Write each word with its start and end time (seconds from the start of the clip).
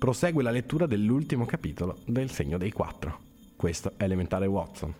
prosegue 0.00 0.42
la 0.42 0.50
lettura 0.50 0.86
dell'ultimo 0.86 1.44
capitolo 1.44 1.98
del 2.06 2.30
Segno 2.30 2.56
dei 2.56 2.72
Quattro. 2.72 3.18
Questo 3.54 3.92
è 3.98 4.04
Elementare 4.04 4.46
Watson. 4.46 4.94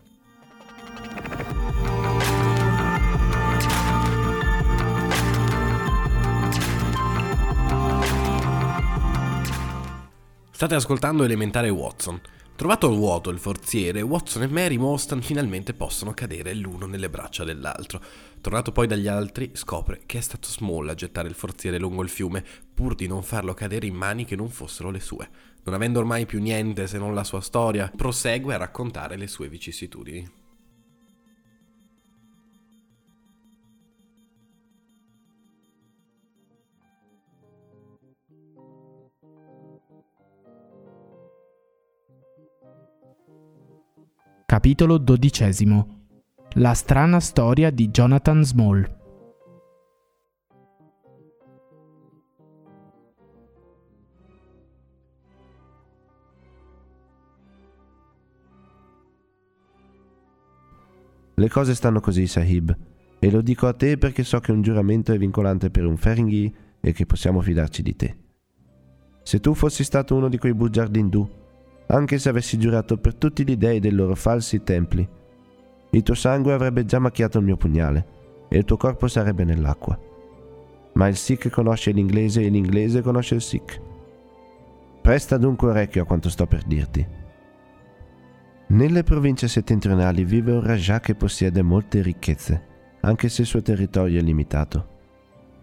State 10.51 10.75
ascoltando 10.75 11.25
Elementare 11.25 11.71
Watson. 11.71 12.21
Trovato 12.61 12.91
il 12.91 12.97
vuoto 12.99 13.31
il 13.31 13.39
forziere, 13.39 14.03
Watson 14.03 14.43
e 14.43 14.47
Mary 14.47 14.77
Mostan 14.77 15.23
finalmente 15.23 15.73
possono 15.73 16.13
cadere 16.13 16.53
l'uno 16.53 16.85
nelle 16.85 17.09
braccia 17.09 17.43
dell'altro. 17.43 18.03
Tornato 18.43 18.71
poi 18.71 18.87
dagli 18.87 19.07
altri, 19.07 19.53
scopre 19.55 20.03
che 20.05 20.19
è 20.19 20.21
stato 20.21 20.47
Small 20.47 20.87
a 20.91 20.95
gettare 20.95 21.27
il 21.27 21.35
forziere 21.35 21.79
lungo 21.79 22.03
il 22.03 22.11
fiume, 22.11 22.45
pur 22.75 22.95
di 22.95 23.07
non 23.07 23.23
farlo 23.23 23.55
cadere 23.55 23.87
in 23.87 23.95
mani 23.95 24.27
che 24.27 24.37
non 24.37 24.51
fossero 24.51 24.91
le 24.91 25.01
sue. 25.01 25.27
Non 25.65 25.75
avendo 25.75 26.01
ormai 26.01 26.27
più 26.27 26.39
niente 26.39 26.87
se 26.87 26.99
non 26.99 27.15
la 27.15 27.25
sua 27.25 27.41
storia, 27.41 27.91
prosegue 27.97 28.53
a 28.53 28.59
raccontare 28.59 29.17
le 29.17 29.27
sue 29.27 29.49
vicissitudini. 29.49 30.40
Capitolo 44.51 45.01
XII 45.01 45.85
La 46.55 46.75
strana 46.75 47.21
storia 47.21 47.71
di 47.71 47.89
Jonathan 47.89 48.43
Small. 48.43 48.99
Le 61.35 61.49
cose 61.49 61.77
stanno 61.77 62.01
così, 62.01 62.27
Sahib, 62.27 62.77
e 63.21 63.31
lo 63.31 63.43
dico 63.43 63.69
a 63.69 63.73
te 63.73 63.99
perché 63.99 64.25
so 64.25 64.41
che 64.41 64.51
un 64.51 64.63
giuramento 64.63 65.13
è 65.13 65.19
vincolante 65.19 65.71
per 65.71 65.87
un 65.87 65.97
Feringhi 65.97 66.53
e 66.81 66.91
che 66.91 67.07
possiamo 67.07 67.41
fidarci 67.41 67.83
di 67.83 67.95
te. 67.95 68.17
Se 69.23 69.39
tu 69.39 69.55
fossi 69.55 69.85
stato 69.85 70.17
uno 70.17 70.29
di 70.29 70.39
quei 70.39 70.55
bugiardi 70.55 70.99
indù 70.99 71.39
anche 71.91 72.19
se 72.19 72.29
avessi 72.29 72.59
giurato 72.59 72.99
per 72.99 73.15
tutti 73.15 73.45
gli 73.45 73.57
dei 73.57 73.81
dei 73.81 73.91
loro 73.91 74.15
falsi 74.15 74.63
templi. 74.63 75.07
Il 75.91 76.03
tuo 76.03 76.15
sangue 76.15 76.53
avrebbe 76.53 76.85
già 76.85 76.99
macchiato 76.99 77.39
il 77.39 77.45
mio 77.45 77.57
pugnale 77.57 78.19
e 78.49 78.59
il 78.59 78.65
tuo 78.65 78.77
corpo 78.77 79.09
sarebbe 79.09 79.45
nell'acqua. 79.45 79.99
Ma 80.93 81.09
il 81.09 81.17
Sikh 81.17 81.51
conosce 81.51 81.91
l'inglese 81.91 82.43
e 82.43 82.49
l'inglese 82.49 83.03
conosce 83.03 83.35
il 83.35 83.41
Sikh. 83.41 83.81
Presta 85.01 85.37
dunque 85.37 85.69
orecchio 85.71 86.03
a 86.03 86.07
quanto 86.07 86.29
sto 86.29 86.47
per 86.47 86.63
dirti. 86.65 87.07
Nelle 88.69 89.03
province 89.03 89.49
settentrionali 89.49 90.25
vive 90.25 90.53
un 90.53 90.63
Raja 90.63 91.01
che 91.01 91.17
possiede 91.17 91.63
molte 91.63 92.03
ricchezze, 92.03 92.67
anche 93.01 93.29
se 93.29 93.43
il 93.43 93.49
suo 93.49 93.63
territorio 93.63 94.21
è 94.21 94.23
limitato. 94.23 94.99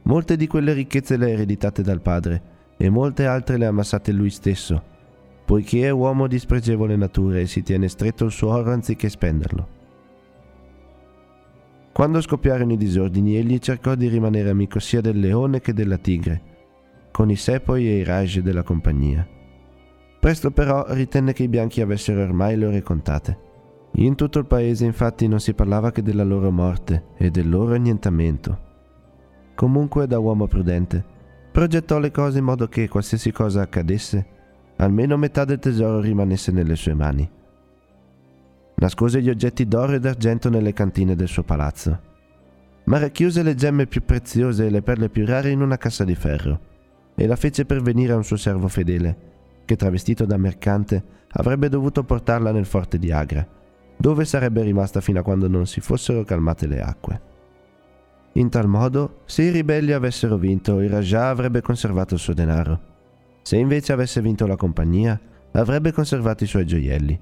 Molte 0.04 0.36
di 0.36 0.48
quelle 0.48 0.74
ricchezze 0.74 1.16
le 1.16 1.26
ha 1.26 1.30
ereditate 1.30 1.82
dal 1.84 2.02
padre 2.02 2.56
e 2.76 2.90
molte 2.90 3.26
altre 3.26 3.58
le 3.58 3.66
ha 3.66 3.70
amassate 3.70 4.12
lui 4.12 4.30
stesso 4.30 4.96
poiché 5.48 5.86
è 5.86 5.90
uomo 5.92 6.28
di 6.28 6.40
spregevole 6.40 6.98
natura 6.98 7.40
e 7.40 7.48
si 7.48 7.64
tiene 7.64 7.88
stretto 7.88 8.26
il 8.26 8.32
suo 8.32 8.50
oro 8.50 8.74
anziché 8.74 9.08
spenderlo. 9.08 9.68
Quando 11.94 12.20
scoppiarono 12.20 12.74
i 12.74 12.78
disordini, 12.78 13.38
egli 13.38 13.58
cercò 13.60 13.96
di 13.96 14.10
rimanere 14.10 14.50
amico 14.50 14.80
sia 14.80 15.00
del 15.00 15.18
leone 15.18 15.62
che 15.62 15.72
della 15.72 15.98
tigre, 15.98 16.42
con 17.12 17.30
i 17.30 17.38
sepoi 17.38 17.88
e 17.88 18.00
i 18.00 18.04
raj 18.04 18.40
della 18.40 18.62
compagnia. 18.62 19.26
Presto 20.20 20.52
però 20.52 20.84
ritenne 20.90 21.32
che 21.32 21.44
i 21.44 21.48
bianchi 21.48 21.80
avessero 21.80 22.24
ormai 22.24 22.58
le 22.58 22.66
ore 22.66 22.82
contate. 22.82 23.40
In 23.94 24.16
tutto 24.16 24.40
il 24.40 24.48
paese 24.48 24.84
infatti 24.84 25.30
non 25.30 25.40
si 25.40 25.54
parlava 25.54 25.94
che 25.94 26.04
della 26.04 26.26
loro 26.26 26.52
morte 26.52 27.06
e 27.16 27.32
del 27.32 27.50
loro 27.50 27.74
annientamento. 27.74 28.66
Comunque 29.56 30.08
da 30.08 30.20
uomo 30.20 30.46
prudente, 30.46 31.02
progettò 31.54 32.00
le 32.00 32.12
cose 32.12 32.40
in 32.40 32.44
modo 32.44 32.68
che 32.68 32.90
qualsiasi 32.90 33.32
cosa 33.32 33.62
accadesse, 33.62 34.36
almeno 34.78 35.18
metà 35.18 35.46
del 35.46 35.60
tesoro 35.60 36.00
rimanesse 36.00 36.52
nelle 36.52 36.76
sue 36.76 36.94
mani. 36.94 37.30
Nascose 38.76 39.22
gli 39.22 39.30
oggetti 39.30 39.68
d'oro 39.68 39.94
e 39.94 40.00
d'argento 40.00 40.50
nelle 40.50 40.74
cantine 40.74 41.16
del 41.16 41.28
suo 41.28 41.44
palazzo, 41.44 42.00
ma 42.86 43.00
racchiuse 43.00 43.42
le 43.42 43.56
gemme 43.56 43.88
più 43.88 44.04
preziose 44.06 44.68
e 44.68 44.70
le 44.70 44.82
perle 44.82 45.10
più 45.10 45.26
rare 45.26 45.50
in 45.50 45.62
una 45.62 45.78
cassa 45.78 46.04
di 46.04 46.16
ferro 46.16 46.60
e 47.16 47.26
la 47.26 47.36
fece 47.36 47.66
pervenire 47.66 48.14
a 48.14 48.18
un 48.18 48.24
suo 48.24 48.38
servo 48.38 48.68
fedele, 48.68 49.26
che 49.66 49.76
travestito 49.76 50.26
da 50.26 50.38
mercante 50.38 51.04
avrebbe 51.30 51.70
dovuto 51.70 52.04
portarla 52.04 52.52
nel 52.52 52.66
forte 52.66 53.00
di 53.00 53.12
Agra, 53.12 53.46
dove 53.98 54.26
sarebbe 54.26 54.62
rimasta 54.62 55.02
fino 55.02 55.20
a 55.20 55.24
quando 55.24 55.48
non 55.48 55.66
si 55.66 55.82
fossero 55.82 56.24
calmate 56.24 56.68
le 56.68 56.82
acque. 56.82 57.22
In 58.34 58.50
tal 58.50 58.68
modo, 58.68 59.22
se 59.26 59.42
i 59.42 59.50
ribelli 59.50 59.92
avessero 59.92 60.38
vinto, 60.38 60.80
il 60.80 60.92
Raja 60.92 61.30
avrebbe 61.30 61.62
conservato 61.62 62.14
il 62.14 62.20
suo 62.20 62.36
denaro 62.36 62.96
se 63.48 63.56
invece 63.56 63.94
avesse 63.94 64.20
vinto 64.20 64.46
la 64.46 64.58
compagnia, 64.58 65.18
avrebbe 65.54 65.94
conservato 65.94 66.44
i 66.44 66.48
suoi 66.48 66.66
gioielli. 66.66 67.18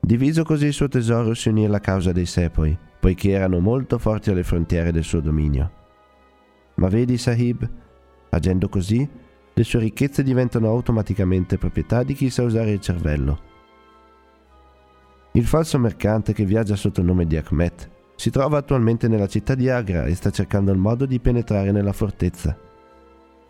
Diviso 0.00 0.44
così 0.44 0.64
il 0.64 0.72
suo 0.72 0.88
tesoro 0.88 1.34
si 1.34 1.50
unì 1.50 1.66
alla 1.66 1.78
causa 1.78 2.10
dei 2.10 2.24
Sepoi, 2.24 2.74
poiché 2.98 3.32
erano 3.32 3.58
molto 3.58 3.98
forti 3.98 4.30
alle 4.30 4.42
frontiere 4.42 4.90
del 4.90 5.04
suo 5.04 5.20
dominio. 5.20 5.70
Ma 6.76 6.88
vedi, 6.88 7.18
Sahib, 7.18 7.70
agendo 8.30 8.70
così, 8.70 9.06
le 9.52 9.62
sue 9.62 9.80
ricchezze 9.80 10.22
diventano 10.22 10.68
automaticamente 10.68 11.58
proprietà 11.58 12.02
di 12.02 12.14
chi 12.14 12.30
sa 12.30 12.42
usare 12.42 12.70
il 12.70 12.80
cervello. 12.80 13.40
Il 15.32 15.44
falso 15.44 15.78
mercante 15.78 16.32
che 16.32 16.46
viaggia 16.46 16.76
sotto 16.76 17.00
il 17.00 17.06
nome 17.06 17.26
di 17.26 17.36
Ahmed 17.36 17.90
si 18.16 18.30
trova 18.30 18.56
attualmente 18.56 19.06
nella 19.06 19.28
città 19.28 19.54
di 19.54 19.68
Agra 19.68 20.06
e 20.06 20.14
sta 20.14 20.30
cercando 20.30 20.72
il 20.72 20.78
modo 20.78 21.04
di 21.04 21.20
penetrare 21.20 21.72
nella 21.72 21.92
fortezza. 21.92 22.70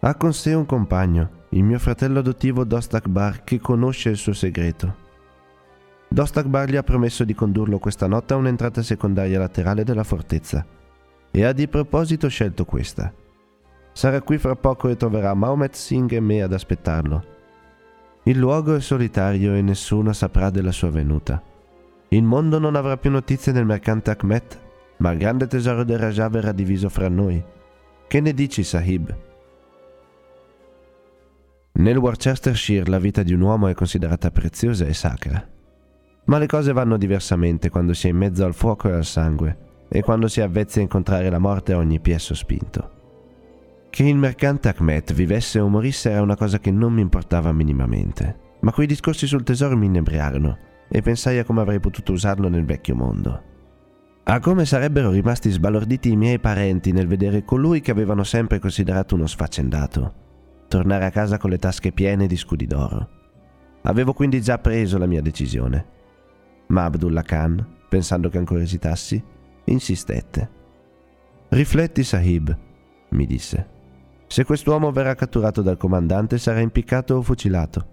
Ha 0.05 0.17
con 0.17 0.33
sé 0.33 0.53
un 0.53 0.67
compagno, 0.67 1.45
il 1.51 1.63
mio 1.63 1.79
fratello 1.79 2.19
adottivo 2.19 2.65
Dost 2.65 2.93
Akbar, 2.93 3.45
che 3.45 3.61
conosce 3.61 4.09
il 4.09 4.17
suo 4.17 4.33
segreto. 4.33 4.97
Dost 6.09 6.37
Akbar 6.39 6.69
gli 6.69 6.75
ha 6.75 6.83
promesso 6.83 7.23
di 7.23 7.35
condurlo 7.35 7.79
questa 7.79 8.09
notte 8.09 8.35
a 8.35 8.37
un'entrata 8.37 8.83
secondaria 8.83 9.39
laterale 9.39 9.85
della 9.85 10.03
fortezza 10.03 10.67
e 11.31 11.45
ha 11.45 11.53
di 11.53 11.69
proposito 11.69 12.27
scelto 12.27 12.65
questa. 12.65 13.15
Sarà 13.93 14.21
qui 14.23 14.39
fra 14.39 14.57
poco 14.57 14.89
e 14.89 14.97
troverà 14.97 15.35
Mahomet 15.35 15.75
Singh 15.75 16.15
e 16.15 16.21
me 16.21 16.43
ad 16.43 16.53
aspettarlo. 16.53 17.25
Il 18.25 18.39
luogo 18.39 18.75
è 18.75 18.81
solitario 18.81 19.55
e 19.55 19.63
nessuno 19.63 20.13
saprà 20.13 20.51
della 20.51 20.73
sua 20.73 20.91
venuta. 20.91 21.41
Il 22.09 22.25
mondo 22.25 22.59
non 22.59 22.75
avrà 22.75 22.97
più 22.97 23.13
notizie 23.13 23.53
del 23.53 23.67
mercante 23.67 24.11
Ahmed, 24.11 24.59
ma 24.97 25.13
il 25.13 25.19
grande 25.19 25.47
tesoro 25.47 25.85
del 25.85 26.01
Raja 26.01 26.29
verrà 26.29 26.51
diviso 26.51 26.89
fra 26.89 27.09
noi. 27.09 27.41
Che 28.09 28.21
ne 28.21 28.35
dici, 28.35 28.65
Sahib? 28.65 29.31
Nel 31.75 31.97
Worcestershire 31.97 32.91
la 32.91 32.99
vita 32.99 33.23
di 33.23 33.33
un 33.33 33.41
uomo 33.41 33.67
è 33.67 33.73
considerata 33.73 34.31
preziosa 34.31 34.85
e 34.85 34.93
sacra. 34.93 35.43
Ma 36.27 36.37
le 36.37 36.47
cose 36.47 36.73
vanno 36.73 36.99
diversamente 36.99 37.71
quando 37.71 37.95
si 37.95 38.09
è 38.09 38.11
in 38.11 38.19
mezzo 38.19 38.45
al 38.45 38.53
fuoco 38.53 38.91
e 38.91 38.93
al 38.93 39.07
sangue 39.07 39.87
e 39.89 40.03
quando 40.03 40.29
si 40.29 40.41
è 40.41 40.43
avvezzi 40.43 40.79
a 40.79 40.83
incontrare 40.83 41.31
la 41.31 41.39
morte 41.39 41.73
a 41.73 41.79
ogni 41.79 41.99
piè 41.99 42.19
sospinto. 42.19 42.91
Che 43.89 44.05
il 44.05 44.17
mercante 44.17 44.69
Ahmed 44.69 45.15
vivesse 45.15 45.61
o 45.61 45.69
morisse 45.69 46.11
era 46.11 46.21
una 46.21 46.37
cosa 46.37 46.59
che 46.59 46.71
non 46.71 46.93
mi 46.93 47.01
importava 47.01 47.53
minimamente, 47.53 48.57
ma 48.61 48.71
quei 48.71 48.87
discorsi 48.87 49.27
sul 49.27 49.43
tesoro 49.43 49.75
mi 49.75 49.87
inebriarono 49.87 50.59
e 50.91 51.01
pensai 51.01 51.39
a 51.39 51.45
come 51.45 51.63
avrei 51.63 51.81
potuto 51.81 52.13
usarlo 52.13 52.49
nel 52.49 52.67
vecchio 52.67 52.95
mondo. 52.95 53.43
A 54.25 54.41
come 54.41 54.67
sarebbero 54.67 55.11
rimasti 55.11 55.49
sbalorditi 55.51 56.11
i 56.11 56.17
miei 56.17 56.39
parenti 56.39 56.93
nel 56.93 57.07
vedere 57.07 57.45
colui 57.45 57.81
che 57.81 57.91
avevano 57.91 58.25
sempre 58.25 58.59
considerato 58.59 59.15
uno 59.15 59.27
sfaccendato 59.27 60.21
tornare 60.73 61.05
a 61.05 61.11
casa 61.11 61.37
con 61.37 61.51
le 61.51 61.59
tasche 61.59 61.93
piene 61.93 62.27
di 62.27 62.35
scudi 62.35 62.67
d'oro. 62.67 63.07
Avevo 63.83 64.15
quindi 64.15 64.41
già 64.41 64.59
preso 64.59 64.97
la 64.97 65.05
mia 65.05 65.21
decisione. 65.21 65.87
Ma 66.69 66.85
Abdullah 66.85 67.21
Khan, 67.21 67.81
pensando 67.91 68.31
che 68.31 68.39
ancora 68.39 68.63
esitassi, 68.63 69.23
insistette. 69.65 70.51
Rifletti, 71.49 72.03
Sahib, 72.03 72.57
mi 73.11 73.27
disse. 73.27 73.69
Se 74.27 74.45
quest'uomo 74.45 74.91
verrà 74.93 75.15
catturato 75.15 75.61
dal 75.61 75.77
comandante 75.77 76.39
sarà 76.39 76.61
impiccato 76.61 77.17
o 77.17 77.23
fucilato. 77.23 77.87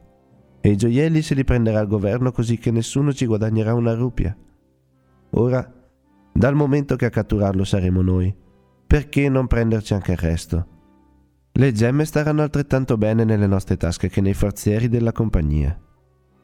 E 0.61 0.69
i 0.69 0.77
gioielli 0.77 1.21
se 1.21 1.35
li 1.35 1.43
prenderà 1.43 1.81
il 1.81 1.87
governo 1.89 2.31
così 2.31 2.57
che 2.57 2.71
nessuno 2.71 3.11
ci 3.11 3.25
guadagnerà 3.25 3.73
una 3.73 3.93
rupia. 3.93 4.33
Ora, 5.31 5.69
dal 6.31 6.55
momento 6.55 6.95
che 6.95 7.07
a 7.07 7.09
catturarlo 7.09 7.65
saremo 7.65 8.01
noi, 8.01 8.33
perché 8.87 9.27
non 9.27 9.47
prenderci 9.47 9.93
anche 9.93 10.13
il 10.13 10.17
resto? 10.17 10.77
Le 11.51 11.71
gemme 11.71 12.05
staranno 12.05 12.41
altrettanto 12.41 12.97
bene 12.97 13.23
nelle 13.23 13.47
nostre 13.47 13.77
tasche 13.77 14.09
che 14.09 14.21
nei 14.21 14.33
forzieri 14.33 14.87
della 14.87 15.11
compagnia. 15.11 15.77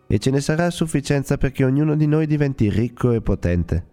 E 0.07 0.19
ce 0.19 0.29
ne 0.31 0.41
sarà 0.41 0.65
a 0.65 0.71
sufficienza 0.71 1.37
perché 1.37 1.63
ognuno 1.63 1.95
di 1.95 2.05
noi 2.05 2.27
diventi 2.27 2.69
ricco 2.69 3.11
e 3.11 3.21
potente. 3.21 3.87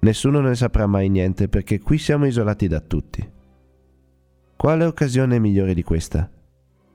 Nessuno 0.00 0.40
ne 0.40 0.54
saprà 0.54 0.86
mai 0.86 1.08
niente 1.08 1.48
perché 1.48 1.80
qui 1.80 1.98
siamo 1.98 2.26
isolati 2.26 2.66
da 2.66 2.80
tutti. 2.80 3.30
Quale 4.56 4.84
occasione 4.84 5.38
migliore 5.38 5.74
di 5.74 5.82
questa? 5.82 6.30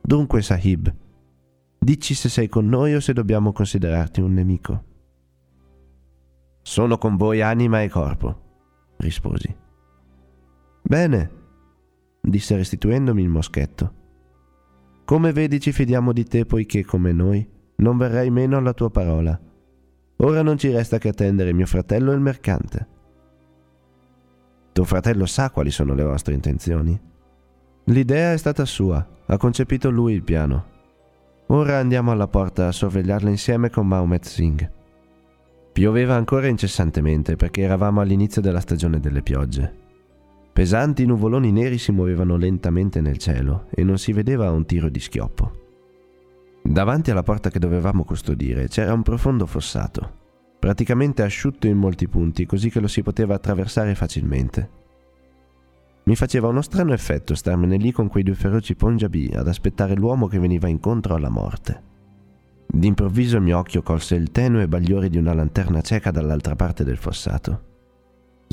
Dunque, 0.01 0.41
Sahib, 0.41 0.93
Dici 1.83 2.13
se 2.13 2.29
sei 2.29 2.47
con 2.47 2.69
noi 2.69 2.95
o 2.95 3.01
se 3.01 3.11
dobbiamo 3.11 3.51
considerarti 3.51 4.21
un 4.21 4.31
nemico. 4.31 4.83
Sono 6.61 6.97
con 6.97 7.17
voi 7.17 7.41
anima 7.41 7.81
e 7.81 7.89
corpo, 7.89 8.93
risposi. 8.99 9.53
Bene, 10.81 11.31
disse 12.25 12.55
restituendomi 12.55 13.21
il 13.21 13.29
moschetto. 13.29 13.93
Come 15.03 15.33
vedi 15.33 15.59
ci 15.59 15.73
fidiamo 15.73 16.13
di 16.13 16.23
te 16.23 16.45
poiché, 16.45 16.85
come 16.85 17.11
noi, 17.11 17.45
non 17.77 17.97
verrai 17.97 18.29
meno 18.29 18.57
alla 18.57 18.73
tua 18.73 18.89
parola. 18.89 19.37
Ora 20.17 20.41
non 20.41 20.57
ci 20.57 20.71
resta 20.71 20.97
che 20.97 21.09
attendere 21.09 21.51
mio 21.51 21.65
fratello 21.65 22.11
e 22.11 22.15
il 22.15 22.21
mercante. 22.21 22.87
Tuo 24.71 24.85
fratello 24.85 25.25
sa 25.25 25.51
quali 25.51 25.69
sono 25.69 25.93
le 25.93 26.03
vostre 26.03 26.33
intenzioni? 26.33 26.99
L'idea 27.85 28.31
è 28.31 28.37
stata 28.37 28.63
sua, 28.63 29.05
ha 29.25 29.37
concepito 29.37 29.89
lui 29.89 30.13
il 30.13 30.23
piano. 30.23 30.71
Ora 31.47 31.77
andiamo 31.77 32.11
alla 32.11 32.29
porta 32.29 32.67
a 32.67 32.71
sorvegliarla 32.71 33.29
insieme 33.29 33.69
con 33.69 33.85
Mahomet 33.85 34.23
Singh. 34.23 34.71
Pioveva 35.73 36.15
ancora 36.15 36.47
incessantemente 36.47 37.35
perché 37.35 37.63
eravamo 37.63 37.99
all'inizio 37.99 38.41
della 38.41 38.61
stagione 38.61 39.01
delle 39.01 39.21
piogge. 39.21 39.81
Pesanti 40.53 41.03
nuvoloni 41.07 41.51
neri 41.51 41.79
si 41.79 41.91
muovevano 41.91 42.37
lentamente 42.37 43.01
nel 43.01 43.17
cielo 43.17 43.65
e 43.71 43.83
non 43.83 43.97
si 43.97 44.13
vedeva 44.13 44.51
un 44.51 44.67
tiro 44.67 44.87
di 44.87 44.99
schioppo. 44.99 45.61
Davanti 46.61 47.09
alla 47.09 47.23
porta 47.23 47.49
che 47.49 47.57
dovevamo 47.57 48.03
custodire 48.03 48.67
c'era 48.67 48.93
un 48.93 49.01
profondo 49.01 49.47
fossato, 49.47 50.21
praticamente 50.59 51.23
asciutto 51.23 51.65
in 51.65 51.77
molti 51.77 52.07
punti 52.07 52.45
così 52.45 52.69
che 52.69 52.79
lo 52.79 52.87
si 52.87 53.01
poteva 53.01 53.33
attraversare 53.33 53.95
facilmente. 53.95 54.69
Mi 56.03 56.15
faceva 56.15 56.49
uno 56.49 56.61
strano 56.61 56.93
effetto 56.93 57.33
starmene 57.33 57.77
lì 57.77 57.91
con 57.91 58.07
quei 58.07 58.21
due 58.21 58.35
feroci 58.35 58.75
Punjabi 58.75 59.31
ad 59.33 59.47
aspettare 59.47 59.95
l'uomo 59.95 60.27
che 60.27 60.37
veniva 60.37 60.67
incontro 60.67 61.15
alla 61.15 61.29
morte. 61.29 61.81
D'improvviso 62.67 63.37
il 63.37 63.43
mio 63.43 63.57
occhio 63.57 63.81
colse 63.81 64.13
il 64.13 64.29
tenue 64.29 64.67
bagliore 64.67 65.09
di 65.09 65.17
una 65.17 65.33
lanterna 65.33 65.81
cieca 65.81 66.11
dall'altra 66.11 66.55
parte 66.55 66.83
del 66.83 66.97
fossato. 66.97 67.71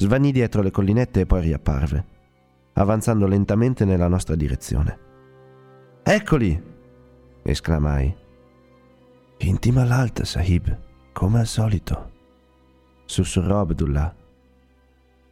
Svanì 0.01 0.33
dietro 0.33 0.63
le 0.63 0.71
collinette 0.71 1.21
e 1.21 1.27
poi 1.27 1.43
riapparve, 1.43 2.05
avanzando 2.73 3.27
lentamente 3.27 3.85
nella 3.85 4.09
nostra 4.09 4.35
direzione. 4.35 4.99
Eccoli! 6.03 6.69
esclamai. 7.43 8.17
Intima 9.41 9.83
all'alta, 9.83 10.25
Sahib, 10.25 10.75
come 11.13 11.41
al 11.41 11.47
solito, 11.47 12.13
sussurrò 13.05 13.61
Abdullah. 13.61 14.15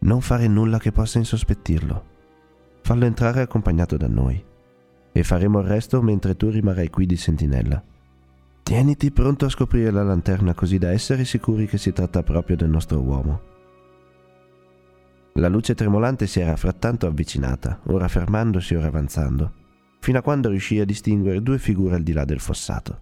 Non 0.00 0.20
fare 0.20 0.46
nulla 0.48 0.78
che 0.78 0.92
possa 0.92 1.16
insospettirlo. 1.16 2.04
Fallo 2.82 3.06
entrare 3.06 3.40
accompagnato 3.40 3.96
da 3.96 4.06
noi 4.06 4.44
e 5.10 5.22
faremo 5.24 5.60
il 5.60 5.66
resto 5.66 6.02
mentre 6.02 6.36
tu 6.36 6.50
rimarrai 6.50 6.90
qui 6.90 7.06
di 7.06 7.16
sentinella. 7.16 7.82
Tieniti 8.62 9.10
pronto 9.12 9.46
a 9.46 9.48
scoprire 9.48 9.90
la 9.90 10.02
lanterna 10.02 10.52
così 10.52 10.76
da 10.76 10.92
essere 10.92 11.24
sicuri 11.24 11.66
che 11.66 11.78
si 11.78 11.90
tratta 11.90 12.22
proprio 12.22 12.54
del 12.56 12.68
nostro 12.68 13.00
uomo. 13.00 13.56
La 15.38 15.46
luce 15.46 15.76
tremolante 15.76 16.26
si 16.26 16.40
era 16.40 16.56
frattanto 16.56 17.06
avvicinata, 17.06 17.80
ora 17.86 18.08
fermandosi, 18.08 18.74
ora 18.74 18.88
avanzando, 18.88 19.52
fino 20.00 20.18
a 20.18 20.22
quando 20.22 20.48
riuscì 20.48 20.80
a 20.80 20.84
distinguere 20.84 21.42
due 21.42 21.58
figure 21.58 21.94
al 21.94 22.02
di 22.02 22.12
là 22.12 22.24
del 22.24 22.40
fossato. 22.40 23.00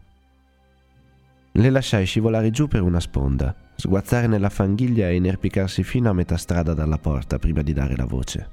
Le 1.52 1.70
lasciai 1.70 2.04
scivolare 2.04 2.50
giù 2.50 2.68
per 2.68 2.82
una 2.82 3.00
sponda, 3.00 3.56
sguazzare 3.74 4.26
nella 4.26 4.50
fanghiglia 4.50 5.08
e 5.08 5.14
inerpicarsi 5.14 5.82
fino 5.82 6.10
a 6.10 6.12
metà 6.12 6.36
strada 6.36 6.74
dalla 6.74 6.98
porta 6.98 7.38
prima 7.38 7.62
di 7.62 7.72
dare 7.72 7.96
la 7.96 8.04
voce. 8.04 8.50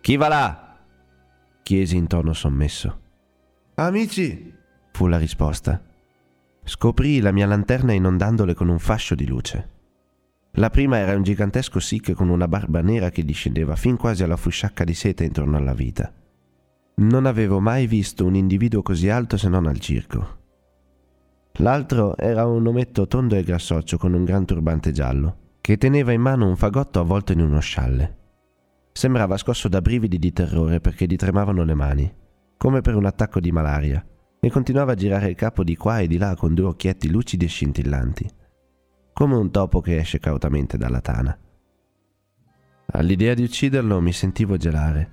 Chi 0.00 0.16
va 0.16 0.26
là? 0.26 0.76
chiesi 1.62 1.96
in 1.96 2.08
tono 2.08 2.32
sommesso. 2.32 3.00
Amici, 3.76 4.52
fu 4.90 5.06
la 5.06 5.18
risposta. 5.18 5.80
Scoprii 6.64 7.20
la 7.20 7.30
mia 7.30 7.46
lanterna 7.46 7.92
inondandole 7.92 8.54
con 8.54 8.68
un 8.68 8.80
fascio 8.80 9.14
di 9.14 9.26
luce. 9.26 9.74
La 10.58 10.70
prima 10.70 10.96
era 10.96 11.14
un 11.14 11.22
gigantesco 11.22 11.80
Sikh 11.80 12.12
con 12.12 12.30
una 12.30 12.48
barba 12.48 12.80
nera 12.80 13.10
che 13.10 13.26
discendeva 13.26 13.76
fin 13.76 13.98
quasi 13.98 14.22
alla 14.22 14.38
fusciacca 14.38 14.84
di 14.84 14.94
seta 14.94 15.22
intorno 15.22 15.58
alla 15.58 15.74
vita. 15.74 16.10
Non 16.96 17.26
avevo 17.26 17.60
mai 17.60 17.86
visto 17.86 18.24
un 18.24 18.34
individuo 18.34 18.80
così 18.80 19.10
alto 19.10 19.36
se 19.36 19.50
non 19.50 19.66
al 19.66 19.78
circo. 19.78 20.38
L'altro 21.58 22.16
era 22.16 22.46
un 22.46 22.66
ometto 22.66 23.06
tondo 23.06 23.36
e 23.36 23.42
grassoccio 23.42 23.98
con 23.98 24.14
un 24.14 24.24
gran 24.24 24.46
turbante 24.46 24.92
giallo, 24.92 25.36
che 25.60 25.76
teneva 25.76 26.12
in 26.12 26.22
mano 26.22 26.48
un 26.48 26.56
fagotto 26.56 27.00
avvolto 27.00 27.32
in 27.32 27.40
uno 27.40 27.60
scialle. 27.60 28.16
Sembrava 28.92 29.36
scosso 29.36 29.68
da 29.68 29.82
brividi 29.82 30.18
di 30.18 30.32
terrore 30.32 30.80
perché 30.80 31.04
gli 31.04 31.16
tremavano 31.16 31.64
le 31.64 31.74
mani, 31.74 32.14
come 32.56 32.80
per 32.80 32.94
un 32.94 33.04
attacco 33.04 33.40
di 33.40 33.52
malaria, 33.52 34.02
e 34.40 34.50
continuava 34.50 34.92
a 34.92 34.96
girare 34.96 35.28
il 35.28 35.36
capo 35.36 35.62
di 35.62 35.76
qua 35.76 35.98
e 35.98 36.06
di 36.06 36.16
là 36.16 36.34
con 36.34 36.54
due 36.54 36.68
occhietti 36.68 37.10
lucidi 37.10 37.44
e 37.44 37.48
scintillanti 37.48 38.30
come 39.16 39.34
un 39.34 39.50
topo 39.50 39.80
che 39.80 39.96
esce 39.96 40.18
cautamente 40.18 40.76
dalla 40.76 41.00
tana. 41.00 41.34
All'idea 42.92 43.32
di 43.32 43.44
ucciderlo 43.44 43.98
mi 44.02 44.12
sentivo 44.12 44.58
gelare, 44.58 45.10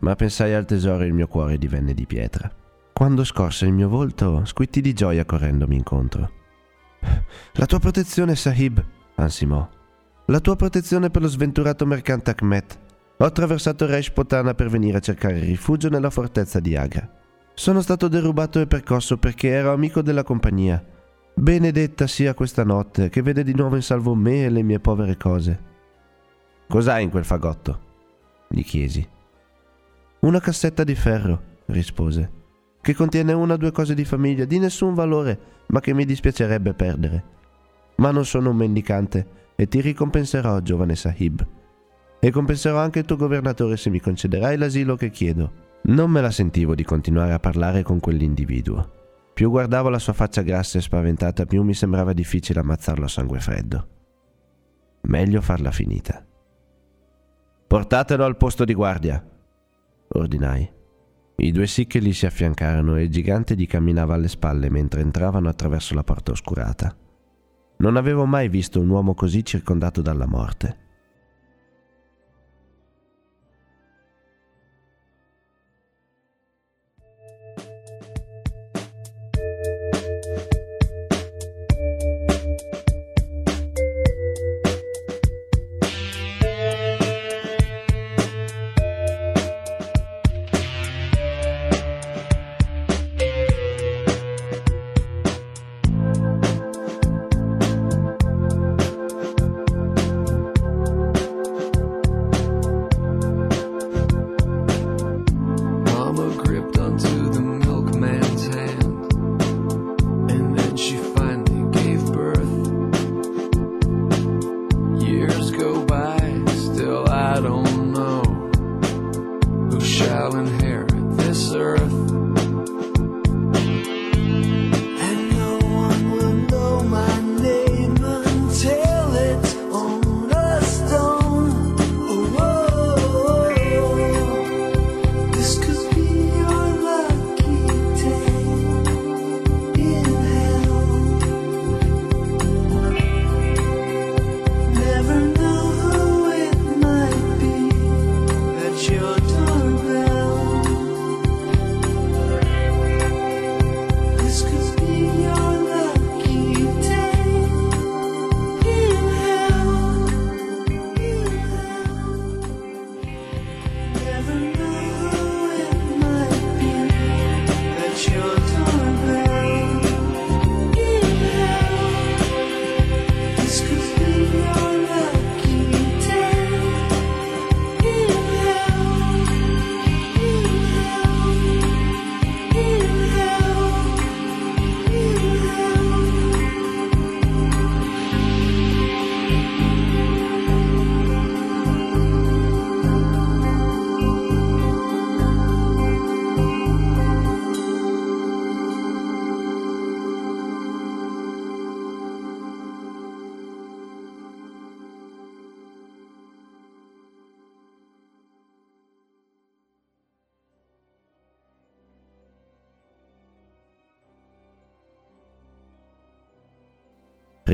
ma 0.00 0.16
pensai 0.16 0.54
al 0.54 0.64
tesoro 0.64 1.04
e 1.04 1.06
il 1.06 1.12
mio 1.12 1.28
cuore 1.28 1.56
divenne 1.56 1.94
di 1.94 2.04
pietra. 2.04 2.50
Quando 2.92 3.22
scorse 3.22 3.66
il 3.66 3.72
mio 3.72 3.88
volto, 3.88 4.44
squitti 4.44 4.80
di 4.80 4.92
gioia 4.92 5.24
correndomi 5.24 5.76
incontro. 5.76 6.30
La 7.52 7.66
tua 7.66 7.78
protezione, 7.78 8.34
Sahib, 8.34 8.84
ansimò. 9.14 9.68
La 10.26 10.40
tua 10.40 10.56
protezione 10.56 11.10
per 11.10 11.22
lo 11.22 11.28
sventurato 11.28 11.86
mercante 11.86 12.34
Ahmet. 12.36 12.78
Ho 13.18 13.24
attraversato 13.24 13.86
Resh 13.86 14.10
Potana 14.10 14.54
per 14.54 14.68
venire 14.68 14.96
a 14.96 15.00
cercare 15.00 15.38
rifugio 15.38 15.88
nella 15.88 16.10
fortezza 16.10 16.58
di 16.58 16.74
Agra. 16.74 17.08
Sono 17.54 17.82
stato 17.82 18.08
derubato 18.08 18.58
e 18.58 18.66
percosso 18.66 19.16
perché 19.16 19.50
ero 19.50 19.72
amico 19.72 20.02
della 20.02 20.24
compagnia 20.24 20.84
Benedetta 21.36 22.06
sia 22.06 22.32
questa 22.32 22.62
notte 22.62 23.08
che 23.08 23.20
vede 23.20 23.42
di 23.42 23.54
nuovo 23.54 23.74
in 23.74 23.82
salvo 23.82 24.14
me 24.14 24.44
e 24.44 24.50
le 24.50 24.62
mie 24.62 24.78
povere 24.78 25.16
cose. 25.16 25.72
Cos'hai 26.68 27.02
in 27.02 27.10
quel 27.10 27.24
fagotto? 27.24 27.80
gli 28.48 28.62
chiesi. 28.62 29.06
Una 30.20 30.38
cassetta 30.38 30.84
di 30.84 30.94
ferro, 30.94 31.42
rispose, 31.66 32.30
che 32.80 32.94
contiene 32.94 33.32
una 33.32 33.54
o 33.54 33.56
due 33.56 33.72
cose 33.72 33.94
di 33.94 34.04
famiglia 34.04 34.44
di 34.44 34.60
nessun 34.60 34.94
valore, 34.94 35.38
ma 35.68 35.80
che 35.80 35.92
mi 35.92 36.04
dispiacerebbe 36.04 36.72
perdere. 36.72 37.24
Ma 37.96 38.12
non 38.12 38.24
sono 38.24 38.50
un 38.50 38.56
mendicante 38.56 39.26
e 39.56 39.66
ti 39.66 39.80
ricompenserò, 39.80 40.60
giovane 40.60 40.94
Sahib. 40.94 41.44
E 42.20 42.30
compenserò 42.30 42.78
anche 42.78 43.00
il 43.00 43.04
tuo 43.04 43.16
governatore 43.16 43.76
se 43.76 43.90
mi 43.90 44.00
concederai 44.00 44.56
l'asilo 44.56 44.94
che 44.94 45.10
chiedo. 45.10 45.62
Non 45.82 46.10
me 46.10 46.20
la 46.20 46.30
sentivo 46.30 46.76
di 46.76 46.84
continuare 46.84 47.32
a 47.32 47.40
parlare 47.40 47.82
con 47.82 47.98
quell'individuo. 47.98 49.02
Più 49.34 49.50
guardavo 49.50 49.88
la 49.88 49.98
sua 49.98 50.12
faccia 50.12 50.42
grassa 50.42 50.78
e 50.78 50.80
spaventata, 50.80 51.44
più 51.44 51.64
mi 51.64 51.74
sembrava 51.74 52.12
difficile 52.12 52.60
ammazzarlo 52.60 53.04
a 53.04 53.08
sangue 53.08 53.40
freddo. 53.40 53.88
Meglio 55.02 55.40
farla 55.40 55.72
finita. 55.72 56.24
Portatelo 57.66 58.24
al 58.24 58.36
posto 58.36 58.64
di 58.64 58.74
guardia, 58.74 59.22
ordinai. 60.10 60.72
I 61.36 61.50
due 61.50 61.66
siccheli 61.66 62.12
si 62.12 62.26
affiancarono 62.26 62.96
e 62.96 63.02
il 63.02 63.10
gigante 63.10 63.56
gli 63.56 63.66
camminava 63.66 64.14
alle 64.14 64.28
spalle 64.28 64.70
mentre 64.70 65.00
entravano 65.00 65.48
attraverso 65.48 65.94
la 65.94 66.04
porta 66.04 66.30
oscurata. 66.30 66.96
Non 67.78 67.96
avevo 67.96 68.24
mai 68.26 68.48
visto 68.48 68.80
un 68.80 68.88
uomo 68.88 69.14
così 69.14 69.44
circondato 69.44 70.00
dalla 70.00 70.26
morte. 70.26 70.82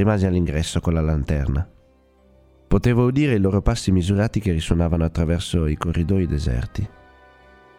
Rimasi 0.00 0.24
all'ingresso 0.24 0.80
con 0.80 0.94
la 0.94 1.02
lanterna. 1.02 1.68
Potevo 2.66 3.04
udire 3.04 3.34
i 3.34 3.38
loro 3.38 3.60
passi 3.60 3.92
misurati 3.92 4.40
che 4.40 4.52
risuonavano 4.52 5.04
attraverso 5.04 5.66
i 5.66 5.76
corridoi 5.76 6.26
deserti. 6.26 6.88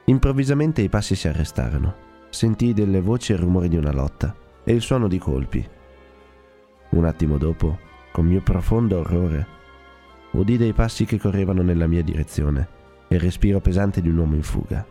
Improvvisamente 0.06 0.82
i 0.82 0.90
passi 0.90 1.16
si 1.16 1.28
arrestarono. 1.28 2.10
Sentii 2.30 2.74
delle 2.74 3.02
voci 3.02 3.32
e 3.32 3.36
il 3.36 3.42
rumore 3.42 3.68
di 3.68 3.76
una 3.76 3.92
lotta 3.92 4.36
e 4.64 4.72
il 4.72 4.82
suono 4.82 5.08
di 5.08 5.18
colpi. 5.18 5.68
Un 6.90 7.06
attimo 7.06 7.38
dopo, 7.38 7.80
con 8.12 8.26
mio 8.26 8.42
profondo 8.42 9.00
orrore, 9.00 9.48
udì 10.32 10.58
dei 10.58 10.74
passi 10.74 11.06
che 11.06 11.18
correvano 11.18 11.62
nella 11.62 11.88
mia 11.88 12.04
direzione 12.04 12.68
e 13.08 13.16
il 13.16 13.22
respiro 13.22 13.60
pesante 13.60 14.02
di 14.02 14.10
un 14.10 14.18
uomo 14.18 14.36
in 14.36 14.44
fuga. 14.44 14.86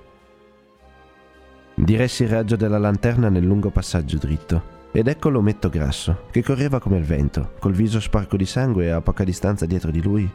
Diressi 1.74 2.24
il 2.24 2.30
raggio 2.30 2.56
della 2.56 2.78
lanterna 2.78 3.28
nel 3.28 3.44
lungo 3.44 3.70
passaggio 3.70 4.18
dritto 4.18 4.78
ed 4.92 5.06
ecco 5.06 5.28
l'ometto 5.28 5.68
grasso 5.68 6.26
che 6.30 6.42
correva 6.42 6.80
come 6.80 6.98
il 6.98 7.04
vento, 7.04 7.52
col 7.58 7.72
viso 7.72 8.00
sporco 8.00 8.36
di 8.36 8.46
sangue 8.46 8.90
a 8.90 9.00
poca 9.00 9.24
distanza 9.24 9.66
dietro 9.66 9.90
di 9.90 10.02
lui, 10.02 10.30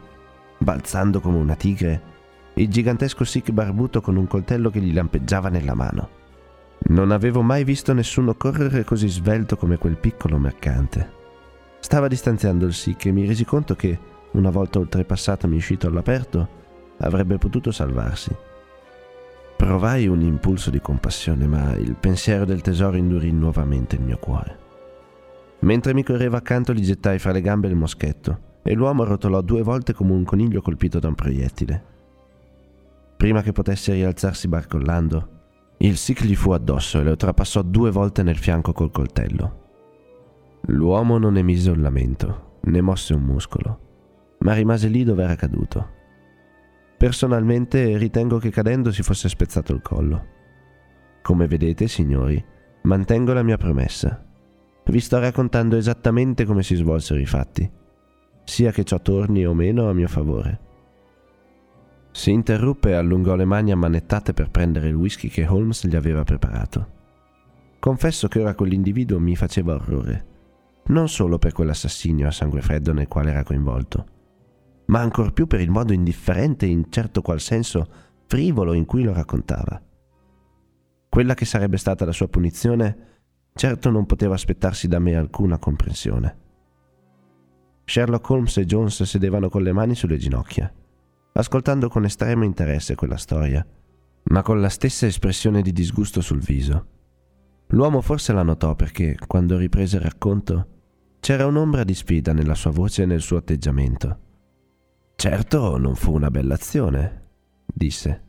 balzando 0.58 1.20
come 1.20 1.38
una 1.38 1.54
tigre, 1.54 2.14
il 2.54 2.68
gigantesco 2.68 3.24
Sikh 3.24 3.50
barbuto 3.50 4.00
con 4.00 4.16
un 4.16 4.26
coltello 4.26 4.70
che 4.70 4.80
gli 4.80 4.94
lampeggiava 4.94 5.50
nella 5.50 5.74
mano. 5.74 6.08
Non 6.88 7.10
avevo 7.10 7.42
mai 7.42 7.64
visto 7.64 7.92
nessuno 7.92 8.34
correre 8.34 8.84
così 8.84 9.08
svelto 9.08 9.56
come 9.56 9.76
quel 9.76 9.96
piccolo 9.96 10.38
mercante. 10.38 11.12
Stava 11.80 12.08
distanziando 12.08 12.64
il 12.64 12.72
Sikh 12.72 13.06
e 13.06 13.12
mi 13.12 13.26
resi 13.26 13.44
conto 13.44 13.74
che, 13.74 13.98
una 14.32 14.50
volta 14.50 14.78
oltrepassatomi 14.78 15.56
uscito 15.56 15.86
all'aperto, 15.86 16.48
avrebbe 16.98 17.36
potuto 17.36 17.70
salvarsi. 17.70 18.34
Provai 19.56 20.06
un 20.06 20.20
impulso 20.20 20.70
di 20.70 20.80
compassione, 20.80 21.46
ma 21.46 21.74
il 21.74 21.96
pensiero 21.96 22.44
del 22.44 22.60
tesoro 22.60 22.96
indurì 22.96 23.32
nuovamente 23.32 23.96
il 23.96 24.02
mio 24.02 24.18
cuore. 24.18 24.58
Mentre 25.60 25.94
mi 25.94 26.02
correva 26.02 26.36
accanto 26.36 26.74
gli 26.74 26.84
gettai 26.84 27.18
fra 27.18 27.32
le 27.32 27.40
gambe 27.40 27.66
il 27.68 27.74
moschetto 27.74 28.60
e 28.62 28.74
l'uomo 28.74 29.04
rotolò 29.04 29.40
due 29.40 29.62
volte 29.62 29.94
come 29.94 30.12
un 30.12 30.24
coniglio 30.24 30.60
colpito 30.60 30.98
da 30.98 31.08
un 31.08 31.14
proiettile. 31.14 31.84
Prima 33.16 33.40
che 33.40 33.52
potesse 33.52 33.94
rialzarsi 33.94 34.46
barcollando, 34.46 35.28
il 35.78 35.96
Sikh 35.96 36.24
gli 36.24 36.34
fu 36.34 36.50
addosso 36.50 37.00
e 37.00 37.02
lo 37.02 37.16
trapassò 37.16 37.62
due 37.62 37.90
volte 37.90 38.22
nel 38.22 38.36
fianco 38.36 38.72
col 38.72 38.90
coltello. 38.90 39.64
L'uomo 40.66 41.16
non 41.16 41.38
emise 41.38 41.70
un 41.70 41.80
lamento, 41.80 42.58
né 42.62 42.80
mosse 42.82 43.14
un 43.14 43.22
muscolo, 43.22 43.80
ma 44.40 44.52
rimase 44.52 44.88
lì 44.88 45.02
dove 45.02 45.22
era 45.22 45.34
caduto. 45.34 45.94
Personalmente 46.96 47.98
ritengo 47.98 48.38
che 48.38 48.50
cadendo 48.50 48.90
si 48.90 49.02
fosse 49.02 49.28
spezzato 49.28 49.72
il 49.74 49.82
collo. 49.82 50.26
Come 51.20 51.46
vedete, 51.46 51.88
signori, 51.88 52.42
mantengo 52.82 53.32
la 53.32 53.42
mia 53.42 53.58
promessa. 53.58 54.24
Vi 54.84 55.00
sto 55.00 55.18
raccontando 55.18 55.76
esattamente 55.76 56.44
come 56.44 56.62
si 56.62 56.74
svolsero 56.74 57.20
i 57.20 57.26
fatti, 57.26 57.68
sia 58.44 58.70
che 58.70 58.84
ciò 58.84 59.00
torni 59.00 59.44
o 59.44 59.52
meno 59.52 59.88
a 59.88 59.92
mio 59.92 60.08
favore. 60.08 60.60
Si 62.12 62.30
interruppe 62.30 62.90
e 62.90 62.94
allungò 62.94 63.34
le 63.34 63.44
mani 63.44 63.72
ammanettate 63.72 64.32
per 64.32 64.50
prendere 64.50 64.88
il 64.88 64.94
whisky 64.94 65.28
che 65.28 65.46
Holmes 65.46 65.86
gli 65.86 65.96
aveva 65.96 66.24
preparato. 66.24 66.94
Confesso 67.78 68.26
che 68.28 68.40
ora 68.40 68.54
quell'individuo 68.54 69.20
mi 69.20 69.36
faceva 69.36 69.74
orrore, 69.74 70.26
non 70.86 71.08
solo 71.08 71.38
per 71.38 71.52
quell'assassinio 71.52 72.26
a 72.26 72.30
sangue 72.30 72.62
freddo 72.62 72.92
nel 72.92 73.08
quale 73.08 73.30
era 73.30 73.42
coinvolto, 73.42 74.06
ma 74.86 75.00
ancor 75.00 75.32
più 75.32 75.46
per 75.46 75.60
il 75.60 75.70
modo 75.70 75.92
indifferente 75.92 76.66
e 76.66 76.70
in 76.70 76.86
certo 76.90 77.22
qual 77.22 77.40
senso 77.40 77.86
frivolo 78.26 78.72
in 78.72 78.84
cui 78.84 79.02
lo 79.02 79.12
raccontava. 79.12 79.80
Quella 81.08 81.34
che 81.34 81.44
sarebbe 81.44 81.76
stata 81.76 82.04
la 82.04 82.12
sua 82.12 82.28
punizione 82.28 82.96
certo 83.54 83.90
non 83.90 84.06
poteva 84.06 84.34
aspettarsi 84.34 84.88
da 84.88 84.98
me 84.98 85.16
alcuna 85.16 85.58
comprensione. 85.58 86.38
Sherlock 87.84 88.28
Holmes 88.28 88.56
e 88.58 88.64
Jones 88.66 89.02
sedevano 89.04 89.48
con 89.48 89.62
le 89.62 89.72
mani 89.72 89.94
sulle 89.94 90.18
ginocchia 90.18 90.72
ascoltando 91.38 91.88
con 91.88 92.04
estremo 92.04 92.44
interesse 92.44 92.94
quella 92.94 93.16
storia, 93.16 93.64
ma 94.24 94.42
con 94.42 94.60
la 94.60 94.68
stessa 94.68 95.06
espressione 95.06 95.62
di 95.62 95.72
disgusto 95.72 96.20
sul 96.20 96.40
viso. 96.40 96.86
L'uomo 97.68 98.00
forse 98.00 98.32
la 98.32 98.42
notò 98.42 98.74
perché, 98.74 99.16
quando 99.26 99.56
riprese 99.56 99.96
il 99.96 100.02
racconto, 100.02 100.66
c'era 101.20 101.46
un'ombra 101.46 101.84
di 101.84 101.94
sfida 101.94 102.32
nella 102.32 102.54
sua 102.54 102.70
voce 102.70 103.02
e 103.02 103.06
nel 103.06 103.20
suo 103.20 103.36
atteggiamento. 103.36 104.20
Certo, 105.16 105.78
non 105.78 105.94
fu 105.94 106.12
una 106.12 106.30
bella 106.30 106.54
azione, 106.54 107.22
disse. 107.66 108.22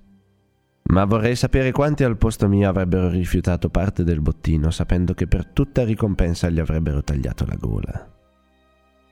Ma 0.84 1.03
vorrei 1.03 1.36
sapere 1.36 1.74
quanti 1.74 2.06
al 2.06 2.17
posto 2.17 2.48
mio 2.48 2.70
avrebbero 2.70 3.10
rifiutato 3.10 3.70
parte 3.70 4.06
del 4.06 4.22
bottino 4.22 4.72
sapendo 4.72 5.13
che 5.13 5.27
per 5.27 5.48
tutta 5.48 5.84
ricompensa 5.84 6.50
gli 6.50 6.60
avrebbero 6.60 7.03
tagliato 7.03 7.46
la 7.46 7.56
gola. 7.56 8.15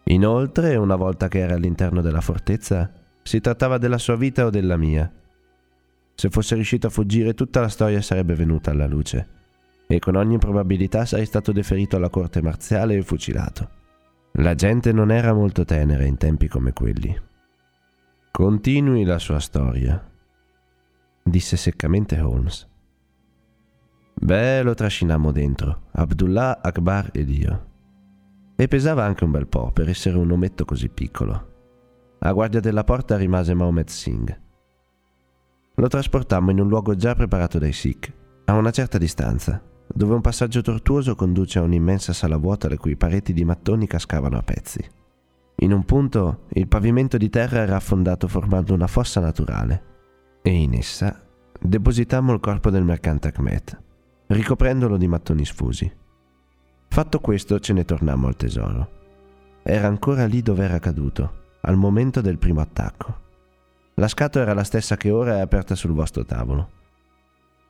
Inoltre, 0.05 0.77
una 0.77 0.96
volta 0.96 1.27
che 1.27 1.39
era 1.39 1.55
all'interno 1.55 2.01
della 2.01 2.22
fortezza, 2.22 2.91
si 3.22 3.41
trattava 3.41 3.77
della 3.77 3.98
sua 3.98 4.15
vita 4.15 4.46
o 4.46 4.50
della 4.50 4.77
mia. 4.77 5.12
Se 6.13 6.29
fosse 6.29 6.55
riuscito 6.55 6.88
a 6.88 6.91
fuggire 6.91 7.34
tutta 7.34 7.60
la 7.60 7.67
storia 7.67 8.01
sarebbe 8.01 8.36
venuta 8.36 8.72
alla 8.72 8.88
luce 8.88 9.27
e 9.88 10.00
con 10.00 10.15
ogni 10.15 10.38
probabilità 10.38 11.05
sarei 11.05 11.25
stato 11.25 11.51
deferito 11.51 11.98
alla 11.98 12.10
corte 12.10 12.41
marziale 12.41 12.96
e 12.96 13.03
fucilato. 13.03 13.70
La 14.38 14.55
gente 14.55 14.91
non 14.91 15.12
era 15.12 15.34
molto 15.34 15.65
tenera 15.65 16.05
in 16.05 16.17
tempi 16.17 16.48
come 16.48 16.74
quelli. 16.74 17.34
Continui 18.36 19.06
la 19.06 19.18
sua 19.18 19.39
storia, 19.39 20.12
disse 21.24 21.56
seccamente 21.56 22.20
Holmes. 22.20 22.68
Beh, 24.13 24.62
lo 24.62 24.74
trascinammo 24.74 25.32
dentro, 25.32 25.84
Abdullah, 25.94 26.60
Akbar 26.62 27.12
ed 27.13 27.30
io. 27.30 27.65
E 28.58 28.68
pesava 28.68 29.06
anche 29.06 29.24
un 29.24 29.32
bel 29.32 29.48
po' 29.48 29.72
per 29.72 29.88
essere 29.88 30.18
un 30.18 30.30
ometto 30.30 30.65
così 30.65 30.89
piccolo. 30.89 31.54
A 32.20 32.34
guardia 32.34 32.60
della 32.60 32.84
porta 32.84 33.15
rimase 33.15 33.54
Mohamed 33.54 33.88
Singh. 33.88 34.42
Lo 35.75 35.88
trasportammo 35.88 36.51
in 36.51 36.60
un 36.60 36.68
luogo 36.68 36.94
già 36.94 37.15
preparato 37.15 37.58
dai 37.58 37.72
Sikh, 37.72 38.12
a 38.44 38.54
una 38.56 38.72
certa 38.72 38.98
distanza, 38.98 39.63
dove 39.88 40.13
un 40.13 40.20
passaggio 40.20 40.60
tortuoso 40.60 41.15
conduce 41.15 41.60
a 41.60 41.62
un'immensa 41.62 42.12
sala 42.12 42.36
vuota 42.36 42.68
le 42.68 42.75
cui 42.75 42.98
pareti 42.98 43.32
di 43.32 43.46
mattoni 43.46 43.88
cascavano 43.88 44.38
a 44.38 44.44
pezzi. 44.44 44.86
In 45.60 45.72
un 45.72 45.84
punto 45.86 46.46
il 46.50 46.68
pavimento 46.68 47.18
di 47.18 47.30
terra 47.30 47.60
era 47.60 47.78
affondato 47.78 48.28
formando 48.28 48.74
una 48.74 48.88
fossa 48.88 49.20
naturale 49.22 49.94
e 50.42 50.52
in 50.52 50.74
essa 50.74 51.24
depositammo 51.60 52.34
il 52.34 52.40
corpo 52.40 52.70
del 52.70 52.84
mercante 52.84 53.32
Ahmed, 53.34 53.82
ricoprendolo 54.28 54.98
di 54.98 55.08
mattoni 55.08 55.46
sfusi. 55.46 55.92
Fatto 56.88 57.20
questo 57.20 57.60
ce 57.60 57.74
ne 57.74 57.86
tornammo 57.86 58.28
al 58.28 58.36
tesoro. 58.36 58.90
Era 59.64 59.88
ancora 59.88 60.26
lì 60.26 60.42
dove 60.42 60.66
era 60.66 60.80
caduto 60.80 61.44
al 61.62 61.78
momento 61.78 62.22
del 62.22 62.38
primo 62.38 62.62
attacco. 62.62 63.24
La 63.96 64.08
scatola 64.08 64.44
era 64.44 64.54
la 64.54 64.64
stessa 64.64 64.98
che 64.98 65.10
ora 65.10 65.38
è 65.38 65.40
aperta 65.40 65.74
sul 65.74 65.94
vostro 65.94 66.26
tavolo. 66.26 66.70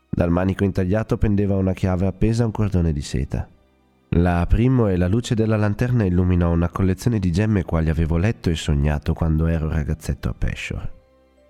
Dal 0.09 0.31
manico 0.31 0.63
intagliato 0.63 1.17
pendeva 1.17 1.55
una 1.55 1.73
chiave 1.73 2.07
appesa 2.07 2.43
a 2.43 2.45
un 2.47 2.51
cordone 2.51 2.91
di 2.91 3.01
seta. 3.01 3.47
La 4.09 4.39
aprimmo 4.39 4.87
e 4.87 4.97
la 4.97 5.07
luce 5.07 5.35
della 5.35 5.57
lanterna 5.57 6.05
illuminò 6.05 6.51
una 6.51 6.69
collezione 6.69 7.19
di 7.19 7.31
gemme 7.31 7.63
quali 7.63 7.89
avevo 7.89 8.17
letto 8.17 8.49
e 8.49 8.55
sognato 8.55 9.13
quando 9.13 9.47
ero 9.47 9.69
ragazzetto 9.69 10.29
a 10.29 10.33
Peshore. 10.37 10.93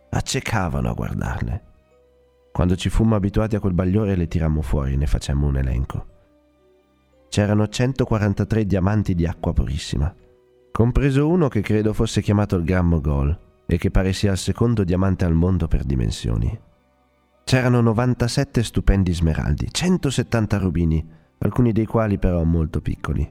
Accecavano 0.09 0.89
a 0.89 0.93
guardarle. 0.93 1.63
Quando 2.51 2.75
ci 2.75 2.89
fummo 2.89 3.15
abituati 3.15 3.55
a 3.55 3.59
quel 3.59 3.73
bagliore 3.73 4.15
le 4.15 4.27
tirammo 4.27 4.61
fuori 4.61 4.93
e 4.93 4.95
ne 4.95 5.05
facemmo 5.05 5.45
un 5.45 5.57
elenco. 5.57 6.05
C'erano 7.29 7.67
143 7.67 8.65
diamanti 8.65 9.13
di 9.13 9.27
acqua 9.27 9.53
purissima, 9.53 10.13
compreso 10.71 11.27
uno 11.27 11.49
che 11.49 11.61
credo 11.61 11.93
fosse 11.93 12.21
chiamato 12.21 12.55
il 12.55 12.63
Gran 12.63 12.87
Mogol 12.87 13.37
e 13.65 13.77
che 13.77 13.91
pare 13.91 14.13
sia 14.13 14.31
il 14.31 14.37
secondo 14.37 14.83
diamante 14.83 15.25
al 15.25 15.33
mondo 15.33 15.67
per 15.67 15.83
dimensioni. 15.83 16.57
C'erano 17.43 17.81
97 17.81 18.63
stupendi 18.63 19.13
smeraldi, 19.13 19.67
170 19.69 20.57
rubini, 20.57 21.05
alcuni 21.39 21.71
dei 21.71 21.85
quali 21.85 22.17
però 22.17 22.43
molto 22.43 22.81
piccoli, 22.81 23.29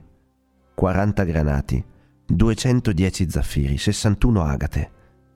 40 0.73 1.23
granati, 1.23 1.83
210 2.27 3.29
zaffiri, 3.29 3.77
61 3.77 4.43
agate 4.43 4.91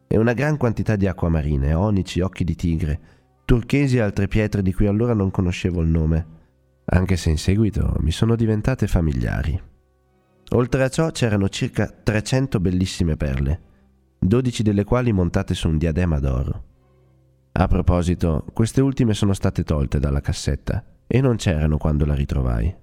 e 0.07 0.17
una 0.17 0.33
gran 0.33 0.57
quantità 0.57 0.95
di 0.95 1.07
acquamarine, 1.07 1.73
onici, 1.73 2.19
occhi 2.19 2.43
di 2.43 2.55
tigre, 2.55 2.99
turchesi 3.45 3.97
e 3.97 4.01
altre 4.01 4.27
pietre 4.27 4.61
di 4.61 4.73
cui 4.73 4.87
allora 4.87 5.13
non 5.13 5.31
conoscevo 5.31 5.81
il 5.81 5.87
nome, 5.87 6.37
anche 6.85 7.15
se 7.15 7.29
in 7.29 7.37
seguito 7.37 7.95
mi 7.99 8.11
sono 8.11 8.35
diventate 8.35 8.87
familiari. 8.87 9.61
Oltre 10.53 10.83
a 10.83 10.89
ciò 10.89 11.11
c'erano 11.11 11.47
circa 11.49 11.87
300 11.87 12.59
bellissime 12.59 13.15
perle, 13.15 13.61
12 14.19 14.63
delle 14.63 14.83
quali 14.83 15.11
montate 15.13 15.53
su 15.53 15.69
un 15.69 15.77
diadema 15.77 16.19
d'oro. 16.19 16.63
A 17.51 17.67
proposito, 17.67 18.45
queste 18.51 18.81
ultime 18.81 19.13
sono 19.13 19.33
state 19.33 19.63
tolte 19.63 19.99
dalla 19.99 20.21
cassetta 20.21 20.83
e 21.11 21.21
non 21.21 21.37
c'erano 21.37 21.77
quando 21.77 22.05
la 22.05 22.13
ritrovai. 22.13 22.73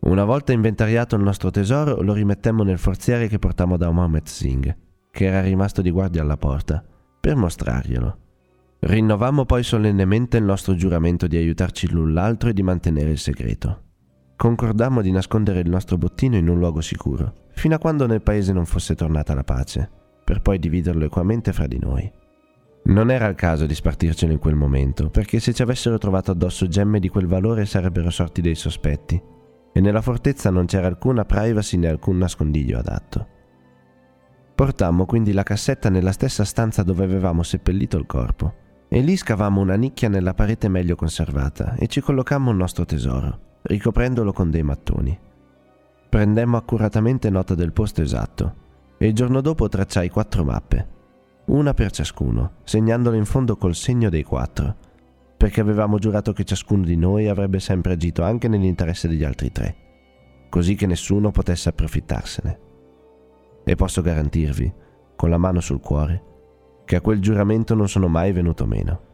Una 0.00 0.24
volta 0.24 0.52
inventariato 0.52 1.14
il 1.14 1.22
nostro 1.22 1.50
tesoro, 1.52 2.02
lo 2.02 2.12
rimettemmo 2.12 2.64
nel 2.64 2.78
forziere 2.78 3.28
che 3.28 3.38
portammo 3.38 3.76
da 3.76 3.88
Mohammed 3.90 4.26
Singh, 4.26 4.76
che 5.12 5.26
era 5.26 5.40
rimasto 5.40 5.80
di 5.80 5.92
guardia 5.92 6.22
alla 6.22 6.36
porta, 6.36 6.84
per 7.20 7.36
mostrarglielo. 7.36 8.18
Rinnovammo 8.80 9.44
poi 9.44 9.62
solennemente 9.62 10.38
il 10.38 10.44
nostro 10.44 10.74
giuramento 10.74 11.28
di 11.28 11.36
aiutarci 11.36 11.88
l'un 11.88 12.12
l'altro 12.12 12.48
e 12.48 12.52
di 12.52 12.64
mantenere 12.64 13.10
il 13.10 13.18
segreto. 13.18 13.82
Concordammo 14.34 15.00
di 15.00 15.12
nascondere 15.12 15.60
il 15.60 15.68
nostro 15.68 15.98
bottino 15.98 16.36
in 16.36 16.48
un 16.48 16.58
luogo 16.58 16.80
sicuro, 16.80 17.34
fino 17.52 17.76
a 17.76 17.78
quando 17.78 18.06
nel 18.06 18.22
paese 18.22 18.52
non 18.52 18.64
fosse 18.64 18.96
tornata 18.96 19.34
la 19.34 19.44
pace, 19.44 19.88
per 20.24 20.40
poi 20.42 20.58
dividerlo 20.58 21.04
equamente 21.04 21.52
fra 21.52 21.68
di 21.68 21.78
noi. 21.78 22.10
Non 22.82 23.10
era 23.10 23.26
il 23.26 23.34
caso 23.34 23.66
di 23.66 23.74
spartircelo 23.74 24.32
in 24.32 24.38
quel 24.38 24.54
momento, 24.54 25.10
perché 25.10 25.38
se 25.38 25.52
ci 25.52 25.62
avessero 25.62 25.98
trovato 25.98 26.30
addosso 26.30 26.66
gemme 26.66 26.98
di 26.98 27.08
quel 27.08 27.26
valore 27.26 27.66
sarebbero 27.66 28.10
sorti 28.10 28.40
dei 28.40 28.54
sospetti, 28.54 29.22
e 29.72 29.80
nella 29.80 30.00
fortezza 30.00 30.50
non 30.50 30.66
c'era 30.66 30.86
alcuna 30.86 31.24
privacy 31.24 31.76
né 31.76 31.88
alcun 31.88 32.18
nascondiglio 32.18 32.78
adatto. 32.78 33.26
Portammo 34.54 35.06
quindi 35.06 35.32
la 35.32 35.42
cassetta 35.42 35.88
nella 35.88 36.12
stessa 36.12 36.44
stanza 36.44 36.82
dove 36.82 37.04
avevamo 37.04 37.42
seppellito 37.42 37.96
il 37.96 38.06
corpo, 38.06 38.54
e 38.88 39.00
lì 39.00 39.16
scavammo 39.16 39.60
una 39.60 39.76
nicchia 39.76 40.08
nella 40.08 40.34
parete 40.34 40.68
meglio 40.68 40.96
conservata 40.96 41.74
e 41.74 41.86
ci 41.86 42.00
collocammo 42.00 42.50
il 42.50 42.56
nostro 42.56 42.84
tesoro, 42.84 43.58
ricoprendolo 43.62 44.32
con 44.32 44.50
dei 44.50 44.62
mattoni. 44.62 45.16
Prendemmo 46.08 46.56
accuratamente 46.56 47.30
nota 47.30 47.54
del 47.54 47.72
posto 47.72 48.02
esatto, 48.02 48.54
e 48.98 49.06
il 49.06 49.14
giorno 49.14 49.40
dopo 49.40 49.68
tracciai 49.68 50.08
quattro 50.08 50.44
mappe, 50.44 50.98
una 51.50 51.74
per 51.74 51.90
ciascuno, 51.90 52.52
segnandole 52.62 53.16
in 53.16 53.24
fondo 53.24 53.56
col 53.56 53.74
segno 53.74 54.08
dei 54.08 54.22
quattro, 54.22 54.76
perché 55.36 55.60
avevamo 55.60 55.98
giurato 55.98 56.32
che 56.32 56.44
ciascuno 56.44 56.84
di 56.84 56.96
noi 56.96 57.28
avrebbe 57.28 57.58
sempre 57.58 57.94
agito 57.94 58.22
anche 58.22 58.46
nell'interesse 58.46 59.08
degli 59.08 59.24
altri 59.24 59.50
tre, 59.50 59.76
così 60.48 60.76
che 60.76 60.86
nessuno 60.86 61.32
potesse 61.32 61.68
approfittarsene. 61.68 62.58
E 63.64 63.74
posso 63.74 64.00
garantirvi, 64.00 64.72
con 65.16 65.28
la 65.28 65.38
mano 65.38 65.60
sul 65.60 65.80
cuore, 65.80 66.22
che 66.84 66.96
a 66.96 67.00
quel 67.00 67.20
giuramento 67.20 67.74
non 67.74 67.88
sono 67.88 68.06
mai 68.06 68.32
venuto 68.32 68.64
meno. 68.66 69.08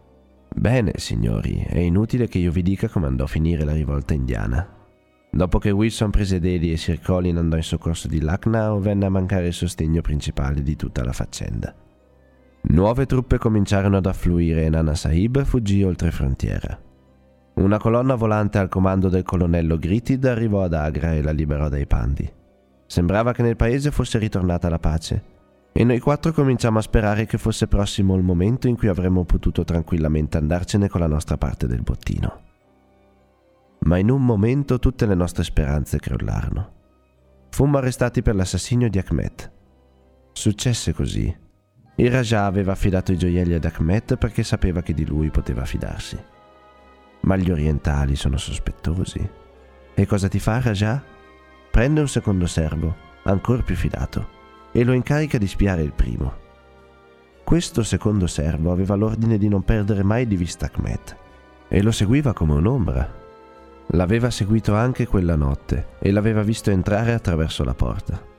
Bene, 0.54 0.92
signori, 0.96 1.64
è 1.66 1.78
inutile 1.78 2.28
che 2.28 2.38
io 2.38 2.52
vi 2.52 2.62
dica 2.62 2.88
come 2.88 3.06
andò 3.06 3.24
a 3.24 3.28
finire 3.28 3.64
la 3.64 3.72
rivolta 3.72 4.12
indiana. 4.12 4.74
Dopo 5.30 5.58
che 5.58 5.70
Wilson 5.70 6.10
prese 6.10 6.38
Delhi 6.38 6.70
e 6.70 6.76
Sir 6.76 7.00
Colin 7.00 7.38
andò 7.38 7.56
in 7.56 7.62
soccorso 7.62 8.08
di 8.08 8.20
Lucknow, 8.20 8.78
venne 8.78 9.06
a 9.06 9.10
mancare 9.10 9.48
il 9.48 9.54
sostegno 9.54 10.02
principale 10.02 10.62
di 10.62 10.76
tutta 10.76 11.02
la 11.02 11.12
faccenda. 11.12 11.74
Nuove 12.68 13.06
truppe 13.06 13.38
cominciarono 13.38 13.98
ad 13.98 14.06
affluire 14.06 14.64
e 14.64 14.68
Nana 14.68 14.96
Sahib 14.96 15.44
fuggì 15.44 15.84
oltre 15.84 16.10
frontiera. 16.10 16.76
Una 17.54 17.78
colonna 17.78 18.16
volante 18.16 18.58
al 18.58 18.68
comando 18.68 19.08
del 19.08 19.22
colonnello 19.22 19.78
Gritid 19.78 20.24
arrivò 20.24 20.64
ad 20.64 20.74
Agra 20.74 21.12
e 21.12 21.22
la 21.22 21.30
liberò 21.30 21.68
dai 21.68 21.86
pandi. 21.86 22.30
Sembrava 22.86 23.32
che 23.32 23.42
nel 23.42 23.54
paese 23.56 23.92
fosse 23.92 24.18
ritornata 24.18 24.68
la 24.68 24.80
pace 24.80 25.34
e 25.72 25.84
noi 25.84 26.00
quattro 26.00 26.32
cominciamo 26.32 26.78
a 26.78 26.82
sperare 26.82 27.24
che 27.24 27.38
fosse 27.38 27.68
prossimo 27.68 28.16
il 28.16 28.24
momento 28.24 28.66
in 28.66 28.76
cui 28.76 28.88
avremmo 28.88 29.24
potuto 29.24 29.62
tranquillamente 29.62 30.36
andarcene 30.36 30.88
con 30.88 31.00
la 31.00 31.06
nostra 31.06 31.38
parte 31.38 31.68
del 31.68 31.82
bottino. 31.82 32.42
Ma 33.80 33.96
in 33.98 34.10
un 34.10 34.24
momento 34.24 34.80
tutte 34.80 35.06
le 35.06 35.14
nostre 35.14 35.44
speranze 35.44 36.00
crollarono. 36.00 36.72
Fummo 37.50 37.78
arrestati 37.78 38.22
per 38.22 38.34
l'assassinio 38.34 38.90
di 38.90 38.98
Ahmed. 38.98 39.52
Successe 40.32 40.92
così 40.92 41.44
il 41.98 42.10
Raja 42.10 42.44
aveva 42.44 42.72
affidato 42.72 43.12
i 43.12 43.16
gioielli 43.16 43.54
ad 43.54 43.64
Ahmed 43.64 44.18
perché 44.18 44.42
sapeva 44.42 44.82
che 44.82 44.92
di 44.92 45.06
lui 45.06 45.30
poteva 45.30 45.64
fidarsi. 45.64 46.22
Ma 47.20 47.36
gli 47.36 47.50
orientali 47.50 48.16
sono 48.16 48.36
sospettosi. 48.36 49.30
E 49.94 50.06
cosa 50.06 50.28
ti 50.28 50.38
fa 50.38 50.60
Raja? 50.60 51.02
Prende 51.70 52.00
un 52.00 52.08
secondo 52.08 52.46
servo, 52.46 52.94
ancora 53.24 53.62
più 53.62 53.74
fidato, 53.74 54.28
e 54.72 54.84
lo 54.84 54.92
incarica 54.92 55.38
di 55.38 55.46
spiare 55.46 55.82
il 55.82 55.92
primo. 55.92 56.44
Questo 57.42 57.82
secondo 57.82 58.26
servo 58.26 58.72
aveva 58.72 58.94
l'ordine 58.94 59.38
di 59.38 59.48
non 59.48 59.62
perdere 59.62 60.02
mai 60.02 60.26
di 60.26 60.36
vista 60.36 60.70
Ahmed 60.70 61.16
e 61.68 61.82
lo 61.82 61.92
seguiva 61.92 62.34
come 62.34 62.54
un'ombra. 62.54 63.24
L'aveva 63.90 64.30
seguito 64.30 64.74
anche 64.74 65.06
quella 65.06 65.36
notte 65.36 65.92
e 65.98 66.10
l'aveva 66.10 66.42
visto 66.42 66.70
entrare 66.70 67.14
attraverso 67.14 67.64
la 67.64 67.74
porta. 67.74 68.34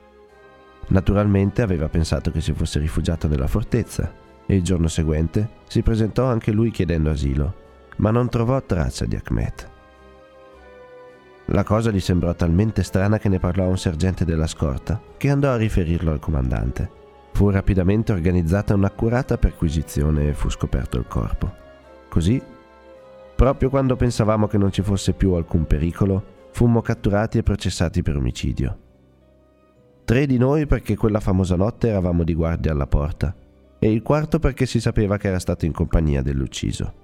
Naturalmente 0.88 1.62
aveva 1.62 1.88
pensato 1.88 2.30
che 2.30 2.40
si 2.40 2.52
fosse 2.52 2.78
rifugiato 2.78 3.28
nella 3.28 3.46
fortezza 3.46 4.12
e 4.46 4.56
il 4.56 4.62
giorno 4.62 4.88
seguente 4.88 5.48
si 5.66 5.82
presentò 5.82 6.24
anche 6.24 6.50
lui 6.50 6.70
chiedendo 6.70 7.10
asilo, 7.10 7.54
ma 7.96 8.10
non 8.10 8.30
trovò 8.30 8.62
traccia 8.62 9.04
di 9.04 9.20
Ahmed. 9.22 9.70
La 11.50 11.64
cosa 11.64 11.90
gli 11.90 12.00
sembrò 12.00 12.34
talmente 12.34 12.82
strana 12.82 13.18
che 13.18 13.28
ne 13.28 13.38
parlò 13.38 13.64
a 13.64 13.68
un 13.68 13.78
sergente 13.78 14.24
della 14.24 14.46
scorta, 14.46 15.00
che 15.16 15.30
andò 15.30 15.50
a 15.50 15.56
riferirlo 15.56 16.10
al 16.10 16.18
comandante. 16.18 16.90
Fu 17.32 17.50
rapidamente 17.50 18.12
organizzata 18.12 18.74
un'accurata 18.74 19.38
perquisizione 19.38 20.28
e 20.28 20.34
fu 20.34 20.50
scoperto 20.50 20.98
il 20.98 21.06
corpo. 21.06 21.50
Così, 22.08 22.42
proprio 23.34 23.70
quando 23.70 23.96
pensavamo 23.96 24.46
che 24.46 24.58
non 24.58 24.72
ci 24.72 24.82
fosse 24.82 25.12
più 25.12 25.32
alcun 25.32 25.66
pericolo, 25.66 26.48
fummo 26.50 26.82
catturati 26.82 27.38
e 27.38 27.42
processati 27.42 28.02
per 28.02 28.16
omicidio. 28.16 28.78
Tre 30.08 30.24
di 30.24 30.38
noi 30.38 30.64
perché 30.64 30.96
quella 30.96 31.20
famosa 31.20 31.54
notte 31.54 31.88
eravamo 31.88 32.24
di 32.24 32.32
guardia 32.32 32.72
alla 32.72 32.86
porta 32.86 33.36
e 33.78 33.92
il 33.92 34.00
quarto 34.00 34.38
perché 34.38 34.64
si 34.64 34.80
sapeva 34.80 35.18
che 35.18 35.28
era 35.28 35.38
stato 35.38 35.66
in 35.66 35.72
compagnia 35.72 36.22
dell'ucciso. 36.22 36.94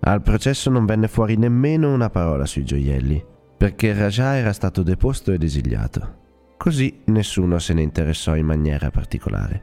Al 0.00 0.20
processo 0.20 0.68
non 0.68 0.84
venne 0.84 1.08
fuori 1.08 1.36
nemmeno 1.38 1.94
una 1.94 2.10
parola 2.10 2.44
sui 2.44 2.62
gioielli, 2.62 3.24
perché 3.56 3.94
Raja 3.94 4.36
era 4.36 4.52
stato 4.52 4.82
deposto 4.82 5.32
ed 5.32 5.44
esiliato. 5.44 6.16
Così 6.58 7.00
nessuno 7.06 7.58
se 7.58 7.72
ne 7.72 7.80
interessò 7.80 8.36
in 8.36 8.44
maniera 8.44 8.90
particolare. 8.90 9.62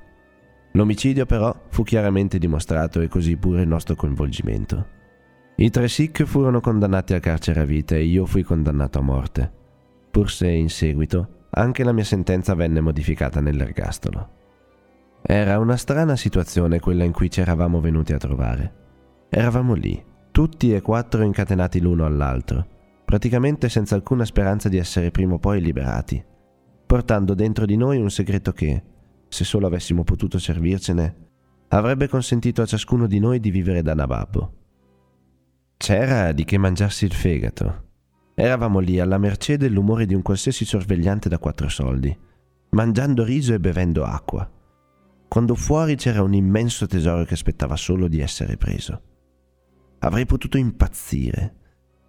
L'omicidio 0.72 1.28
però 1.28 1.56
fu 1.70 1.84
chiaramente 1.84 2.40
dimostrato 2.40 3.02
e 3.02 3.08
così 3.08 3.38
pure 3.38 3.62
il 3.62 3.68
nostro 3.68 3.94
coinvolgimento. 3.94 4.88
I 5.58 5.70
tre 5.70 5.88
Sikh 5.88 6.24
furono 6.24 6.60
condannati 6.60 7.14
al 7.14 7.20
carcere 7.20 7.60
a 7.60 7.66
vita 7.66 7.94
e 7.94 8.04
io 8.04 8.26
fui 8.26 8.42
condannato 8.42 8.98
a 8.98 9.04
morte, 9.04 9.52
pur 10.10 10.32
se 10.32 10.48
in 10.50 10.72
seguito 10.72 11.42
anche 11.56 11.84
la 11.84 11.92
mia 11.92 12.04
sentenza 12.04 12.56
venne 12.56 12.82
modificata 12.82 13.40
nell'ergastolo. 13.40 14.42
Era 15.22 15.60
una 15.60 15.78
strana 15.78 16.16
situazione 16.16 16.80
quella 16.80 17.04
in 17.04 17.12
cui 17.12 17.30
ci 17.30 17.42
eravamo 17.42 17.80
venuti 17.80 18.14
a 18.14 18.18
trovare. 18.18 18.82
Eravamo 19.30 19.74
lì, 19.74 20.04
tutti 20.32 20.74
e 20.74 20.82
quattro 20.82 21.24
incatenati 21.24 21.80
l'uno 21.80 22.06
all'altro, 22.06 22.66
praticamente 23.06 23.70
senza 23.70 23.96
alcuna 23.96 24.26
speranza 24.26 24.68
di 24.68 24.78
essere 24.78 25.12
prima 25.12 25.36
o 25.36 25.40
poi 25.40 25.62
liberati, 25.62 26.24
portando 26.86 27.34
dentro 27.34 27.66
di 27.66 27.78
noi 27.78 28.02
un 28.02 28.10
segreto 28.10 28.52
che, 28.52 28.84
se 29.28 29.44
solo 29.44 29.68
avessimo 29.68 30.04
potuto 30.04 30.40
servircene, 30.40 31.16
avrebbe 31.70 32.08
consentito 32.08 32.62
a 32.62 32.66
ciascuno 32.66 33.08
di 33.08 33.20
noi 33.20 33.40
di 33.40 33.52
vivere 33.52 33.82
da 33.82 33.94
nababbo. 33.94 34.54
C'era 35.78 36.32
di 36.32 36.44
che 36.46 36.58
mangiarsi 36.58 37.06
il 37.06 37.14
fegato, 37.14 37.92
Eravamo 38.36 38.80
lì 38.80 39.00
alla 39.00 39.18
mercé 39.18 39.58
dell'umore 39.58 40.06
di 40.06 40.16
un 40.16 40.22
qualsiasi 40.22 40.66
sorvegliante 40.66 41.30
da 41.30 41.38
quattro 41.38 41.70
soldi, 41.70 42.16
mangiando 42.70 43.24
riso 43.24 43.54
e 43.54 43.60
bevendo 43.60 44.04
acqua, 44.04 44.50
quando 45.28 45.56
fuori 45.56 45.96
c'era 45.96 46.22
un 46.22 46.34
immenso 46.34 46.86
tesoro 46.88 47.24
che 47.26 47.34
aspettava 47.34 47.76
solo 47.76 48.08
di 48.08 48.20
essere 48.20 48.58
preso. 48.58 49.02
Avrei 50.00 50.26
potuto 50.26 50.58
impazzire, 50.58 51.56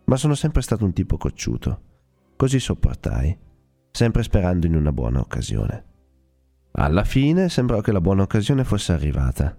ma 0.04 0.16
sono 0.16 0.34
sempre 0.34 0.62
stato 0.62 0.84
un 0.84 0.92
tipo 0.92 1.16
cocciuto, 1.16 1.82
così 2.36 2.58
sopportai, 2.58 3.38
sempre 3.90 4.22
sperando 4.22 4.66
in 4.66 4.74
una 4.74 4.92
buona 4.92 5.20
occasione. 5.20 5.84
Alla 6.72 7.04
fine 7.04 7.48
sembrò 7.48 7.80
che 7.80 7.92
la 7.92 8.00
buona 8.00 8.22
occasione 8.22 8.64
fosse 8.64 8.92
arrivata. 8.92 9.56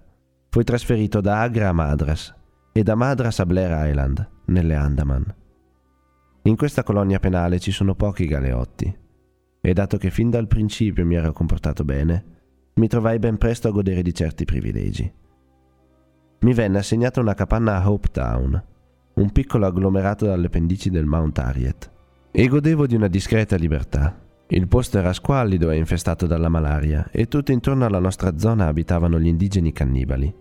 Fui 0.50 0.64
trasferito 0.64 1.20
da 1.20 1.40
Agra 1.40 1.68
a 1.68 1.72
Madras 1.72 2.34
e 2.72 2.82
da 2.82 2.94
Madras 2.94 3.40
a 3.40 3.46
Blair 3.46 3.88
Island, 3.88 4.30
nelle 4.46 4.74
Andaman. 4.74 5.34
In 6.46 6.54
questa 6.54 6.84
colonia 6.84 7.18
penale 7.18 7.58
ci 7.58 7.72
sono 7.72 7.96
pochi 7.96 8.24
galeotti 8.24 8.96
e 9.60 9.72
dato 9.72 9.96
che 9.96 10.10
fin 10.10 10.30
dal 10.30 10.46
principio 10.46 11.04
mi 11.04 11.16
ero 11.16 11.32
comportato 11.32 11.82
bene, 11.82 12.24
mi 12.74 12.86
trovai 12.86 13.18
ben 13.18 13.36
presto 13.36 13.66
a 13.66 13.72
godere 13.72 14.00
di 14.00 14.14
certi 14.14 14.44
privilegi. 14.44 15.12
Mi 16.38 16.54
venne 16.54 16.78
assegnata 16.78 17.18
una 17.18 17.34
capanna 17.34 17.74
a 17.74 17.90
Hope 17.90 18.10
Town, 18.12 18.64
un 19.14 19.32
piccolo 19.32 19.66
agglomerato 19.66 20.26
dalle 20.26 20.48
pendici 20.48 20.88
del 20.88 21.04
Mount 21.04 21.36
Harriet, 21.40 21.90
e 22.30 22.46
godevo 22.46 22.86
di 22.86 22.94
una 22.94 23.08
discreta 23.08 23.56
libertà. 23.56 24.16
Il 24.46 24.68
posto 24.68 24.98
era 24.98 25.12
squallido 25.12 25.70
e 25.70 25.78
infestato 25.78 26.28
dalla 26.28 26.48
malaria 26.48 27.08
e 27.10 27.26
tutto 27.26 27.50
intorno 27.50 27.86
alla 27.86 27.98
nostra 27.98 28.38
zona 28.38 28.68
abitavano 28.68 29.18
gli 29.18 29.26
indigeni 29.26 29.72
cannibali, 29.72 30.32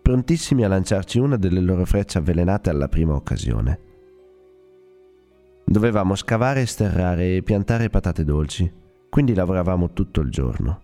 prontissimi 0.00 0.64
a 0.64 0.68
lanciarci 0.68 1.18
una 1.18 1.36
delle 1.36 1.60
loro 1.60 1.84
frecce 1.84 2.16
avvelenate 2.16 2.70
alla 2.70 2.88
prima 2.88 3.12
occasione. 3.14 3.88
Dovevamo 5.70 6.16
scavare 6.16 6.66
sterrare 6.66 7.36
e 7.36 7.42
piantare 7.44 7.90
patate 7.90 8.24
dolci, 8.24 8.68
quindi 9.08 9.34
lavoravamo 9.34 9.92
tutto 9.92 10.20
il 10.20 10.28
giorno. 10.28 10.80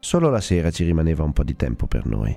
Solo 0.00 0.28
la 0.28 0.40
sera 0.40 0.72
ci 0.72 0.82
rimaneva 0.82 1.22
un 1.22 1.32
po' 1.32 1.44
di 1.44 1.54
tempo 1.54 1.86
per 1.86 2.04
noi. 2.04 2.36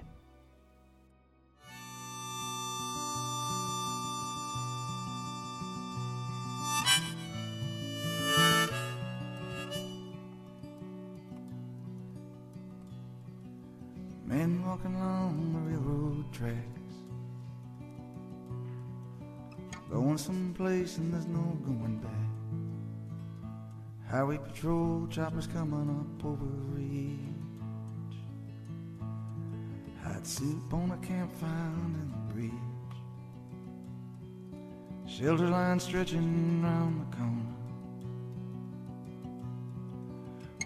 Highway 24.17 24.39
patrol 24.39 25.05
choppers 25.11 25.45
coming 25.45 25.91
up 25.91 26.25
over 26.25 26.43
reach. 26.73 28.17
Hot 30.03 30.25
soup 30.25 30.73
on 30.73 30.89
a 30.89 30.97
campfire 31.05 31.51
in 31.85 32.09
the 32.09 32.33
breeze. 32.33 32.51
Shelter 35.05 35.47
line 35.47 35.79
stretching 35.79 36.63
round 36.63 36.99
the 36.99 37.05
corner. 37.15 37.53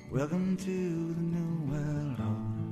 Welcome 0.10 0.56
to 0.56 0.66
the 0.66 1.22
new 1.22 1.74
world 1.74 2.20
order. 2.22 2.70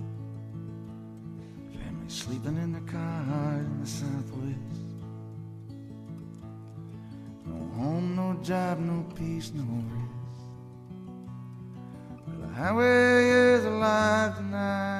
Family 1.77 2.07
sleeping 2.07 2.55
in 2.55 2.71
the 2.71 2.89
car 2.89 3.57
in 3.59 3.81
the 3.81 3.85
southwest. 3.85 4.79
No 7.45 7.57
home, 7.75 8.15
no 8.15 8.39
job, 8.41 8.79
no 8.79 9.03
peace, 9.13 9.51
no 9.53 9.65
rest. 9.93 10.08
Highway 12.59 13.29
is 13.55 13.63
alive 13.63 14.35
tonight. 14.35 14.98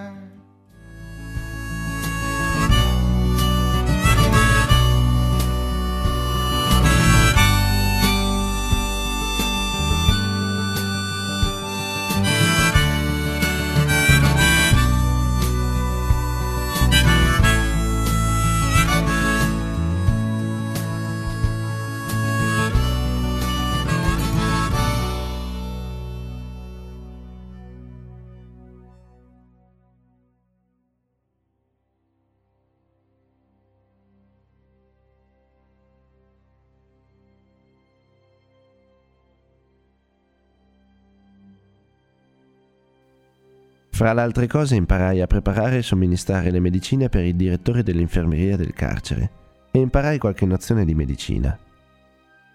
Fra 44.00 44.14
le 44.14 44.22
altre 44.22 44.48
cose 44.48 44.76
imparai 44.76 45.20
a 45.20 45.28
preparare 45.28 45.80
e 45.80 45.82
somministrare 45.82 46.52
le 46.52 46.62
medicine 46.62 47.10
per 47.10 47.26
il 47.26 47.36
direttore 47.36 47.84
dell'infermeria 47.84 48.56
del 48.56 48.72
carcere 48.72 49.32
e 49.72 49.80
imparai 49.80 50.18
qualche 50.18 50.46
nozione 50.46 50.86
di 50.86 50.96
medicina. 50.96 51.60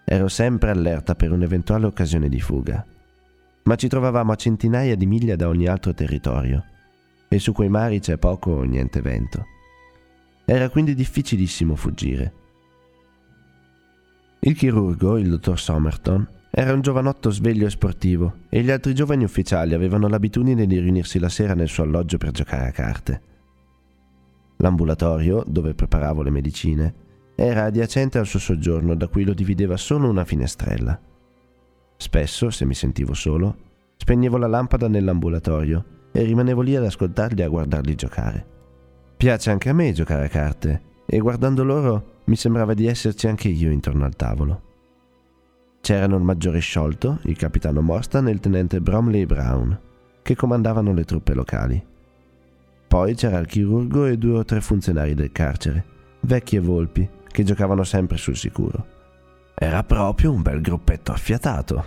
Ero 0.03 0.27
sempre 0.27 0.71
allerta 0.71 1.13
per 1.13 1.31
un'eventuale 1.31 1.85
occasione 1.85 2.29
di 2.29 2.41
fuga, 2.41 2.83
ma 3.61 3.75
ci 3.75 3.87
trovavamo 3.87 4.31
a 4.31 4.35
centinaia 4.35 4.95
di 4.95 5.05
miglia 5.05 5.35
da 5.35 5.47
ogni 5.47 5.67
altro 5.67 5.93
territorio 5.93 6.65
e 7.27 7.37
su 7.37 7.53
quei 7.53 7.69
mari 7.69 7.99
c'è 7.99 8.17
poco 8.17 8.49
o 8.49 8.63
niente 8.63 9.01
vento. 9.01 9.45
Era 10.45 10.67
quindi 10.69 10.95
difficilissimo 10.95 11.75
fuggire. 11.75 12.33
Il 14.39 14.55
chirurgo, 14.55 15.19
il 15.19 15.29
dottor 15.29 15.59
Somerton, 15.59 16.27
era 16.57 16.71
un 16.71 16.79
giovanotto 16.79 17.31
sveglio 17.31 17.65
e 17.65 17.69
sportivo 17.69 18.43
e 18.47 18.61
gli 18.61 18.71
altri 18.71 18.93
giovani 18.93 19.25
ufficiali 19.25 19.73
avevano 19.73 20.07
l'abitudine 20.07 20.65
di 20.65 20.79
riunirsi 20.79 21.19
la 21.19 21.27
sera 21.27 21.53
nel 21.53 21.67
suo 21.67 21.83
alloggio 21.83 22.15
per 22.15 22.31
giocare 22.31 22.69
a 22.69 22.71
carte. 22.71 23.21
L'ambulatorio, 24.59 25.43
dove 25.45 25.73
preparavo 25.73 26.21
le 26.21 26.29
medicine, 26.29 26.93
era 27.35 27.65
adiacente 27.65 28.19
al 28.19 28.25
suo 28.25 28.39
soggiorno 28.39 28.95
da 28.95 29.09
cui 29.09 29.25
lo 29.25 29.33
divideva 29.33 29.75
solo 29.75 30.07
una 30.07 30.23
finestrella. 30.23 30.97
Spesso, 31.97 32.49
se 32.49 32.63
mi 32.63 32.73
sentivo 32.73 33.13
solo, 33.13 33.57
spegnevo 33.97 34.37
la 34.37 34.47
lampada 34.47 34.87
nell'ambulatorio 34.87 36.07
e 36.13 36.23
rimanevo 36.23 36.61
lì 36.61 36.77
ad 36.77 36.85
ascoltarli 36.85 37.41
e 37.41 37.43
a 37.43 37.49
guardarli 37.49 37.95
giocare. 37.95 38.47
Piace 39.17 39.51
anche 39.51 39.67
a 39.67 39.73
me 39.73 39.91
giocare 39.91 40.23
a 40.23 40.29
carte 40.29 40.81
e 41.05 41.17
guardando 41.17 41.65
loro 41.65 42.21
mi 42.27 42.37
sembrava 42.37 42.73
di 42.73 42.87
esserci 42.87 43.27
anche 43.27 43.49
io 43.49 43.71
intorno 43.71 44.05
al 44.05 44.15
tavolo. 44.15 44.74
C'erano 45.85 46.15
il 46.17 46.23
maggiore 46.23 46.57
sciolto, 46.57 47.19
il 47.25 47.37
capitano 47.37 47.79
Morstan 47.79 48.27
e 48.27 48.31
il 48.31 48.39
tenente 48.39 48.81
Bromley 48.81 49.27
Brown, 49.27 49.79
che 50.23 50.35
comandavano 50.35 50.91
le 50.91 51.03
truppe 51.03 51.35
locali. 51.35 51.79
Poi 52.87 53.13
c'era 53.13 53.37
il 53.37 53.45
chirurgo 53.45 54.07
e 54.07 54.17
due 54.17 54.39
o 54.39 54.43
tre 54.43 54.61
funzionari 54.61 55.13
del 55.13 55.31
carcere, 55.31 55.85
vecchi 56.21 56.55
e 56.55 56.59
volpi, 56.59 57.07
che 57.27 57.43
giocavano 57.43 57.83
sempre 57.83 58.17
sul 58.17 58.35
sicuro. 58.35 58.83
Era 59.53 59.83
proprio 59.83 60.31
un 60.31 60.41
bel 60.41 60.59
gruppetto 60.59 61.11
affiatato. 61.11 61.85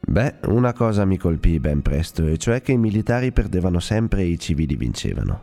Beh, 0.00 0.38
una 0.46 0.72
cosa 0.72 1.04
mi 1.04 1.16
colpì 1.16 1.60
ben 1.60 1.82
presto, 1.82 2.26
e 2.26 2.38
cioè 2.38 2.60
che 2.60 2.72
i 2.72 2.78
militari 2.78 3.30
perdevano 3.30 3.78
sempre 3.78 4.22
e 4.22 4.26
i 4.26 4.40
civili 4.40 4.74
vincevano. 4.74 5.42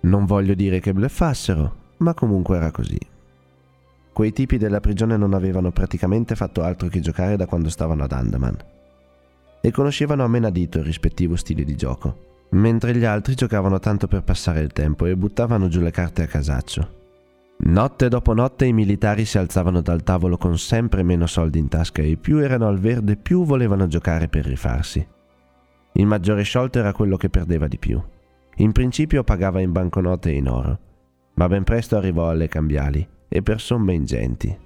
Non 0.00 0.24
voglio 0.24 0.54
dire 0.54 0.80
che 0.80 0.94
bleffassero, 0.94 1.74
ma 1.98 2.14
comunque 2.14 2.56
era 2.56 2.70
così. 2.70 2.98
Quei 4.18 4.32
tipi 4.32 4.58
della 4.58 4.80
prigione 4.80 5.16
non 5.16 5.32
avevano 5.32 5.70
praticamente 5.70 6.34
fatto 6.34 6.64
altro 6.64 6.88
che 6.88 6.98
giocare 6.98 7.36
da 7.36 7.46
quando 7.46 7.68
stavano 7.68 8.02
ad 8.02 8.10
Andaman. 8.10 8.56
E 9.60 9.70
conoscevano 9.70 10.24
a 10.24 10.26
menadito 10.26 10.78
il 10.78 10.84
rispettivo 10.84 11.36
stile 11.36 11.62
di 11.62 11.76
gioco, 11.76 12.46
mentre 12.50 12.96
gli 12.96 13.04
altri 13.04 13.36
giocavano 13.36 13.78
tanto 13.78 14.08
per 14.08 14.24
passare 14.24 14.58
il 14.58 14.72
tempo 14.72 15.06
e 15.06 15.16
buttavano 15.16 15.68
giù 15.68 15.80
le 15.80 15.92
carte 15.92 16.22
a 16.22 16.26
casaccio. 16.26 16.96
Notte 17.58 18.08
dopo 18.08 18.34
notte 18.34 18.64
i 18.64 18.72
militari 18.72 19.24
si 19.24 19.38
alzavano 19.38 19.82
dal 19.82 20.02
tavolo 20.02 20.36
con 20.36 20.58
sempre 20.58 21.04
meno 21.04 21.28
soldi 21.28 21.60
in 21.60 21.68
tasca 21.68 22.02
e 22.02 22.16
più 22.16 22.38
erano 22.38 22.66
al 22.66 22.80
verde 22.80 23.14
più 23.14 23.44
volevano 23.44 23.86
giocare 23.86 24.26
per 24.26 24.46
rifarsi. 24.46 25.06
Il 25.92 26.06
maggiore 26.06 26.42
sciolto 26.42 26.80
era 26.80 26.92
quello 26.92 27.16
che 27.16 27.30
perdeva 27.30 27.68
di 27.68 27.78
più. 27.78 28.02
In 28.56 28.72
principio 28.72 29.22
pagava 29.22 29.60
in 29.60 29.70
banconote 29.70 30.30
e 30.30 30.34
in 30.34 30.48
oro, 30.48 30.78
ma 31.34 31.46
ben 31.46 31.62
presto 31.62 31.96
arrivò 31.96 32.28
alle 32.30 32.48
cambiali 32.48 33.08
e 33.28 33.42
per 33.42 33.60
somme 33.60 33.92
ingenti. 33.92 34.56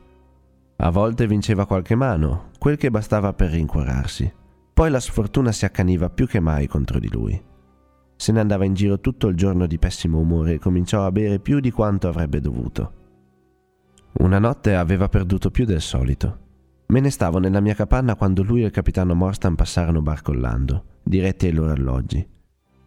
A 0.77 0.91
volte 0.91 1.27
vinceva 1.27 1.67
qualche 1.67 1.95
mano, 1.95 2.51
quel 2.59 2.77
che 2.77 2.91
bastava 2.91 3.33
per 3.33 3.51
rincuorarsi. 3.51 4.33
Poi 4.73 4.91
la 4.91 5.01
sfortuna 5.01 5.53
si 5.53 5.65
accaniva 5.65 6.09
più 6.09 6.27
che 6.27 6.41
mai 6.41 6.67
contro 6.67 6.99
di 6.99 7.11
lui. 7.11 7.41
Se 8.17 8.33
ne 8.33 8.41
andava 8.41 8.65
in 8.65 8.75
giro 8.75 9.01
tutto 9.01 9.29
il 9.29 9.37
giorno 9.37 9.67
di 9.67 9.79
pessimo 9.79 10.19
umore 10.19 10.55
e 10.55 10.59
cominciò 10.59 11.05
a 11.05 11.13
bere 11.13 11.39
più 11.39 11.61
di 11.61 11.71
quanto 11.71 12.09
avrebbe 12.09 12.41
dovuto. 12.41 12.93
Una 14.19 14.39
notte 14.39 14.75
aveva 14.75 15.09
perduto 15.09 15.51
più 15.51 15.65
del 15.65 15.81
solito. 15.81 16.39
Me 16.87 17.01
ne 17.01 17.11
stavo 17.11 17.39
nella 17.39 17.61
mia 17.61 17.75
capanna 17.75 18.15
quando 18.15 18.43
lui 18.43 18.63
e 18.63 18.67
il 18.67 18.71
capitano 18.71 19.15
Morstan 19.15 19.55
passarono 19.55 20.03
barcollando, 20.03 20.85
diretti 21.03 21.47
ai 21.47 21.53
loro 21.53 21.73
alloggi. 21.73 22.27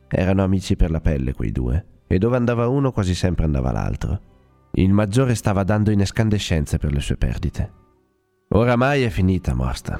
Erano 0.07 0.43
amici 0.43 0.75
per 0.75 0.91
la 0.91 1.01
pelle 1.01 1.33
quei 1.33 1.51
due, 1.51 1.85
e 2.07 2.17
dove 2.17 2.37
andava 2.37 2.67
uno 2.67 2.91
quasi 2.91 3.15
sempre 3.15 3.45
andava 3.45 3.71
l'altro. 3.71 4.33
Il 4.77 4.91
maggiore 4.91 5.35
stava 5.35 5.63
dando 5.63 5.89
in 5.91 6.01
escandescenze 6.01 6.77
per 6.77 6.91
le 6.91 6.99
sue 6.99 7.15
perdite. 7.15 7.71
Oramai 8.49 9.03
è 9.03 9.09
finita, 9.09 9.53
Morstan, 9.53 9.99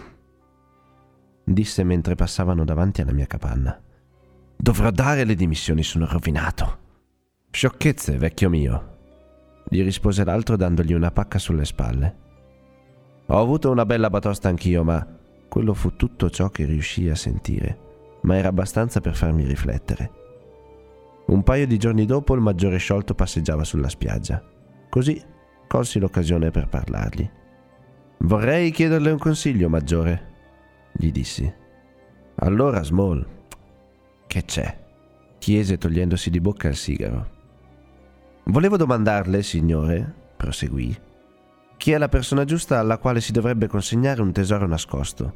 disse 1.45 1.83
mentre 1.85 2.15
passavano 2.15 2.65
davanti 2.65 2.99
alla 2.99 3.13
mia 3.13 3.25
capanna. 3.25 3.81
Dovrò 4.57 4.91
dare 4.91 5.23
le 5.23 5.35
dimissioni, 5.35 5.81
sono 5.81 6.05
rovinato. 6.05 6.79
Sciocchezze, 7.51 8.17
vecchio 8.17 8.49
mio, 8.49 8.97
gli 9.69 9.81
rispose 9.81 10.25
l'altro 10.25 10.57
dandogli 10.57 10.91
una 10.91 11.11
pacca 11.11 11.39
sulle 11.39 11.63
spalle. 11.63 12.15
Ho 13.27 13.39
avuto 13.39 13.71
una 13.71 13.85
bella 13.85 14.09
batosta 14.09 14.49
anch'io, 14.49 14.83
ma 14.83 15.07
quello 15.47 15.73
fu 15.73 15.95
tutto 15.95 16.29
ciò 16.29 16.49
che 16.49 16.65
riuscii 16.65 17.09
a 17.09 17.15
sentire, 17.15 17.79
ma 18.23 18.35
era 18.35 18.49
abbastanza 18.49 18.99
per 18.99 19.15
farmi 19.15 19.45
riflettere. 19.45 20.11
Un 21.27 21.43
paio 21.43 21.65
di 21.65 21.77
giorni 21.77 22.05
dopo 22.05 22.35
il 22.35 22.41
maggiore 22.41 22.77
sciolto 22.77 23.15
passeggiava 23.15 23.63
sulla 23.63 23.87
spiaggia. 23.87 24.43
Così 24.95 25.21
colsi 25.67 25.99
l'occasione 25.99 26.51
per 26.51 26.69
parlargli. 26.69 27.29
Vorrei 28.19 28.71
chiederle 28.71 29.11
un 29.11 29.17
consiglio, 29.17 29.67
maggiore, 29.67 30.91
gli 30.93 31.11
dissi. 31.11 31.53
Allora, 32.35 32.81
Small, 32.81 33.27
che 34.25 34.45
c'è? 34.45 34.83
chiese 35.37 35.77
togliendosi 35.77 36.29
di 36.29 36.39
bocca 36.39 36.69
il 36.69 36.77
sigaro. 36.77 37.29
Volevo 38.45 38.77
domandarle, 38.77 39.43
signore, 39.43 40.13
proseguì, 40.37 40.97
chi 41.75 41.91
è 41.91 41.97
la 41.97 42.07
persona 42.07 42.45
giusta 42.45 42.79
alla 42.79 42.97
quale 42.97 43.19
si 43.19 43.33
dovrebbe 43.33 43.67
consegnare 43.67 44.21
un 44.21 44.31
tesoro 44.31 44.65
nascosto. 44.65 45.33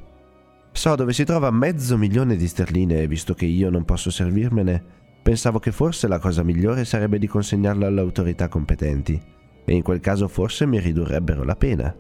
So 0.72 0.95
dove 0.95 1.12
si 1.12 1.26
trova 1.26 1.52
mezzo 1.52 1.98
milione 1.98 2.38
di 2.38 2.48
sterline 2.48 3.02
e 3.02 3.08
visto 3.08 3.34
che 3.34 3.43
io 3.43 3.69
non 3.69 3.84
posso 3.84 4.10
servirmene, 4.10 4.82
pensavo 5.22 5.60
che 5.60 5.74
forse 5.74 6.08
la 6.08 6.19
cosa 6.19 6.43
migliore 6.43 6.86
sarebbe 6.86 7.19
di 7.19 7.28
consegnarlo 7.28 7.86
alle 7.86 8.00
autorità 8.00 8.48
competenti 8.48 9.38
e 9.69 9.75
in 9.75 9.84
quel 9.84 9.99
caso 9.99 10.27
forse 10.27 10.65
mi 10.65 10.79
ridurrebbero 10.79 11.43
la 11.43 11.55
pena. 11.55 11.95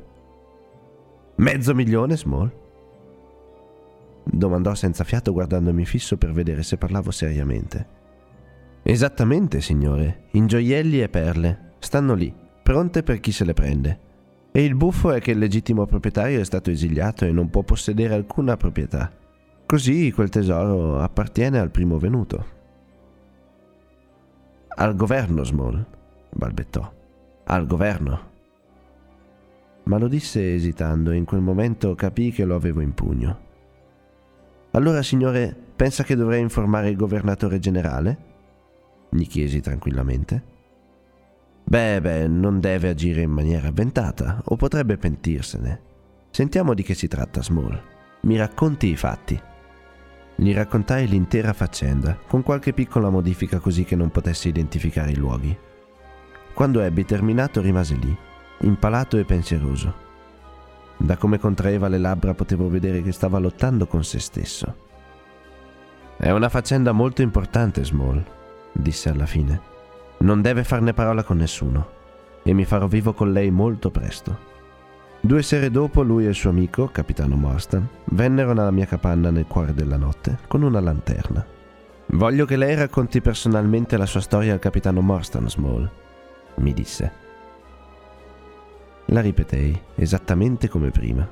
Mezzo 1.35 1.75
milione, 1.75 2.17
Small? 2.17 2.51
domandò 4.23 4.73
senza 4.73 5.03
fiato 5.03 5.31
guardandomi 5.33 5.85
fisso 5.85 6.17
per 6.17 6.31
vedere 6.31 6.63
se 6.63 6.77
parlavo 6.77 7.11
seriamente. 7.11 7.97
Esattamente, 8.81 9.61
signore, 9.61 10.29
in 10.31 10.47
gioielli 10.47 10.99
e 10.99 11.09
perle. 11.09 11.73
Stanno 11.77 12.15
lì, 12.15 12.33
pronte 12.63 13.03
per 13.03 13.19
chi 13.19 13.31
se 13.31 13.45
le 13.45 13.53
prende. 13.53 13.99
E 14.51 14.63
il 14.63 14.73
buffo 14.73 15.11
è 15.11 15.19
che 15.19 15.31
il 15.31 15.37
legittimo 15.37 15.85
proprietario 15.85 16.39
è 16.39 16.45
stato 16.45 16.71
esiliato 16.71 17.25
e 17.25 17.31
non 17.31 17.51
può 17.51 17.61
possedere 17.61 18.15
alcuna 18.15 18.57
proprietà. 18.57 19.11
Così 19.67 20.11
quel 20.11 20.29
tesoro 20.29 20.99
appartiene 20.99 21.59
al 21.59 21.69
primo 21.69 21.99
venuto. 21.99 22.45
Al 24.69 24.95
governo, 24.95 25.43
Small, 25.43 25.85
balbettò. 26.31 26.97
Al 27.51 27.65
governo. 27.65 28.27
Ma 29.85 29.97
lo 29.97 30.07
disse 30.07 30.53
esitando 30.53 31.09
e 31.09 31.15
in 31.15 31.25
quel 31.25 31.41
momento 31.41 31.95
capii 31.95 32.31
che 32.31 32.45
lo 32.45 32.53
avevo 32.53 32.81
in 32.81 32.93
pugno. 32.93 33.39
Allora, 34.73 35.01
signore, 35.01 35.55
pensa 35.75 36.03
che 36.03 36.15
dovrei 36.15 36.41
informare 36.41 36.89
il 36.89 36.95
governatore 36.95 37.57
generale? 37.57 38.27
gli 39.09 39.25
chiesi 39.25 39.61
tranquillamente. 39.61 40.43
Beh, 41.63 41.99
beh, 42.01 42.27
non 42.27 42.59
deve 42.59 42.89
agire 42.89 43.21
in 43.21 43.31
maniera 43.31 43.69
avventata, 43.69 44.43
o 44.45 44.55
potrebbe 44.55 44.97
pentirsene. 44.97 45.81
Sentiamo 46.29 46.75
di 46.75 46.83
che 46.83 46.93
si 46.93 47.07
tratta, 47.07 47.41
Small. 47.41 47.81
Mi 48.21 48.37
racconti 48.37 48.89
i 48.89 48.95
fatti. 48.95 49.41
Gli 50.35 50.53
raccontai 50.53 51.07
l'intera 51.07 51.53
faccenda, 51.53 52.15
con 52.27 52.43
qualche 52.43 52.73
piccola 52.73 53.09
modifica 53.09 53.57
così 53.57 53.85
che 53.85 53.95
non 53.95 54.11
potesse 54.11 54.49
identificare 54.49 55.09
i 55.09 55.17
luoghi. 55.17 55.57
Quando 56.53 56.81
ebbi 56.81 57.05
terminato 57.05 57.61
rimase 57.61 57.95
lì, 57.95 58.15
impalato 58.61 59.17
e 59.17 59.23
pensieroso. 59.23 60.07
Da 60.97 61.15
come 61.15 61.39
contraeva 61.39 61.87
le 61.87 61.97
labbra 61.97 62.33
potevo 62.33 62.69
vedere 62.69 63.01
che 63.01 63.13
stava 63.13 63.39
lottando 63.39 63.87
con 63.87 64.03
se 64.03 64.19
stesso. 64.19 64.75
È 66.17 66.29
una 66.31 66.49
faccenda 66.49 66.91
molto 66.91 67.21
importante, 67.21 67.85
Small, 67.85 68.21
disse 68.73 69.09
alla 69.09 69.25
fine. 69.25 69.61
Non 70.19 70.41
deve 70.41 70.65
farne 70.65 70.93
parola 70.93 71.23
con 71.23 71.37
nessuno, 71.37 71.87
e 72.43 72.51
mi 72.51 72.65
farò 72.65 72.87
vivo 72.87 73.13
con 73.13 73.31
lei 73.31 73.49
molto 73.51 73.89
presto. 73.89 74.47
Due 75.21 75.41
sere 75.41 75.71
dopo 75.71 76.01
lui 76.01 76.25
e 76.25 76.29
il 76.29 76.35
suo 76.35 76.49
amico, 76.49 76.89
capitano 76.91 77.35
Morstan, 77.35 77.87
vennero 78.05 78.53
nella 78.53 78.71
mia 78.71 78.85
capanna 78.85 79.29
nel 79.29 79.47
cuore 79.47 79.73
della 79.73 79.97
notte 79.97 80.39
con 80.47 80.63
una 80.63 80.81
lanterna. 80.81 81.45
Voglio 82.07 82.45
che 82.45 82.57
lei 82.57 82.75
racconti 82.75 83.21
personalmente 83.21 83.95
la 83.95 84.05
sua 84.05 84.19
storia 84.19 84.53
al 84.53 84.59
capitano 84.59 84.99
Morstan, 85.01 85.49
Small, 85.49 85.89
mi 86.59 86.73
disse. 86.73 87.11
La 89.05 89.21
ripetei, 89.21 89.79
esattamente 89.95 90.67
come 90.67 90.91
prima. 90.91 91.27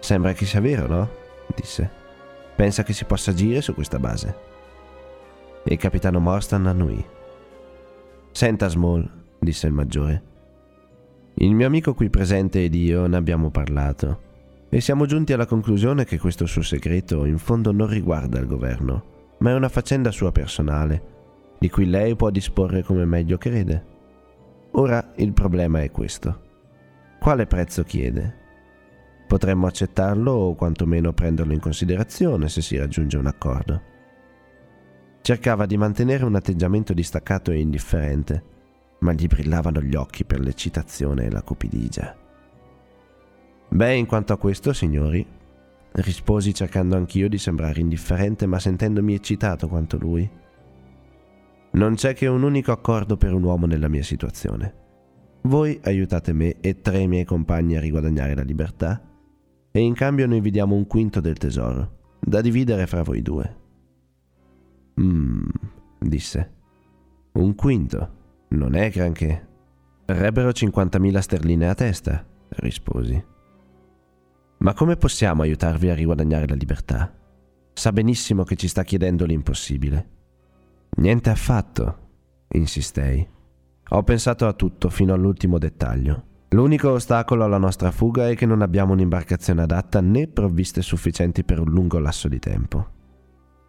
Sembra 0.00 0.32
che 0.32 0.44
sia 0.44 0.60
vero, 0.60 0.86
no? 0.86 1.10
disse. 1.54 1.90
Pensa 2.56 2.82
che 2.82 2.92
si 2.92 3.04
possa 3.04 3.30
agire 3.30 3.60
su 3.60 3.74
questa 3.74 3.98
base. 3.98 4.36
E 5.64 5.72
il 5.74 5.78
capitano 5.78 6.18
Morstan 6.18 6.66
annui. 6.66 7.04
Senta, 8.32 8.68
Small, 8.68 9.08
disse 9.38 9.66
il 9.66 9.72
maggiore, 9.72 10.22
il 11.40 11.54
mio 11.54 11.68
amico 11.68 11.94
qui 11.94 12.10
presente 12.10 12.64
ed 12.64 12.74
io 12.74 13.06
ne 13.06 13.16
abbiamo 13.16 13.50
parlato 13.50 14.26
e 14.68 14.80
siamo 14.80 15.06
giunti 15.06 15.32
alla 15.32 15.46
conclusione 15.46 16.04
che 16.04 16.18
questo 16.18 16.46
suo 16.46 16.62
segreto 16.62 17.24
in 17.24 17.38
fondo 17.38 17.70
non 17.70 17.86
riguarda 17.86 18.40
il 18.40 18.46
governo, 18.46 19.04
ma 19.38 19.50
è 19.50 19.54
una 19.54 19.68
faccenda 19.68 20.10
sua 20.10 20.32
personale, 20.32 21.02
di 21.58 21.70
cui 21.70 21.86
lei 21.86 22.16
può 22.16 22.30
disporre 22.30 22.82
come 22.82 23.04
meglio 23.04 23.38
crede. 23.38 23.96
Ora 24.72 25.12
il 25.16 25.32
problema 25.32 25.82
è 25.82 25.90
questo. 25.90 26.46
Quale 27.18 27.46
prezzo 27.46 27.82
chiede? 27.82 28.46
Potremmo 29.26 29.66
accettarlo 29.66 30.30
o 30.30 30.54
quantomeno 30.54 31.12
prenderlo 31.12 31.52
in 31.52 31.60
considerazione 31.60 32.48
se 32.48 32.62
si 32.62 32.76
raggiunge 32.76 33.16
un 33.16 33.26
accordo. 33.26 33.82
Cercava 35.20 35.66
di 35.66 35.76
mantenere 35.76 36.24
un 36.24 36.34
atteggiamento 36.34 36.94
distaccato 36.94 37.50
e 37.50 37.58
indifferente, 37.58 38.42
ma 39.00 39.12
gli 39.12 39.26
brillavano 39.26 39.82
gli 39.82 39.94
occhi 39.94 40.24
per 40.24 40.40
l'eccitazione 40.40 41.24
e 41.24 41.30
la 41.30 41.42
cupidigia. 41.42 42.16
Beh, 43.68 43.94
in 43.94 44.06
quanto 44.06 44.32
a 44.32 44.38
questo, 44.38 44.72
signori, 44.72 45.26
risposi 45.92 46.54
cercando 46.54 46.96
anch'io 46.96 47.28
di 47.28 47.36
sembrare 47.36 47.80
indifferente, 47.80 48.46
ma 48.46 48.58
sentendomi 48.58 49.14
eccitato 49.14 49.68
quanto 49.68 49.98
lui. 49.98 50.28
Non 51.72 51.94
c'è 51.94 52.14
che 52.14 52.26
un 52.26 52.42
unico 52.42 52.72
accordo 52.72 53.16
per 53.16 53.32
un 53.32 53.42
uomo 53.42 53.66
nella 53.66 53.88
mia 53.88 54.02
situazione. 54.02 54.74
Voi 55.42 55.78
aiutate 55.84 56.32
me 56.32 56.60
e 56.60 56.80
tre 56.80 57.06
miei 57.06 57.24
compagni 57.24 57.76
a 57.76 57.80
riguadagnare 57.80 58.34
la 58.34 58.42
libertà, 58.42 59.02
e 59.70 59.80
in 59.80 59.94
cambio 59.94 60.26
noi 60.26 60.40
vi 60.40 60.50
diamo 60.50 60.74
un 60.74 60.86
quinto 60.86 61.20
del 61.20 61.36
tesoro, 61.36 62.16
da 62.20 62.40
dividere 62.40 62.86
fra 62.86 63.02
voi 63.02 63.22
due. 63.22 63.56
Mmm, 65.00 65.46
disse. 66.00 66.52
Un 67.32 67.54
quinto. 67.54 68.16
Non 68.48 68.74
è 68.74 68.90
granché. 68.90 69.46
Verrebbero 70.06 70.48
50.000 70.48 71.18
sterline 71.18 71.68
a 71.68 71.74
testa, 71.74 72.26
risposi. 72.48 73.22
Ma 74.58 74.72
come 74.72 74.96
possiamo 74.96 75.42
aiutarvi 75.42 75.90
a 75.90 75.94
riguadagnare 75.94 76.48
la 76.48 76.54
libertà? 76.54 77.14
Sa 77.74 77.92
benissimo 77.92 78.42
che 78.42 78.56
ci 78.56 78.66
sta 78.66 78.82
chiedendo 78.82 79.24
l'impossibile. 79.24 80.17
Niente 80.96 81.30
affatto, 81.30 81.98
insistei. 82.48 83.26
Ho 83.90 84.02
pensato 84.02 84.46
a 84.46 84.52
tutto 84.52 84.90
fino 84.90 85.14
all'ultimo 85.14 85.58
dettaglio. 85.58 86.24
L'unico 86.50 86.90
ostacolo 86.90 87.44
alla 87.44 87.58
nostra 87.58 87.90
fuga 87.90 88.28
è 88.28 88.34
che 88.34 88.46
non 88.46 88.62
abbiamo 88.62 88.94
un'imbarcazione 88.94 89.62
adatta 89.62 90.00
né 90.00 90.28
provviste 90.28 90.82
sufficienti 90.82 91.44
per 91.44 91.60
un 91.60 91.70
lungo 91.70 91.98
lasso 91.98 92.26
di 92.26 92.38
tempo. 92.38 92.96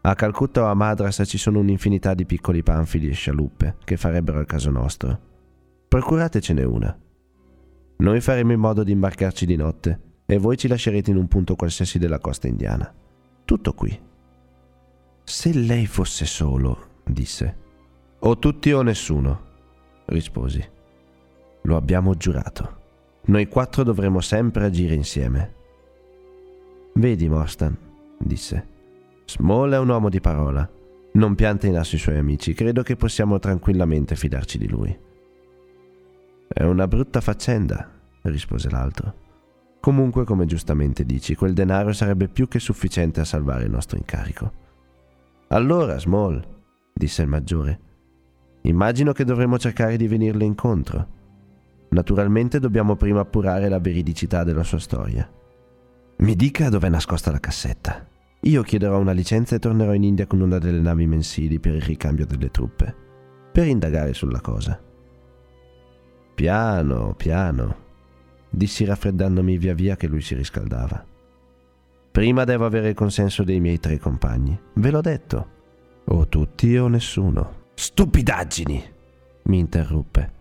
A 0.01 0.15
Calcutta 0.15 0.63
o 0.63 0.65
a 0.67 0.73
Madras 0.73 1.21
ci 1.25 1.37
sono 1.37 1.59
un'infinità 1.59 2.13
di 2.13 2.25
piccoli 2.25 2.63
panfili 2.63 3.09
e 3.09 3.13
scialuppe 3.13 3.75
che 3.83 3.97
farebbero 3.97 4.39
il 4.39 4.45
caso 4.45 4.71
nostro. 4.71 5.19
Procuratecene 5.89 6.63
una. 6.63 6.97
Noi 7.97 8.21
faremo 8.21 8.53
in 8.53 8.59
modo 8.59 8.83
di 8.83 8.93
imbarcarci 8.93 9.45
di 9.45 9.57
notte 9.57 10.01
e 10.25 10.37
voi 10.37 10.55
ci 10.55 10.69
lascerete 10.69 11.11
in 11.11 11.17
un 11.17 11.27
punto 11.27 11.55
qualsiasi 11.55 11.99
della 11.99 12.19
costa 12.19 12.47
indiana. 12.47 12.93
Tutto 13.43 13.73
qui. 13.73 13.99
Se 15.23 15.53
lei 15.53 15.85
fosse 15.85 16.25
solo, 16.25 16.88
disse. 17.09 17.67
O 18.19 18.37
tutti 18.37 18.71
o 18.71 18.81
nessuno, 18.81 19.41
risposi. 20.05 20.63
Lo 21.63 21.75
abbiamo 21.75 22.15
giurato. 22.15 22.77
Noi 23.25 23.47
quattro 23.47 23.83
dovremo 23.83 24.21
sempre 24.21 24.65
agire 24.65 24.95
insieme. 24.95 25.55
Vedi, 26.93 27.29
Morstan, 27.29 27.77
disse. 28.17 28.67
Small 29.25 29.73
è 29.73 29.77
un 29.77 29.89
uomo 29.89 30.09
di 30.09 30.19
parola. 30.19 30.67
Non 31.11 31.35
pianta 31.35 31.67
in 31.67 31.77
asso 31.77 31.95
i 31.95 31.99
suoi 31.99 32.17
amici. 32.17 32.53
Credo 32.53 32.81
che 32.81 32.95
possiamo 32.95 33.39
tranquillamente 33.39 34.15
fidarci 34.15 34.57
di 34.57 34.67
lui. 34.67 34.97
È 36.47 36.63
una 36.63 36.87
brutta 36.87 37.21
faccenda, 37.21 37.89
rispose 38.23 38.69
l'altro. 38.69 39.27
Comunque, 39.79 40.25
come 40.25 40.45
giustamente 40.45 41.05
dici, 41.05 41.35
quel 41.35 41.53
denaro 41.53 41.93
sarebbe 41.93 42.27
più 42.27 42.47
che 42.47 42.59
sufficiente 42.59 43.21
a 43.21 43.25
salvare 43.25 43.65
il 43.65 43.71
nostro 43.71 43.97
incarico. 43.97 44.51
Allora, 45.49 45.97
Small, 45.99 46.58
disse 46.99 47.21
il 47.21 47.29
maggiore, 47.29 47.79
immagino 48.63 49.13
che 49.13 49.23
dovremo 49.23 49.57
cercare 49.57 49.95
di 49.95 50.05
venirle 50.05 50.43
incontro. 50.43 51.07
Naturalmente 51.91 52.59
dobbiamo 52.59 52.97
prima 52.97 53.21
appurare 53.21 53.69
la 53.69 53.79
veridicità 53.79 54.43
della 54.43 54.63
sua 54.63 54.79
storia. 54.79 55.27
Mi 56.17 56.35
dica 56.35 56.67
dove 56.67 56.87
è 56.87 56.89
nascosta 56.89 57.31
la 57.31 57.39
cassetta. 57.39 58.05
Io 58.41 58.61
chiederò 58.63 58.99
una 58.99 59.13
licenza 59.13 59.55
e 59.55 59.59
tornerò 59.59 59.93
in 59.93 60.03
India 60.03 60.27
con 60.27 60.41
una 60.41 60.57
delle 60.57 60.81
navi 60.81 61.07
mensili 61.07 61.57
per 61.59 61.75
il 61.75 61.81
ricambio 61.81 62.25
delle 62.25 62.51
truppe, 62.51 62.93
per 63.53 63.65
indagare 63.65 64.13
sulla 64.13 64.41
cosa. 64.41 64.77
Piano, 66.35 67.13
piano, 67.15 67.75
dissi 68.49 68.83
raffreddandomi 68.83 69.57
via 69.57 69.73
via 69.73 69.95
che 69.95 70.07
lui 70.07 70.21
si 70.21 70.35
riscaldava. 70.35 71.05
Prima 72.11 72.43
devo 72.43 72.65
avere 72.65 72.89
il 72.89 72.95
consenso 72.95 73.43
dei 73.43 73.61
miei 73.61 73.79
tre 73.79 73.97
compagni, 73.99 74.59
ve 74.73 74.91
l'ho 74.91 75.01
detto. 75.01 75.57
O 76.11 76.27
tutti 76.27 76.75
o 76.75 76.87
nessuno. 76.87 77.67
Stupidaggini! 77.75 78.83
mi 79.43 79.59
interruppe. 79.59 80.31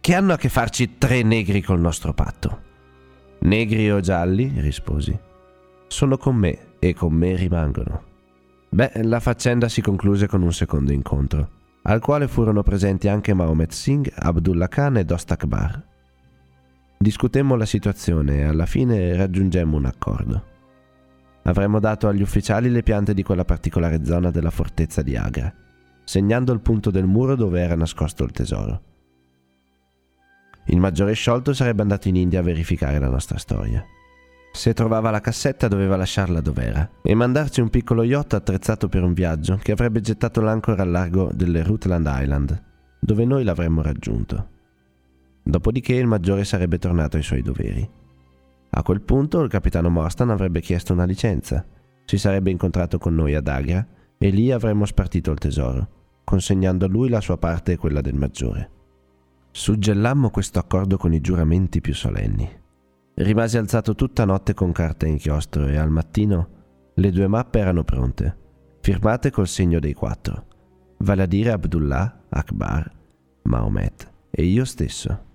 Che 0.00 0.14
hanno 0.14 0.32
a 0.32 0.38
che 0.38 0.48
farci 0.48 0.96
tre 0.96 1.22
negri 1.22 1.60
col 1.60 1.80
nostro 1.80 2.14
patto? 2.14 2.62
Negri 3.40 3.90
o 3.90 4.00
gialli? 4.00 4.50
risposi. 4.56 5.16
Sono 5.86 6.16
con 6.16 6.34
me 6.34 6.76
e 6.78 6.94
con 6.94 7.12
me 7.12 7.36
rimangono. 7.36 8.04
Beh, 8.70 9.02
la 9.02 9.20
faccenda 9.20 9.68
si 9.68 9.82
concluse 9.82 10.26
con 10.26 10.40
un 10.40 10.52
secondo 10.52 10.92
incontro, 10.92 11.50
al 11.82 12.00
quale 12.00 12.26
furono 12.26 12.62
presenti 12.62 13.08
anche 13.08 13.34
Mahomet 13.34 13.72
Singh, 13.72 14.10
Abdullah 14.14 14.68
Khan 14.68 14.96
e 14.96 15.04
Dost 15.04 15.30
Akbar. 15.30 15.84
Discutemmo 16.96 17.54
la 17.54 17.66
situazione 17.66 18.38
e 18.38 18.44
alla 18.44 18.66
fine 18.66 19.14
raggiungemmo 19.14 19.76
un 19.76 19.84
accordo. 19.84 20.56
Avremmo 21.48 21.80
dato 21.80 22.08
agli 22.08 22.20
ufficiali 22.20 22.68
le 22.68 22.82
piante 22.82 23.14
di 23.14 23.22
quella 23.22 23.46
particolare 23.46 24.04
zona 24.04 24.30
della 24.30 24.50
fortezza 24.50 25.00
di 25.00 25.16
Agra, 25.16 25.50
segnando 26.04 26.52
il 26.52 26.60
punto 26.60 26.90
del 26.90 27.06
muro 27.06 27.36
dove 27.36 27.58
era 27.60 27.74
nascosto 27.74 28.22
il 28.22 28.32
tesoro. 28.32 28.82
Il 30.66 30.78
maggiore 30.78 31.14
sciolto 31.14 31.54
sarebbe 31.54 31.80
andato 31.80 32.06
in 32.08 32.16
India 32.16 32.40
a 32.40 32.42
verificare 32.42 32.98
la 32.98 33.08
nostra 33.08 33.38
storia. 33.38 33.82
Se 34.52 34.74
trovava 34.74 35.10
la 35.10 35.22
cassetta 35.22 35.68
doveva 35.68 35.96
lasciarla 35.96 36.42
dov'era 36.42 36.86
e 37.02 37.14
mandarci 37.14 37.62
un 37.62 37.70
piccolo 37.70 38.02
yacht 38.02 38.34
attrezzato 38.34 38.90
per 38.90 39.02
un 39.02 39.14
viaggio 39.14 39.56
che 39.56 39.72
avrebbe 39.72 40.02
gettato 40.02 40.42
l'ancora 40.42 40.82
al 40.82 40.90
largo 40.90 41.30
delle 41.32 41.62
Rutland 41.62 42.10
Island, 42.10 42.62
dove 43.00 43.24
noi 43.24 43.42
l'avremmo 43.42 43.80
raggiunto. 43.80 44.48
Dopodiché 45.42 45.94
il 45.94 46.06
maggiore 46.06 46.44
sarebbe 46.44 46.76
tornato 46.78 47.16
ai 47.16 47.22
suoi 47.22 47.40
doveri. 47.40 47.97
A 48.70 48.82
quel 48.82 49.00
punto 49.00 49.40
il 49.40 49.50
capitano 49.50 49.90
Morstan 49.90 50.30
avrebbe 50.30 50.60
chiesto 50.60 50.92
una 50.92 51.04
licenza 51.04 51.64
si 52.08 52.16
sarebbe 52.16 52.50
incontrato 52.50 52.96
con 52.96 53.14
noi 53.14 53.34
ad 53.34 53.48
Agra 53.48 53.86
e 54.16 54.30
lì 54.30 54.50
avremmo 54.50 54.86
spartito 54.86 55.30
il 55.30 55.36
tesoro, 55.36 55.88
consegnando 56.24 56.86
a 56.86 56.88
lui 56.88 57.10
la 57.10 57.20
sua 57.20 57.36
parte 57.36 57.72
e 57.72 57.76
quella 57.76 58.00
del 58.00 58.14
maggiore. 58.14 58.70
Suggellammo 59.50 60.30
questo 60.30 60.58
accordo 60.58 60.96
con 60.96 61.12
i 61.12 61.20
giuramenti 61.20 61.82
più 61.82 61.94
solenni. 61.94 62.50
Rimasi 63.12 63.58
alzato 63.58 63.94
tutta 63.94 64.24
notte 64.24 64.54
con 64.54 64.72
carta 64.72 65.04
e 65.04 65.10
inchiostro 65.10 65.66
e 65.66 65.76
al 65.76 65.90
mattino 65.90 66.48
le 66.94 67.10
due 67.10 67.26
mappe 67.26 67.58
erano 67.58 67.84
pronte, 67.84 68.36
firmate 68.80 69.30
col 69.30 69.46
segno 69.46 69.78
dei 69.78 69.92
quattro, 69.92 70.46
vale 71.00 71.24
a 71.24 71.26
dire 71.26 71.50
Abdullah, 71.50 72.24
Akbar, 72.30 72.90
Mahomet 73.42 74.10
e 74.30 74.44
io 74.44 74.64
stesso. 74.64 75.26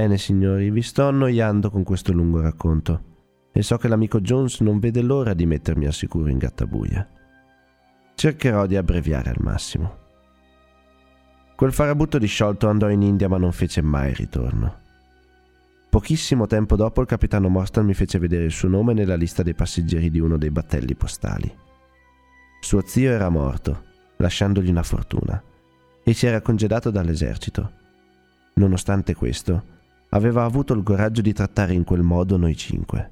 Bene 0.00 0.16
signori, 0.16 0.70
vi 0.70 0.80
sto 0.80 1.08
annoiando 1.08 1.68
con 1.68 1.82
questo 1.82 2.10
lungo 2.10 2.40
racconto 2.40 3.48
e 3.52 3.60
so 3.60 3.76
che 3.76 3.86
l'amico 3.86 4.22
Jones 4.22 4.60
non 4.60 4.78
vede 4.78 5.02
l'ora 5.02 5.34
di 5.34 5.44
mettermi 5.44 5.84
al 5.84 5.92
sicuro 5.92 6.30
in 6.30 6.38
gattabuia. 6.38 7.06
Cercherò 8.14 8.64
di 8.64 8.76
abbreviare 8.76 9.28
al 9.28 9.36
massimo. 9.40 9.98
Quel 11.54 11.74
farabutto 11.74 12.16
disciolto 12.16 12.66
andò 12.66 12.88
in 12.88 13.02
India 13.02 13.28
ma 13.28 13.36
non 13.36 13.52
fece 13.52 13.82
mai 13.82 14.14
ritorno. 14.14 14.74
Pochissimo 15.90 16.46
tempo 16.46 16.76
dopo 16.76 17.02
il 17.02 17.06
capitano 17.06 17.50
Morstan 17.50 17.84
mi 17.84 17.92
fece 17.92 18.18
vedere 18.18 18.44
il 18.44 18.52
suo 18.52 18.70
nome 18.70 18.94
nella 18.94 19.16
lista 19.16 19.42
dei 19.42 19.54
passeggeri 19.54 20.10
di 20.10 20.18
uno 20.18 20.38
dei 20.38 20.50
battelli 20.50 20.94
postali. 20.94 21.54
Suo 22.62 22.80
zio 22.86 23.10
era 23.10 23.28
morto, 23.28 23.82
lasciandogli 24.16 24.70
una 24.70 24.82
fortuna, 24.82 25.42
e 26.02 26.14
si 26.14 26.26
era 26.26 26.40
congedato 26.40 26.88
dall'esercito. 26.88 27.72
Nonostante 28.54 29.14
questo, 29.14 29.78
aveva 30.10 30.44
avuto 30.44 30.72
il 30.74 30.82
coraggio 30.82 31.20
di 31.20 31.32
trattare 31.32 31.72
in 31.72 31.84
quel 31.84 32.02
modo 32.02 32.36
noi 32.36 32.56
cinque. 32.56 33.10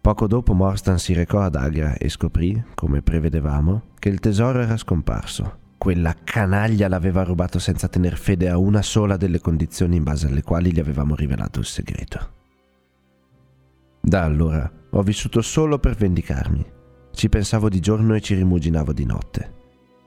Poco 0.00 0.26
dopo 0.26 0.52
Morstan 0.52 0.98
si 0.98 1.14
recò 1.14 1.40
ad 1.40 1.54
Agra 1.54 1.94
e 1.94 2.08
scoprì, 2.08 2.62
come 2.74 3.00
prevedevamo, 3.00 3.82
che 3.98 4.10
il 4.10 4.20
tesoro 4.20 4.60
era 4.60 4.76
scomparso. 4.76 5.62
Quella 5.78 6.14
canaglia 6.22 6.88
l'aveva 6.88 7.24
rubato 7.24 7.58
senza 7.58 7.88
tener 7.88 8.16
fede 8.16 8.48
a 8.48 8.58
una 8.58 8.82
sola 8.82 9.16
delle 9.16 9.40
condizioni 9.40 9.96
in 9.96 10.02
base 10.02 10.26
alle 10.26 10.42
quali 10.42 10.72
gli 10.72 10.80
avevamo 10.80 11.14
rivelato 11.14 11.58
il 11.58 11.66
segreto. 11.66 12.32
Da 14.00 14.22
allora 14.22 14.70
ho 14.90 15.02
vissuto 15.02 15.40
solo 15.40 15.78
per 15.78 15.94
vendicarmi. 15.94 16.64
Ci 17.10 17.28
pensavo 17.28 17.68
di 17.68 17.80
giorno 17.80 18.14
e 18.14 18.20
ci 18.20 18.34
rimuginavo 18.34 18.92
di 18.92 19.06
notte. 19.06 19.52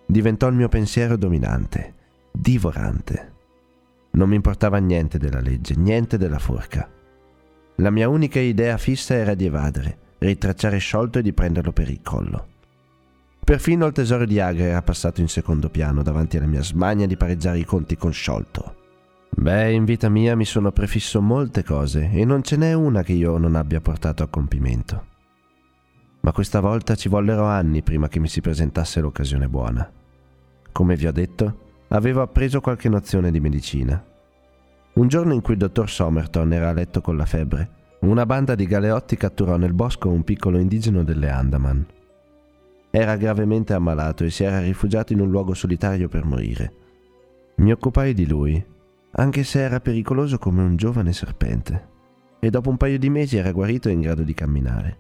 Diventò 0.06 0.48
il 0.48 0.56
mio 0.56 0.70
pensiero 0.70 1.18
dominante, 1.18 1.94
divorante. 2.32 3.37
Non 4.18 4.30
mi 4.30 4.36
importava 4.36 4.80
niente 4.80 5.20
della 5.20 5.40
legge, 5.40 5.76
niente 5.76 6.18
della 6.18 6.40
forca. 6.40 6.90
La 7.76 7.92
mia 7.92 8.10
unica 8.10 8.40
idea 8.40 8.76
fissa 8.78 9.14
era 9.14 9.36
di 9.36 9.46
evadere, 9.46 10.16
ritracciare 10.18 10.80
sciolto 10.80 11.20
e 11.20 11.22
di 11.22 11.34
prenderlo 11.34 11.72
per 11.72 11.88
il 11.88 12.02
collo. 12.02 12.48
Perfino 13.46 13.86
il 13.86 13.94
tesoro 13.94 14.26
di 14.26 14.40
Agra 14.40 14.64
era 14.64 14.82
passato 14.82 15.22
in 15.22 15.28
secondo 15.28 15.70
piano 15.70 16.02
davanti 16.02 16.36
alla 16.36 16.48
mia 16.48 16.64
smania 16.64 17.06
di 17.06 17.16
pareggiare 17.16 17.60
i 17.60 17.64
conti 17.64 17.96
con 17.96 18.12
sciolto. 18.12 18.76
Beh, 19.30 19.72
in 19.72 19.86
vita 19.86 20.10
mia 20.10 20.36
mi 20.36 20.46
sono 20.46 20.72
prefisso 20.72 21.22
molte 21.22 21.64
cose 21.64 22.10
e 22.12 22.26
non 22.26 22.42
ce 22.42 22.58
n'è 22.58 22.74
una 22.74 23.04
che 23.04 23.14
io 23.14 23.38
non 23.38 23.54
abbia 23.54 23.82
portato 23.82 24.24
a 24.24 24.28
compimento. 24.28 25.06
Ma 26.22 26.32
questa 26.32 26.60
volta 26.60 26.96
ci 26.96 27.08
vollero 27.08 27.46
anni 27.46 27.84
prima 27.84 28.08
che 28.08 28.20
mi 28.20 28.28
si 28.28 28.42
presentasse 28.42 29.00
l'occasione 29.00 29.48
buona. 29.48 29.88
Come 30.72 30.96
vi 30.96 31.06
ho 31.06 31.12
detto, 31.12 31.66
avevo 31.90 32.22
appreso 32.22 32.60
qualche 32.60 32.90
nozione 32.90 33.32
di 33.32 33.40
medicina. 33.40 34.04
Un 34.94 35.08
giorno 35.08 35.34
in 35.34 35.42
cui 35.42 35.54
il 35.54 35.60
dottor 35.60 35.90
Somerton 35.90 36.52
era 36.52 36.70
a 36.70 36.74
letto 36.74 37.02
con 37.02 37.16
la 37.16 37.26
febbre, 37.26 37.70
una 38.00 38.26
banda 38.26 38.56
di 38.56 38.66
galeotti 38.66 39.16
catturò 39.16 39.58
nel 39.58 39.74
bosco 39.74 40.10
un 40.10 40.24
piccolo 40.24 40.58
indigeno 40.58 41.04
delle 41.04 41.30
Andaman. 41.30 41.86
Era 42.90 43.16
gravemente 43.16 43.74
ammalato 43.74 44.24
e 44.24 44.30
si 44.30 44.44
era 44.44 44.60
rifugiato 44.60 45.14
in 45.14 45.20
un 45.20 45.30
luogo 45.30 45.54
solitario 45.54 46.08
per 46.08 46.26
morire. 46.26 46.74
Mi 47.58 47.72
occupai 47.72 48.14
di 48.14 48.28
lui, 48.28 48.64
anche 49.12 49.44
se 49.44 49.62
era 49.62 49.80
pericoloso 49.80 50.38
come 50.38 50.62
un 50.62 50.76
giovane 50.76 51.14
serpente, 51.14 51.96
e 52.40 52.50
dopo 52.50 52.70
un 52.70 52.78
paio 52.78 53.00
di 53.00 53.10
mesi 53.10 53.38
era 53.38 53.52
guarito 53.52 53.90
e 53.90 53.94
in 53.94 54.02
grado 54.02 54.24
di 54.24 54.34
camminare. 54.34 54.98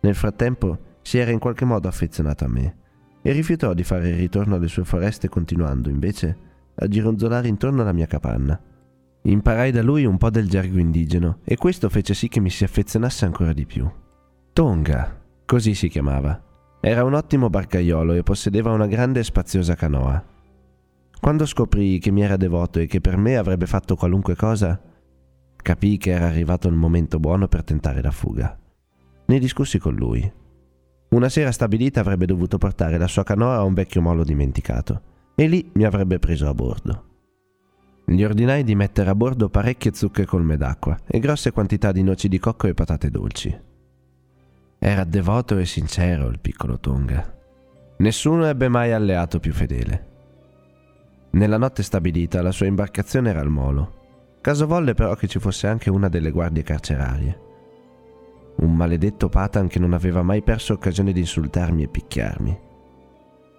Nel 0.00 0.14
frattempo 0.14 0.78
si 1.02 1.18
era 1.18 1.30
in 1.30 1.38
qualche 1.38 1.64
modo 1.64 1.88
affezionato 1.88 2.44
a 2.44 2.48
me 2.48 2.82
e 3.26 3.32
rifiutò 3.32 3.72
di 3.72 3.84
fare 3.84 4.10
il 4.10 4.16
ritorno 4.16 4.56
alle 4.56 4.68
sue 4.68 4.84
foreste 4.84 5.30
continuando 5.30 5.88
invece 5.88 6.36
a 6.74 6.86
gironzolare 6.86 7.48
intorno 7.48 7.80
alla 7.80 7.92
mia 7.92 8.04
capanna. 8.04 8.60
Imparai 9.22 9.70
da 9.70 9.82
lui 9.82 10.04
un 10.04 10.18
po' 10.18 10.28
del 10.28 10.46
gergo 10.46 10.78
indigeno 10.78 11.38
e 11.42 11.56
questo 11.56 11.88
fece 11.88 12.12
sì 12.12 12.28
che 12.28 12.40
mi 12.40 12.50
si 12.50 12.64
affezionasse 12.64 13.24
ancora 13.24 13.54
di 13.54 13.64
più. 13.64 13.90
Tonga, 14.52 15.22
così 15.46 15.74
si 15.74 15.88
chiamava. 15.88 16.38
Era 16.82 17.02
un 17.02 17.14
ottimo 17.14 17.48
barcaiolo 17.48 18.12
e 18.12 18.22
possedeva 18.22 18.72
una 18.72 18.86
grande 18.86 19.20
e 19.20 19.24
spaziosa 19.24 19.74
canoa. 19.74 20.22
Quando 21.18 21.46
scoprii 21.46 21.98
che 22.00 22.10
mi 22.10 22.20
era 22.20 22.36
devoto 22.36 22.78
e 22.78 22.86
che 22.86 23.00
per 23.00 23.16
me 23.16 23.38
avrebbe 23.38 23.64
fatto 23.64 23.96
qualunque 23.96 24.36
cosa, 24.36 24.78
capii 25.56 25.96
che 25.96 26.10
era 26.10 26.26
arrivato 26.26 26.68
il 26.68 26.74
momento 26.74 27.18
buono 27.18 27.48
per 27.48 27.64
tentare 27.64 28.02
la 28.02 28.10
fuga. 28.10 28.54
Ne 29.24 29.38
discussi 29.38 29.78
con 29.78 29.94
lui. 29.94 30.30
Una 31.14 31.28
sera 31.28 31.52
stabilita 31.52 32.00
avrebbe 32.00 32.26
dovuto 32.26 32.58
portare 32.58 32.98
la 32.98 33.06
sua 33.06 33.22
canoa 33.22 33.54
a 33.54 33.62
un 33.62 33.72
vecchio 33.72 34.02
molo 34.02 34.24
dimenticato 34.24 35.00
e 35.36 35.46
lì 35.46 35.70
mi 35.74 35.84
avrebbe 35.84 36.18
preso 36.18 36.48
a 36.48 36.54
bordo. 36.54 37.04
Gli 38.04 38.24
ordinai 38.24 38.64
di 38.64 38.74
mettere 38.74 39.10
a 39.10 39.14
bordo 39.14 39.48
parecchie 39.48 39.94
zucche 39.94 40.26
colme 40.26 40.56
d'acqua 40.56 40.98
e 41.06 41.20
grosse 41.20 41.52
quantità 41.52 41.92
di 41.92 42.02
noci 42.02 42.26
di 42.26 42.40
cocco 42.40 42.66
e 42.66 42.74
patate 42.74 43.10
dolci. 43.12 43.56
Era 44.76 45.04
devoto 45.04 45.56
e 45.56 45.66
sincero 45.66 46.26
il 46.26 46.40
piccolo 46.40 46.80
Tonga. 46.80 47.32
Nessuno 47.98 48.46
ebbe 48.46 48.66
mai 48.66 48.90
alleato 48.90 49.38
più 49.38 49.52
fedele. 49.52 50.06
Nella 51.30 51.58
notte 51.58 51.84
stabilita 51.84 52.42
la 52.42 52.50
sua 52.50 52.66
imbarcazione 52.66 53.30
era 53.30 53.40
al 53.40 53.50
molo. 53.50 54.38
Caso 54.40 54.66
volle 54.66 54.94
però 54.94 55.14
che 55.14 55.28
ci 55.28 55.38
fosse 55.38 55.68
anche 55.68 55.90
una 55.90 56.08
delle 56.08 56.32
guardie 56.32 56.64
carcerarie. 56.64 57.38
Un 58.56 58.74
maledetto 58.74 59.28
Patan 59.28 59.68
che 59.68 59.78
non 59.78 59.92
aveva 59.92 60.22
mai 60.22 60.42
perso 60.42 60.72
occasione 60.74 61.12
di 61.12 61.20
insultarmi 61.20 61.82
e 61.82 61.88
picchiarmi. 61.88 62.58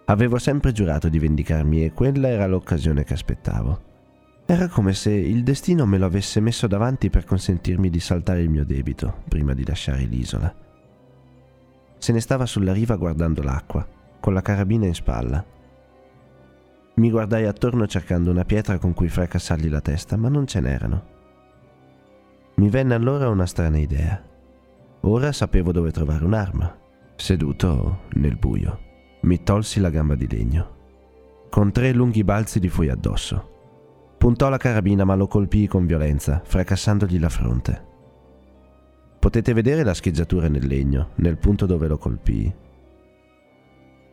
Avevo 0.05 0.37
sempre 0.37 0.71
giurato 0.71 1.09
di 1.09 1.19
vendicarmi 1.19 1.83
e 1.83 1.91
quella 1.91 2.27
era 2.27 2.45
l'occasione 2.45 3.03
che 3.03 3.13
aspettavo. 3.13 3.93
Era 4.45 4.67
come 4.67 4.93
se 4.93 5.11
il 5.11 5.43
destino 5.43 5.87
me 5.87 5.97
lo 5.97 6.05
avesse 6.05 6.39
messo 6.39 6.67
davanti 6.67 7.09
per 7.09 7.25
consentirmi 7.25 7.89
di 7.89 7.99
saltare 7.99 8.41
il 8.41 8.49
mio 8.49 8.63
debito 8.63 9.23
prima 9.27 9.53
di 9.53 9.65
lasciare 9.65 10.03
l'isola. 10.03 10.53
Se 11.97 12.11
ne 12.11 12.19
stava 12.19 12.45
sulla 12.45 12.71
riva 12.71 12.95
guardando 12.97 13.41
l'acqua, 13.41 13.87
con 14.19 14.33
la 14.33 14.43
carabina 14.43 14.85
in 14.85 14.93
spalla. 14.93 15.43
Mi 16.95 17.09
guardai 17.09 17.45
attorno 17.45 17.87
cercando 17.87 18.29
una 18.29 18.45
pietra 18.45 18.77
con 18.77 18.93
cui 18.93 19.09
fracassargli 19.09 19.69
la 19.69 19.81
testa, 19.81 20.15
ma 20.15 20.29
non 20.29 20.45
ce 20.45 20.59
n'erano. 20.59 21.03
Mi 22.55 22.69
venne 22.69 22.93
allora 22.93 23.27
una 23.27 23.47
strana 23.47 23.79
idea. 23.79 24.21
Ora 25.01 25.31
sapevo 25.31 25.71
dove 25.71 25.91
trovare 25.91 26.25
un'arma. 26.25 26.79
Seduto 27.15 28.01
nel 28.13 28.37
buio, 28.37 28.79
mi 29.21 29.43
tolsi 29.43 29.79
la 29.79 29.89
gamba 29.89 30.15
di 30.15 30.27
legno. 30.27 30.73
Con 31.49 31.71
tre 31.71 31.93
lunghi 31.93 32.23
balzi 32.23 32.59
gli 32.59 32.69
fui 32.69 32.89
addosso. 32.89 33.53
Puntò 34.17 34.49
la 34.49 34.57
carabina 34.57 35.05
ma 35.05 35.15
lo 35.15 35.27
colpii 35.27 35.67
con 35.67 35.85
violenza, 35.85 36.41
fracassandogli 36.43 37.19
la 37.19 37.29
fronte. 37.29 37.83
Potete 39.19 39.53
vedere 39.53 39.83
la 39.83 39.93
scheggiatura 39.93 40.47
nel 40.49 40.67
legno, 40.67 41.11
nel 41.15 41.37
punto 41.37 41.65
dove 41.65 41.87
lo 41.87 41.97
colpii. 41.97 42.53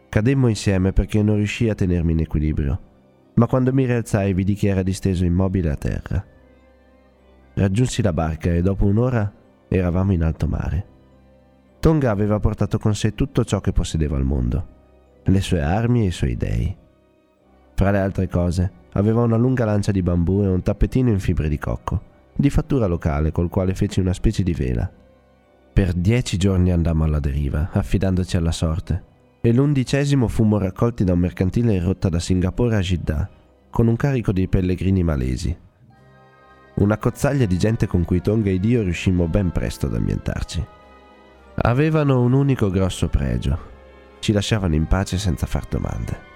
Cademmo 0.09 0.49
insieme 0.49 0.93
perché 0.93 1.23
non 1.23 1.37
riuscii 1.37 1.71
a 1.71 1.75
tenermi 1.75 2.13
in 2.13 2.21
equilibrio, 2.21 2.81
ma 3.35 3.47
quando 3.47 3.73
mi 3.73 3.87
rialzai 3.87 4.35
vidi 4.35 4.55
che 4.55 4.69
era 4.69 4.83
disteso 4.83 5.25
immobile 5.25 5.71
a 5.71 5.77
terra. 5.77 6.25
Raggiunsi 7.55 8.03
la 8.03 8.13
barca 8.13 8.51
e 8.51 8.63
dopo 8.63 8.85
un'ora 8.85 9.41
eravamo 9.77 10.13
in 10.13 10.23
alto 10.23 10.47
mare. 10.47 10.87
Tonga 11.81 12.11
aveva 12.11 12.39
portato 12.39 12.79
con 12.79 12.95
sé 12.95 13.15
tutto 13.15 13.45
ciò 13.45 13.61
che 13.61 13.73
possedeva 13.73 14.17
al 14.17 14.25
mondo, 14.25 14.67
le 15.25 15.41
sue 15.41 15.63
armi 15.63 16.03
e 16.03 16.07
i 16.07 16.11
suoi 16.13 16.37
dei. 16.37 16.77
Fra 17.75 17.91
le 17.91 17.99
altre 17.99 18.29
cose, 18.29 18.71
aveva 18.93 19.23
una 19.23 19.37
lunga 19.37 19.65
lancia 19.65 19.91
di 19.91 20.03
bambù 20.03 20.43
e 20.43 20.49
un 20.49 20.63
tappetino 20.63 21.11
in 21.11 21.19
fibre 21.19 21.49
di 21.49 21.59
cocco, 21.59 22.01
di 22.35 22.51
fattura 22.51 22.87
locale 22.87 23.33
col 23.33 23.49
quale 23.49 23.75
feci 23.75 24.01
una 24.01 24.13
specie 24.13 24.43
di 24.43 24.53
vela. 24.53 24.91
Per 25.73 25.93
dieci 25.95 26.37
giorni 26.37 26.71
andammo 26.71 27.05
alla 27.05 27.19
deriva, 27.19 27.71
affidandoci 27.73 28.37
alla 28.37 28.53
sorte, 28.53 29.05
e 29.41 29.53
l'undicesimo 29.53 30.29
fummo 30.29 30.59
raccolti 30.59 31.03
da 31.03 31.15
un 31.15 31.19
mercantile 31.19 31.75
in 31.75 31.83
rotta 31.83 32.09
da 32.09 32.21
Singapore 32.21 32.77
a 32.77 32.81
Jeddah, 32.81 33.29
con 33.71 33.87
un 33.87 33.97
carico 33.97 34.33
di 34.33 34.47
pellegrini 34.47 35.03
malesi. 35.03 35.57
Una 36.75 36.97
cozzaglia 36.97 37.47
di 37.47 37.59
gente 37.59 37.87
con 37.87 38.05
cui 38.05 38.23
Tonga 38.23 38.51
ed 38.51 38.65
io 38.65 38.83
riuscimmo 38.83 39.29
ben 39.29 39.51
presto 39.51 39.87
ad 39.87 39.95
ambientarci. 39.95 40.65
Avevano 41.55 42.23
un 42.23 42.33
unico 42.33 42.71
grosso 42.71 43.09
pregio. 43.09 43.71
Ci 44.21 44.33
lasciavano 44.33 44.75
in 44.75 44.87
pace 44.87 45.19
senza 45.19 45.47
far 45.47 45.67
domande. 45.69 46.31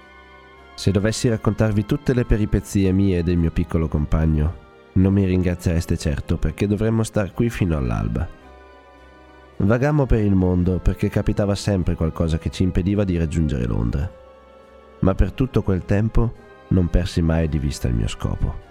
Se 0.74 0.90
dovessi 0.90 1.28
raccontarvi 1.28 1.86
tutte 1.86 2.12
le 2.12 2.26
peripezie 2.26 2.92
mie 2.92 3.18
e 3.18 3.22
del 3.22 3.38
mio 3.38 3.50
piccolo 3.50 3.88
compagno, 3.88 4.64
non 4.94 5.14
mi 5.14 5.24
ringraziereste 5.24 5.96
certo 5.96 6.36
perché 6.36 6.66
dovremmo 6.66 7.02
star 7.02 7.32
qui 7.32 7.48
fino 7.48 7.76
all'alba. 7.76 8.28
Vagammo 9.58 10.04
per 10.04 10.20
il 10.20 10.34
mondo 10.34 10.78
perché 10.80 11.08
capitava 11.08 11.54
sempre 11.54 11.94
qualcosa 11.94 12.36
che 12.36 12.50
ci 12.50 12.62
impediva 12.62 13.04
di 13.04 13.16
raggiungere 13.16 13.64
Londra. 13.64 14.10
Ma 14.98 15.14
per 15.14 15.32
tutto 15.32 15.62
quel 15.62 15.86
tempo 15.86 16.32
non 16.68 16.88
persi 16.88 17.22
mai 17.22 17.48
di 17.48 17.58
vista 17.58 17.88
il 17.88 17.94
mio 17.94 18.08
scopo. 18.08 18.65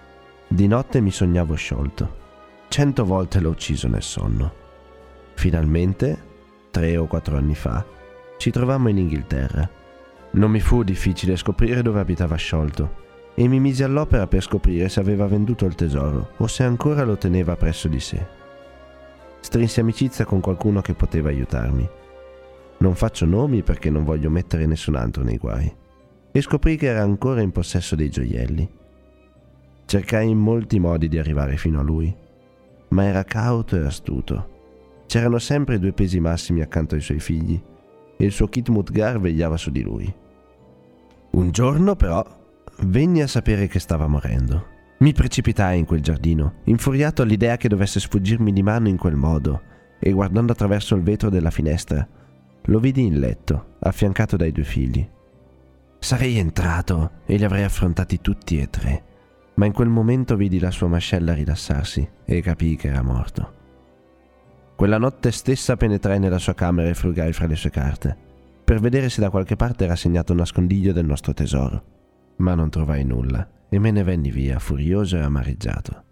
Di 0.47 0.67
notte 0.67 1.01
mi 1.01 1.11
sognavo 1.11 1.55
sciolto. 1.55 2.23
Cento 2.67 3.03
volte 3.03 3.39
l'ho 3.39 3.49
ucciso 3.49 3.87
nel 3.87 4.03
sonno. 4.03 4.53
Finalmente, 5.33 6.17
tre 6.71 6.97
o 6.97 7.07
quattro 7.07 7.37
anni 7.37 7.55
fa, 7.55 7.83
ci 8.37 8.51
trovammo 8.51 8.89
in 8.89 8.97
Inghilterra. 8.97 9.69
Non 10.31 10.51
mi 10.51 10.59
fu 10.59 10.83
difficile 10.83 11.35
scoprire 11.35 11.81
dove 11.81 11.99
abitava 11.99 12.35
sciolto 12.35 13.03
e 13.33 13.47
mi 13.47 13.59
misi 13.59 13.83
all'opera 13.83 14.27
per 14.27 14.43
scoprire 14.43 14.87
se 14.87 14.99
aveva 14.99 15.25
venduto 15.27 15.65
il 15.65 15.75
tesoro 15.75 16.31
o 16.37 16.47
se 16.47 16.63
ancora 16.63 17.03
lo 17.03 17.17
teneva 17.17 17.55
presso 17.55 17.87
di 17.87 17.99
sé. 17.99 18.25
Strinsi 19.39 19.79
amicizia 19.79 20.25
con 20.25 20.39
qualcuno 20.39 20.81
che 20.81 20.93
poteva 20.93 21.29
aiutarmi. 21.29 21.89
Non 22.77 22.95
faccio 22.95 23.25
nomi 23.25 23.63
perché 23.63 23.89
non 23.89 24.03
voglio 24.03 24.29
mettere 24.29 24.65
nessun 24.65 24.95
altro 24.95 25.23
nei 25.23 25.37
guai. 25.37 25.73
E 26.31 26.41
scoprì 26.41 26.75
che 26.75 26.87
era 26.87 27.01
ancora 27.01 27.41
in 27.41 27.51
possesso 27.51 27.95
dei 27.95 28.09
gioielli. 28.09 28.69
Cercai 29.86 30.29
in 30.29 30.39
molti 30.39 30.79
modi 30.79 31.07
di 31.07 31.19
arrivare 31.19 31.57
fino 31.57 31.79
a 31.79 31.83
lui, 31.83 32.13
ma 32.89 33.03
era 33.03 33.23
cauto 33.23 33.75
e 33.75 33.86
astuto. 33.86 34.53
C'erano 35.05 35.38
sempre 35.38 35.79
due 35.79 35.93
pesi 35.93 36.19
massimi 36.19 36.61
accanto 36.61 36.95
ai 36.95 37.01
suoi 37.01 37.19
figli 37.19 37.61
e 38.17 38.25
il 38.25 38.31
suo 38.31 38.47
Kit 38.47 38.69
Mutgar 38.69 39.19
vegliava 39.19 39.57
su 39.57 39.69
di 39.69 39.81
lui. 39.81 40.13
Un 41.31 41.51
giorno, 41.51 41.95
però, 41.95 42.25
venni 42.79 43.21
a 43.21 43.27
sapere 43.27 43.67
che 43.67 43.79
stava 43.79 44.07
morendo. 44.07 44.73
Mi 44.99 45.11
precipitai 45.11 45.77
in 45.77 45.86
quel 45.86 46.01
giardino, 46.01 46.61
infuriato 46.63 47.21
all'idea 47.21 47.57
che 47.57 47.67
dovesse 47.67 47.99
sfuggirmi 47.99 48.53
di 48.53 48.63
mano 48.63 48.88
in 48.88 48.97
quel 48.97 49.15
modo, 49.15 49.61
e 49.99 50.11
guardando 50.11 50.53
attraverso 50.53 50.95
il 50.95 51.03
vetro 51.03 51.29
della 51.29 51.51
finestra, 51.51 52.07
lo 52.63 52.79
vidi 52.79 53.05
in 53.05 53.19
letto, 53.19 53.75
affiancato 53.79 54.38
dai 54.38 54.51
due 54.51 54.63
figli. 54.63 55.07
Sarei 55.99 56.38
entrato 56.38 57.11
e 57.25 57.36
li 57.36 57.43
avrei 57.43 57.63
affrontati 57.63 58.21
tutti 58.21 58.57
e 58.59 58.69
tre, 58.69 59.03
ma 59.56 59.66
in 59.66 59.74
quel 59.74 59.89
momento 59.89 60.36
vidi 60.36 60.60
la 60.60 60.72
sua 60.72 60.88
mascella 60.88 61.34
rilassarsi 61.34 62.08
e 62.26 62.41
capii 62.41 62.76
che 62.76 62.88
era 62.88 63.01
morto. 63.01 63.53
Quella 64.76 64.97
notte 64.97 65.32
stessa 65.32 65.78
penetrai 65.78 66.20
nella 66.20 66.38
sua 66.38 66.53
camera 66.53 66.89
e 66.89 66.93
frugai 66.93 67.32
fra 67.32 67.47
le 67.47 67.56
sue 67.56 67.70
carte, 67.70 68.16
per 68.66 68.80
vedere 68.80 69.10
se 69.10 69.22
da 69.22 69.30
qualche 69.30 69.56
parte 69.56 69.86
era 69.86 69.95
segnato 69.95 70.34
un 70.34 70.39
nascondiglio 70.39 70.91
del 70.91 71.06
nostro 71.06 71.34
tesoro, 71.34 71.84
ma 72.38 72.56
non 72.56 72.70
trovai 72.70 73.06
nulla 73.06 73.47
e 73.70 73.80
me 73.80 73.91
ne 73.91 74.03
venni 74.03 74.32
via, 74.32 74.60
furioso 74.60 75.18
e 75.18 75.22
amareggiato. 75.22 76.03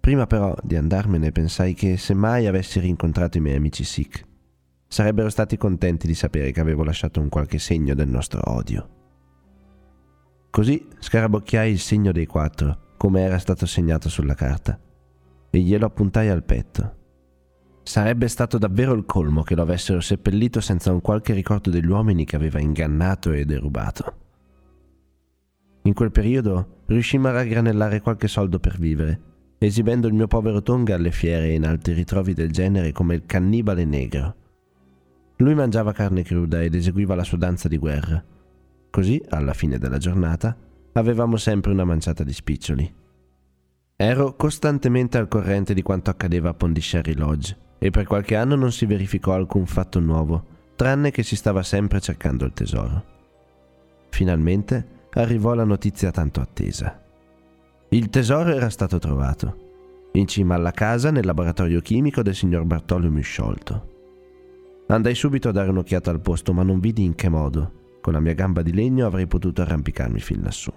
Prima 0.00 0.26
però 0.26 0.54
di 0.62 0.76
andarmene 0.76 1.32
pensai 1.32 1.74
che 1.74 1.96
se 1.96 2.14
mai 2.14 2.46
avessi 2.46 2.78
rincontrato 2.78 3.38
i 3.38 3.40
miei 3.40 3.56
amici 3.56 3.84
Sikh, 3.84 4.24
sarebbero 4.86 5.28
stati 5.28 5.56
contenti 5.56 6.06
di 6.06 6.14
sapere 6.14 6.50
che 6.50 6.60
avevo 6.60 6.84
lasciato 6.84 7.20
un 7.20 7.28
qualche 7.28 7.58
segno 7.58 7.94
del 7.94 8.08
nostro 8.08 8.40
odio. 8.44 8.97
Così 10.50 10.86
scarabocchiai 10.98 11.70
il 11.70 11.78
segno 11.78 12.12
dei 12.12 12.26
quattro, 12.26 12.94
come 12.96 13.20
era 13.22 13.38
stato 13.38 13.66
segnato 13.66 14.08
sulla 14.08 14.34
carta, 14.34 14.78
e 15.50 15.58
glielo 15.60 15.86
appuntai 15.86 16.28
al 16.28 16.44
petto. 16.44 16.96
Sarebbe 17.82 18.28
stato 18.28 18.58
davvero 18.58 18.92
il 18.92 19.04
colmo 19.04 19.42
che 19.42 19.54
lo 19.54 19.62
avessero 19.62 20.00
seppellito 20.00 20.60
senza 20.60 20.92
un 20.92 21.00
qualche 21.00 21.32
ricordo 21.32 21.70
degli 21.70 21.86
uomini 21.86 22.24
che 22.24 22.36
aveva 22.36 22.60
ingannato 22.60 23.32
e 23.32 23.44
derubato. 23.44 24.14
In 25.82 25.94
quel 25.94 26.10
periodo 26.10 26.82
riuscimmo 26.86 27.28
a 27.28 27.32
raggranellare 27.32 28.00
qualche 28.00 28.28
soldo 28.28 28.58
per 28.58 28.78
vivere, 28.78 29.20
esibendo 29.58 30.06
il 30.06 30.12
mio 30.12 30.26
povero 30.26 30.62
Tonga 30.62 30.96
alle 30.96 31.12
fiere 31.12 31.48
e 31.48 31.54
in 31.54 31.64
altri 31.64 31.94
ritrovi 31.94 32.34
del 32.34 32.50
genere 32.50 32.92
come 32.92 33.14
il 33.14 33.24
cannibale 33.24 33.84
negro. 33.84 34.34
Lui 35.36 35.54
mangiava 35.54 35.92
carne 35.92 36.22
cruda 36.22 36.62
ed 36.62 36.74
eseguiva 36.74 37.14
la 37.14 37.24
sua 37.24 37.38
danza 37.38 37.68
di 37.68 37.78
guerra. 37.78 38.22
Così, 38.90 39.22
alla 39.28 39.52
fine 39.52 39.78
della 39.78 39.98
giornata, 39.98 40.56
avevamo 40.92 41.36
sempre 41.36 41.72
una 41.72 41.84
manciata 41.84 42.24
di 42.24 42.32
spiccioli. 42.32 42.94
Ero 43.96 44.36
costantemente 44.36 45.18
al 45.18 45.28
corrente 45.28 45.74
di 45.74 45.82
quanto 45.82 46.10
accadeva 46.10 46.50
a 46.50 46.54
Pondisherry 46.54 47.14
Lodge 47.14 47.56
e 47.78 47.90
per 47.90 48.06
qualche 48.06 48.36
anno 48.36 48.54
non 48.54 48.72
si 48.72 48.86
verificò 48.86 49.34
alcun 49.34 49.66
fatto 49.66 50.00
nuovo, 50.00 50.56
tranne 50.76 51.10
che 51.10 51.22
si 51.22 51.36
stava 51.36 51.62
sempre 51.62 52.00
cercando 52.00 52.44
il 52.44 52.52
tesoro. 52.52 53.04
Finalmente 54.10 54.96
arrivò 55.14 55.54
la 55.54 55.64
notizia 55.64 56.10
tanto 56.10 56.40
attesa. 56.40 57.02
Il 57.88 58.10
tesoro 58.10 58.50
era 58.50 58.70
stato 58.70 58.98
trovato, 58.98 60.10
in 60.12 60.26
cima 60.26 60.54
alla 60.54 60.70
casa 60.70 61.10
nel 61.10 61.26
laboratorio 61.26 61.80
chimico 61.80 62.22
del 62.22 62.34
signor 62.34 62.64
Bartolomeo 62.64 63.22
sciolto. 63.22 63.96
Andai 64.88 65.14
subito 65.14 65.48
a 65.48 65.52
dare 65.52 65.70
un'occhiata 65.70 66.10
al 66.10 66.20
posto, 66.20 66.52
ma 66.52 66.62
non 66.62 66.80
vidi 66.80 67.04
in 67.04 67.14
che 67.14 67.28
modo, 67.28 67.72
con 68.08 68.16
la 68.16 68.22
mia 68.22 68.32
gamba 68.32 68.62
di 68.62 68.72
legno, 68.72 69.04
avrei 69.04 69.26
potuto 69.26 69.60
arrampicarmi 69.60 70.18
fin 70.18 70.40
lassù. 70.40 70.72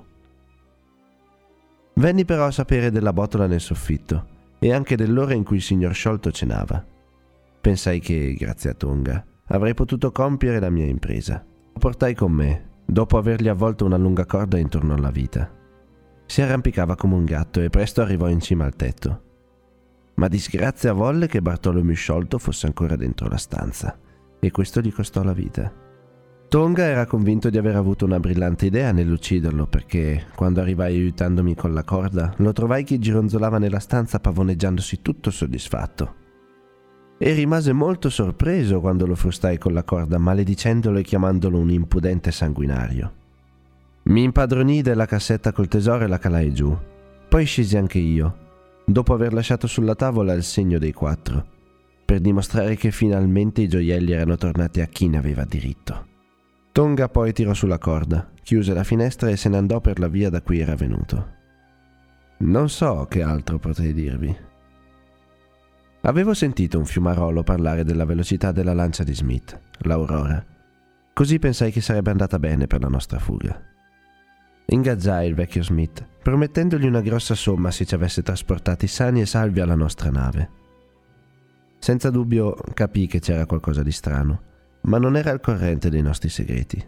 Venni 1.93 2.25
però 2.25 2.47
a 2.47 2.51
sapere 2.51 2.91
della 2.91 3.13
botola 3.13 3.47
nel 3.47 3.61
soffitto 3.61 4.27
e 4.59 4.73
anche 4.73 4.97
dell'ora 4.97 5.33
in 5.33 5.45
cui 5.45 5.55
il 5.55 5.61
signor 5.61 5.93
sciolto 5.93 6.29
cenava. 6.29 6.85
Pensai 7.61 8.01
che, 8.01 8.33
grazie 8.33 8.71
a 8.71 8.73
Tonga, 8.73 9.25
avrei 9.45 9.73
potuto 9.73 10.11
compiere 10.11 10.59
la 10.59 10.69
mia 10.69 10.85
impresa. 10.85 11.41
Lo 11.71 11.79
portai 11.79 12.15
con 12.15 12.33
me, 12.33 12.81
dopo 12.85 13.17
avergli 13.17 13.47
avvolto 13.47 13.85
una 13.85 13.95
lunga 13.97 14.25
corda 14.25 14.57
intorno 14.57 14.93
alla 14.93 15.11
vita. 15.11 15.49
Si 16.25 16.41
arrampicava 16.41 16.97
come 16.97 17.15
un 17.15 17.23
gatto 17.23 17.61
e 17.61 17.69
presto 17.69 18.01
arrivò 18.01 18.27
in 18.27 18.41
cima 18.41 18.65
al 18.65 18.75
tetto. 18.75 19.21
Ma 20.15 20.27
disgrazia 20.27 20.91
volle 20.91 21.27
che 21.27 21.41
Bartolomeo 21.41 21.95
sciolto 21.95 22.37
fosse 22.39 22.65
ancora 22.65 22.97
dentro 22.97 23.29
la 23.29 23.37
stanza, 23.37 23.97
e 24.37 24.51
questo 24.51 24.81
gli 24.81 24.91
costò 24.91 25.23
la 25.23 25.33
vita. 25.33 25.80
Tonga 26.51 26.83
era 26.83 27.05
convinto 27.05 27.49
di 27.49 27.57
aver 27.57 27.77
avuto 27.77 28.03
una 28.03 28.19
brillante 28.19 28.65
idea 28.65 28.91
nell'ucciderlo 28.91 29.67
perché, 29.67 30.25
quando 30.35 30.59
arrivai 30.59 30.95
aiutandomi 30.95 31.55
con 31.55 31.73
la 31.73 31.85
corda, 31.85 32.33
lo 32.39 32.51
trovai 32.51 32.83
che 32.83 32.99
gironzolava 32.99 33.57
nella 33.57 33.79
stanza 33.79 34.19
pavoneggiandosi 34.19 35.01
tutto 35.01 35.31
soddisfatto. 35.31 36.15
E 37.17 37.31
rimase 37.31 37.71
molto 37.71 38.09
sorpreso 38.09 38.81
quando 38.81 39.07
lo 39.07 39.15
frustai 39.15 39.57
con 39.57 39.71
la 39.71 39.85
corda, 39.85 40.17
maledicendolo 40.17 40.97
e 40.97 41.03
chiamandolo 41.03 41.57
un 41.57 41.69
impudente 41.69 42.31
sanguinario. 42.31 43.13
Mi 44.03 44.23
impadronii 44.23 44.81
della 44.81 45.05
cassetta 45.05 45.53
col 45.53 45.69
tesoro 45.69 46.03
e 46.03 46.07
la 46.07 46.19
calai 46.19 46.53
giù. 46.53 46.77
Poi 47.29 47.45
scesi 47.45 47.77
anche 47.77 47.99
io, 47.99 48.37
dopo 48.83 49.13
aver 49.13 49.31
lasciato 49.31 49.67
sulla 49.67 49.95
tavola 49.95 50.33
il 50.33 50.43
segno 50.43 50.79
dei 50.79 50.91
quattro, 50.91 51.45
per 52.03 52.19
dimostrare 52.19 52.75
che 52.75 52.91
finalmente 52.91 53.61
i 53.61 53.69
gioielli 53.69 54.11
erano 54.11 54.35
tornati 54.35 54.81
a 54.81 54.87
chi 54.87 55.07
ne 55.07 55.17
aveva 55.17 55.45
diritto. 55.45 56.09
Tonga 56.71 57.09
poi 57.09 57.33
tirò 57.33 57.53
sulla 57.53 57.77
corda, 57.77 58.31
chiuse 58.41 58.73
la 58.73 58.85
finestra 58.85 59.29
e 59.29 59.35
se 59.35 59.49
ne 59.49 59.57
andò 59.57 59.81
per 59.81 59.99
la 59.99 60.07
via 60.07 60.29
da 60.29 60.41
cui 60.41 60.59
era 60.59 60.75
venuto. 60.75 61.39
Non 62.37 62.69
so 62.69 63.05
che 63.09 63.21
altro 63.21 63.59
potrei 63.59 63.93
dirvi. 63.93 64.35
Avevo 66.03 66.33
sentito 66.33 66.79
un 66.79 66.85
fiumarolo 66.85 67.43
parlare 67.43 67.83
della 67.83 68.05
velocità 68.05 68.51
della 68.51 68.73
lancia 68.73 69.03
di 69.03 69.13
Smith, 69.13 69.59
l'Aurora. 69.79 70.43
Così 71.13 71.39
pensai 71.39 71.71
che 71.71 71.81
sarebbe 71.81 72.09
andata 72.09 72.39
bene 72.39 72.67
per 72.67 72.81
la 72.81 72.87
nostra 72.87 73.19
fuga. 73.19 73.61
Ingaggiai 74.65 75.27
il 75.27 75.35
vecchio 75.35 75.61
Smith, 75.63 76.07
promettendogli 76.23 76.85
una 76.85 77.01
grossa 77.01 77.35
somma 77.35 77.69
se 77.69 77.85
ci 77.85 77.93
avesse 77.93 78.23
trasportati 78.23 78.87
sani 78.87 79.19
e 79.19 79.25
salvi 79.25 79.59
alla 79.59 79.75
nostra 79.75 80.09
nave. 80.09 80.49
Senza 81.77 82.09
dubbio 82.09 82.55
capii 82.73 83.07
che 83.07 83.19
c'era 83.19 83.45
qualcosa 83.45 83.83
di 83.83 83.91
strano, 83.91 84.41
ma 84.81 84.97
non 84.97 85.15
era 85.15 85.31
al 85.31 85.39
corrente 85.39 85.89
dei 85.89 86.01
nostri 86.01 86.29
segreti. 86.29 86.83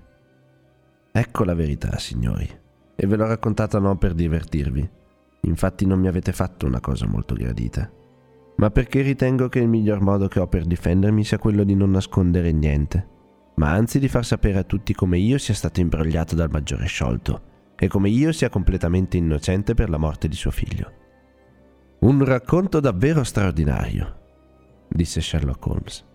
Ecco 1.11 1.43
la 1.43 1.53
verità, 1.53 1.97
signori, 1.97 2.49
e 2.95 3.07
ve 3.07 3.15
l'ho 3.15 3.27
raccontata 3.27 3.79
non 3.79 3.97
per 3.97 4.13
divertirvi. 4.13 4.89
Infatti 5.41 5.85
non 5.85 5.99
mi 5.99 6.07
avete 6.07 6.31
fatto 6.31 6.65
una 6.65 6.79
cosa 6.79 7.05
molto 7.05 7.35
gradita, 7.35 7.91
ma 8.57 8.71
perché 8.71 9.01
ritengo 9.01 9.49
che 9.49 9.59
il 9.59 9.67
miglior 9.67 10.01
modo 10.01 10.27
che 10.27 10.39
ho 10.39 10.47
per 10.47 10.65
difendermi 10.65 11.23
sia 11.23 11.37
quello 11.37 11.63
di 11.63 11.75
non 11.75 11.91
nascondere 11.91 12.51
niente, 12.51 13.07
ma 13.55 13.71
anzi 13.71 13.99
di 13.99 14.07
far 14.07 14.25
sapere 14.25 14.59
a 14.59 14.63
tutti 14.63 14.93
come 14.93 15.17
io 15.17 15.37
sia 15.37 15.53
stato 15.53 15.81
imbrogliato 15.81 16.33
dal 16.33 16.49
maggiore 16.49 16.85
sciolto 16.85 17.51
e 17.75 17.87
come 17.87 18.09
io 18.09 18.31
sia 18.31 18.49
completamente 18.49 19.17
innocente 19.17 19.73
per 19.73 19.89
la 19.89 19.97
morte 19.97 20.27
di 20.27 20.35
suo 20.35 20.51
figlio. 20.51 20.91
Un 21.99 22.23
racconto 22.23 22.79
davvero 22.79 23.23
straordinario, 23.23 24.19
disse 24.87 25.21
Sherlock 25.21 25.65
Holmes. 25.65 26.05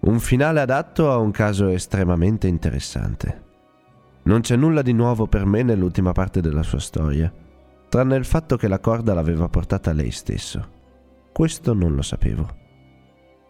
Un 0.00 0.18
finale 0.18 0.60
adatto 0.60 1.10
a 1.10 1.18
un 1.18 1.30
caso 1.30 1.68
estremamente 1.68 2.46
interessante. 2.46 3.48
Non 4.22 4.40
c'è 4.40 4.56
nulla 4.56 4.80
di 4.80 4.92
nuovo 4.92 5.26
per 5.26 5.44
me 5.44 5.62
nell'ultima 5.62 6.12
parte 6.12 6.40
della 6.40 6.62
sua 6.62 6.78
storia, 6.78 7.30
tranne 7.88 8.16
il 8.16 8.24
fatto 8.24 8.56
che 8.56 8.68
la 8.68 8.78
corda 8.78 9.12
l'aveva 9.12 9.48
portata 9.48 9.92
lei 9.92 10.10
stesso. 10.10 10.78
Questo 11.32 11.74
non 11.74 11.94
lo 11.94 12.02
sapevo. 12.02 12.48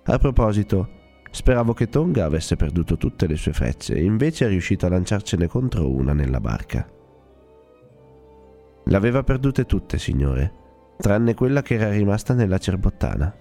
A 0.05 0.19
proposito, 0.19 0.89
speravo 1.31 1.73
che 1.73 1.89
Tonga 1.89 2.25
avesse 2.25 2.57
perduto 2.57 2.97
tutte 2.97 3.29
le 3.29 3.37
sue 3.37 3.53
frecce 3.53 3.95
e 3.95 4.03
invece 4.03 4.47
è 4.47 4.49
riuscito 4.49 4.87
a 4.87 4.89
lanciarcene 4.89 5.47
contro 5.47 5.89
una 5.89 6.13
nella 6.13 6.41
barca. 6.41 6.89
L'aveva 8.87 9.23
perdute 9.23 9.67
tutte, 9.67 9.99
signore, 9.99 10.53
tranne 10.97 11.35
quella 11.35 11.63
che 11.63 11.75
era 11.75 11.91
rimasta 11.91 12.35
nella 12.35 12.59
cerbottana. 12.59 13.33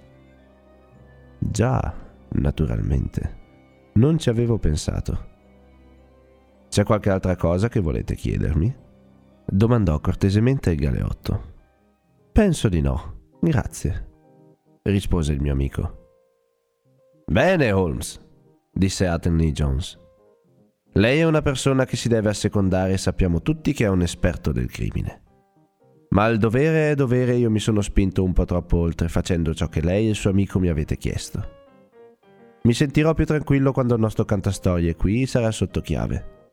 Già, 1.40 2.08
naturalmente. 2.32 3.38
Non 3.94 4.18
ci 4.18 4.30
avevo 4.30 4.58
pensato. 4.58 5.28
C'è 6.70 6.84
qualche 6.84 7.10
altra 7.10 7.36
cosa 7.36 7.68
che 7.68 7.80
volete 7.80 8.16
chiedermi? 8.16 8.88
domandò 9.52 10.00
cortesemente 10.00 10.72
il 10.72 10.78
galeotto. 10.78 11.54
Penso 12.32 12.70
di 12.70 12.82
no, 12.82 13.38
grazie, 13.42 14.08
rispose 14.84 15.34
il 15.34 15.42
mio 15.42 15.52
amico. 15.52 15.98
Bene, 17.26 17.72
Holmes, 17.72 18.20
disse 18.72 19.08
Athelney 19.08 19.52
Jones. 19.52 19.98
Lei 20.94 21.20
è 21.20 21.26
una 21.26 21.42
persona 21.42 21.86
che 21.86 21.96
si 21.96 22.08
deve 22.08 22.30
assecondare 22.30 22.94
e 22.94 22.98
sappiamo 22.98 23.42
tutti 23.42 23.74
che 23.74 23.86
è 23.86 23.90
un 23.90 24.02
esperto 24.02 24.52
del 24.52 24.72
crimine. 24.72 25.24
Ma 26.10 26.24
al 26.24 26.38
dovere 26.38 26.92
è 26.92 26.96
dovere 26.96 27.36
io 27.36 27.52
mi 27.52 27.60
sono 27.60 27.82
spinto 27.82 28.24
un 28.24 28.34
po' 28.34 28.46
troppo 28.46 28.78
oltre 28.78 29.10
facendo 29.10 29.54
ciò 29.54 29.68
che 29.68 29.82
lei 29.82 30.08
e 30.08 30.10
il 30.10 30.16
suo 30.16 30.32
amico 30.32 30.60
mi 30.60 30.68
avete 30.68 30.98
chiesto. 30.98 31.58
Mi 32.70 32.76
sentirò 32.76 33.16
più 33.16 33.26
tranquillo 33.26 33.72
quando 33.72 33.96
il 33.96 34.00
nostro 34.00 34.26
cantastorie 34.26 34.96
qui 34.96 35.26
sarà 35.26 35.50
sotto 35.50 35.82
chiave. 35.82 36.52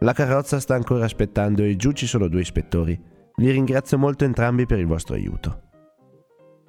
La 0.00 0.12
carrozza 0.12 0.60
sta 0.60 0.74
ancora 0.74 1.06
aspettando 1.06 1.62
e 1.62 1.76
giù 1.76 1.92
ci 1.92 2.06
sono 2.06 2.28
due 2.28 2.42
ispettori. 2.42 3.02
Vi 3.36 3.50
ringrazio 3.50 3.96
molto 3.96 4.24
entrambi 4.24 4.66
per 4.66 4.78
il 4.78 4.86
vostro 4.86 5.14
aiuto. 5.14 5.62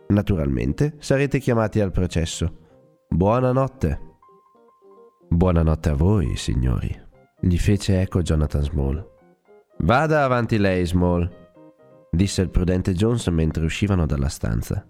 Naturalmente 0.08 0.96
sarete 1.00 1.40
chiamati 1.40 1.82
al 1.82 1.92
processo. 1.92 2.60
Buonanotte. 3.10 4.00
Buonanotte 5.28 5.90
a 5.90 5.94
voi, 5.94 6.38
signori, 6.38 6.98
gli 7.42 7.58
fece 7.58 8.00
eco 8.00 8.22
Jonathan 8.22 8.64
Small. 8.64 9.06
Vada 9.80 10.24
avanti 10.24 10.58
lei, 10.58 10.86
Small, 10.86 11.30
disse 12.10 12.42
il 12.42 12.50
prudente 12.50 12.94
Jones 12.94 13.28
mentre 13.28 13.66
uscivano 13.66 14.06
dalla 14.06 14.30
stanza. 14.30 14.88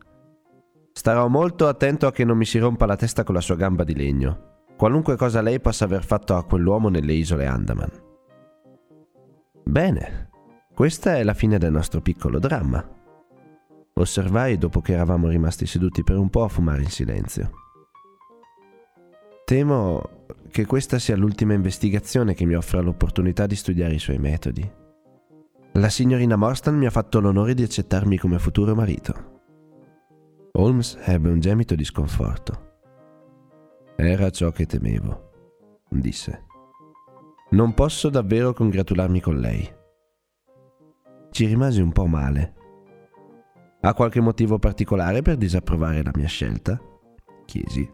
Starò 0.94 1.28
molto 1.28 1.68
attento 1.68 2.08
a 2.08 2.12
che 2.12 2.26
non 2.26 2.38
mi 2.38 2.46
si 2.46 2.60
rompa 2.60 2.86
la 2.86 2.96
testa 2.96 3.24
con 3.24 3.34
la 3.36 3.42
sua 3.42 3.56
gamba 3.56 3.84
di 3.84 3.96
legno, 3.96 4.64
qualunque 4.76 5.16
cosa 5.16 5.42
lei 5.42 5.60
possa 5.60 5.86
aver 5.86 6.04
fatto 6.04 6.36
a 6.36 6.44
quell'uomo 6.44 6.90
nelle 6.90 7.14
isole 7.14 7.46
Andaman. 7.46 7.90
Bene, 9.64 10.30
questa 10.74 11.16
è 11.16 11.24
la 11.24 11.34
fine 11.34 11.58
del 11.58 11.72
nostro 11.72 12.02
piccolo 12.02 12.40
dramma. 12.40 12.84
Osservai 13.94 14.58
dopo 14.58 14.82
che 14.82 14.94
eravamo 14.94 15.28
rimasti 15.28 15.66
seduti 15.66 16.04
per 16.04 16.18
un 16.18 16.30
po' 16.30 16.44
a 16.44 16.50
fumare 16.50 16.82
in 16.82 16.90
silenzio. 16.90 17.52
Temo 19.46 20.26
che 20.50 20.66
questa 20.66 20.98
sia 21.00 21.16
l'ultima 21.16 21.54
investigazione 21.54 22.34
che 22.34 22.46
mi 22.46 22.56
offra 22.56 22.82
l'opportunità 22.82 23.48
di 23.48 23.56
studiare 23.56 23.94
i 23.94 24.00
suoi 24.00 24.18
metodi. 24.18 24.70
La 25.74 25.90
signorina 25.90 26.36
Morstan 26.36 26.78
mi 26.78 26.86
ha 26.86 26.90
fatto 26.90 27.20
l'onore 27.20 27.54
di 27.54 27.64
accettarmi 27.64 28.18
come 28.18 28.40
futuro 28.40 28.76
marito. 28.76 29.31
Holmes 30.54 30.98
ebbe 31.04 31.30
un 31.30 31.40
gemito 31.40 31.76
di 31.76 31.86
sconforto. 31.86 32.70
Era 33.96 34.30
ciò 34.30 34.52
che 34.52 34.66
temevo, 34.66 35.30
disse. 35.90 36.46
Non 37.52 37.74
posso 37.74 38.10
davvero 38.10 38.54
congratularmi 38.54 39.22
con 39.22 39.40
lei. 39.40 39.70
Ci 41.32 41.46
rimasi 41.46 41.82
un 41.82 41.92
po' 41.92 42.08
male. 42.08 42.56
Ha 43.82 43.94
qualche 43.94 44.20
motivo 44.20 44.60
particolare 44.60 45.22
per 45.22 45.38
disapprovare 45.38 46.04
la 46.04 46.12
mia 46.16 46.28
scelta? 46.28 46.80
chiesi. 47.46 47.90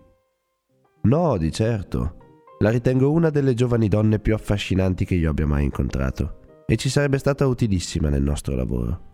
No, 1.04 1.38
di 1.38 1.52
certo. 1.52 2.18
La 2.60 2.70
ritengo 2.70 3.12
una 3.12 3.30
delle 3.30 3.54
giovani 3.54 3.88
donne 3.88 4.20
più 4.20 4.34
affascinanti 4.34 5.06
che 5.06 5.16
io 5.16 5.30
abbia 5.30 5.48
mai 5.48 5.64
incontrato 5.64 6.64
e 6.66 6.76
ci 6.76 6.90
sarebbe 6.90 7.18
stata 7.18 7.46
utilissima 7.46 8.10
nel 8.10 8.24
nostro 8.24 8.56
lavoro. 8.56 9.07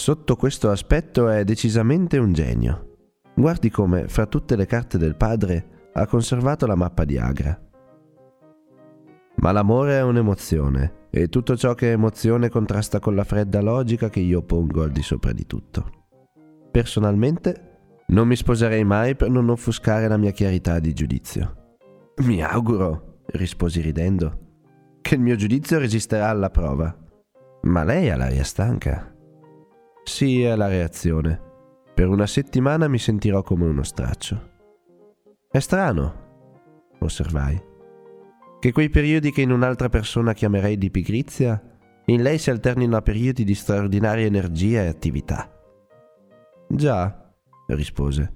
Sotto 0.00 0.34
questo 0.34 0.70
aspetto 0.70 1.28
è 1.28 1.44
decisamente 1.44 2.16
un 2.16 2.32
genio. 2.32 3.10
Guardi 3.34 3.68
come, 3.68 4.08
fra 4.08 4.24
tutte 4.24 4.56
le 4.56 4.64
carte 4.64 4.96
del 4.96 5.14
padre, 5.14 5.90
ha 5.92 6.06
conservato 6.06 6.66
la 6.66 6.74
mappa 6.74 7.04
di 7.04 7.18
Agra. 7.18 7.60
Ma 9.36 9.52
l'amore 9.52 9.98
è 9.98 10.02
un'emozione 10.02 11.08
e 11.10 11.28
tutto 11.28 11.54
ciò 11.54 11.74
che 11.74 11.90
è 11.90 11.92
emozione 11.92 12.48
contrasta 12.48 12.98
con 12.98 13.14
la 13.14 13.24
fredda 13.24 13.60
logica 13.60 14.08
che 14.08 14.20
io 14.20 14.40
pongo 14.40 14.84
al 14.84 14.90
di 14.90 15.02
sopra 15.02 15.32
di 15.32 15.44
tutto. 15.46 16.06
Personalmente 16.70 18.04
non 18.06 18.26
mi 18.26 18.36
sposerei 18.36 18.84
mai 18.84 19.14
per 19.16 19.28
non 19.28 19.50
offuscare 19.50 20.08
la 20.08 20.16
mia 20.16 20.30
chiarità 20.30 20.78
di 20.78 20.94
giudizio. 20.94 21.74
Mi 22.24 22.42
auguro, 22.42 23.24
risposi 23.32 23.82
ridendo, 23.82 24.38
che 25.02 25.16
il 25.16 25.20
mio 25.20 25.36
giudizio 25.36 25.78
resisterà 25.78 26.30
alla 26.30 26.48
prova. 26.48 26.96
Ma 27.64 27.84
lei 27.84 28.08
ha 28.08 28.16
l'aria 28.16 28.44
stanca. 28.44 29.18
Sì, 30.04 30.42
è 30.42 30.54
la 30.56 30.68
reazione. 30.68 31.40
Per 31.94 32.08
una 32.08 32.26
settimana 32.26 32.88
mi 32.88 32.98
sentirò 32.98 33.42
come 33.42 33.66
uno 33.66 33.82
straccio. 33.82 34.48
È 35.50 35.58
strano, 35.58 36.96
osservai 37.00 37.68
che 38.60 38.72
quei 38.72 38.90
periodi 38.90 39.32
che 39.32 39.40
in 39.40 39.50
un'altra 39.50 39.88
persona 39.88 40.34
chiamerei 40.34 40.76
di 40.76 40.90
pigrizia, 40.90 41.60
in 42.04 42.22
lei 42.22 42.36
si 42.36 42.50
alternino 42.50 42.94
a 42.94 43.02
periodi 43.02 43.42
di 43.42 43.54
straordinaria 43.54 44.26
energia 44.26 44.82
e 44.82 44.86
attività. 44.86 45.50
Già, 46.68 47.32
rispose, 47.68 48.34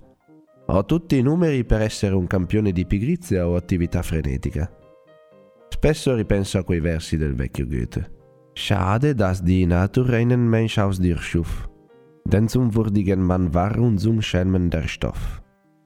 ho 0.67 0.85
tutti 0.87 1.19
i 1.19 1.23
numeri 1.23 1.67
per 1.67 1.83
essere 1.83 2.15
un 2.15 2.27
campione 2.27 2.73
di 2.73 2.87
pigrizia 2.87 3.47
o 3.47 3.55
attività 3.55 4.01
frenetica. 4.01 4.75
Spesso 5.69 6.15
ripenso 6.15 6.57
a 6.57 6.65
quei 6.65 6.81
versi 6.81 7.19
del 7.19 7.35
vecchio 7.35 7.67
Goethe. 7.67 8.13
Schade, 8.55 9.15
dass 9.15 9.43
die 9.43 9.67
Natur 9.67 10.11
einen 10.11 10.49
Mensch 10.49 10.79
aus 10.79 10.99
dir 10.99 11.19
schuf, 11.19 11.69
denn 12.25 12.49
zum 12.49 12.75
würdigen 12.75 13.23
Mann 13.23 13.53
war 13.53 13.79
und 13.79 13.99
zum 13.99 14.23
Schelmen 14.23 14.71
der 14.71 14.89
Stoff. 14.89 15.43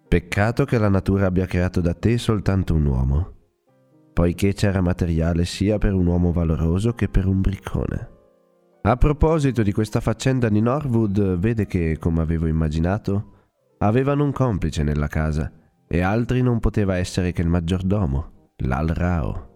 Peccato 0.09 0.65
che 0.65 0.79
la 0.79 0.89
natura 0.89 1.27
abbia 1.27 1.47
creato 1.47 1.81
da 1.81 1.95
te 1.95 2.19
soltanto 2.19 2.75
un 2.75 2.87
uomo 2.87 3.37
poiché 4.19 4.53
c'era 4.53 4.81
materiale 4.81 5.45
sia 5.45 5.79
per 5.79 5.95
un 5.95 6.09
uomo 6.09 6.33
valoroso 6.33 6.93
che 6.93 7.09
per 7.09 7.25
un 7.25 7.41
briccone. 7.41 8.09
A 8.83 8.97
proposito 8.97 9.63
di 9.63 9.71
questa 9.71 10.01
faccenda 10.01 10.49
di 10.49 10.61
Norwood, 10.61 11.39
vede 11.39 11.67
che, 11.67 11.99
come 12.01 12.21
avevo 12.21 12.49
immaginato, 12.49 13.47
avevano 13.79 14.25
un 14.25 14.33
complice 14.33 14.83
nella 14.83 15.07
casa 15.07 15.53
e 15.87 16.01
altri 16.01 16.43
non 16.43 16.59
poteva 16.59 16.97
essere 16.97 17.31
che 17.31 17.43
il 17.43 17.49
maggiordomo, 17.49 18.51
l'Al 18.57 18.89
Rao. 18.89 19.48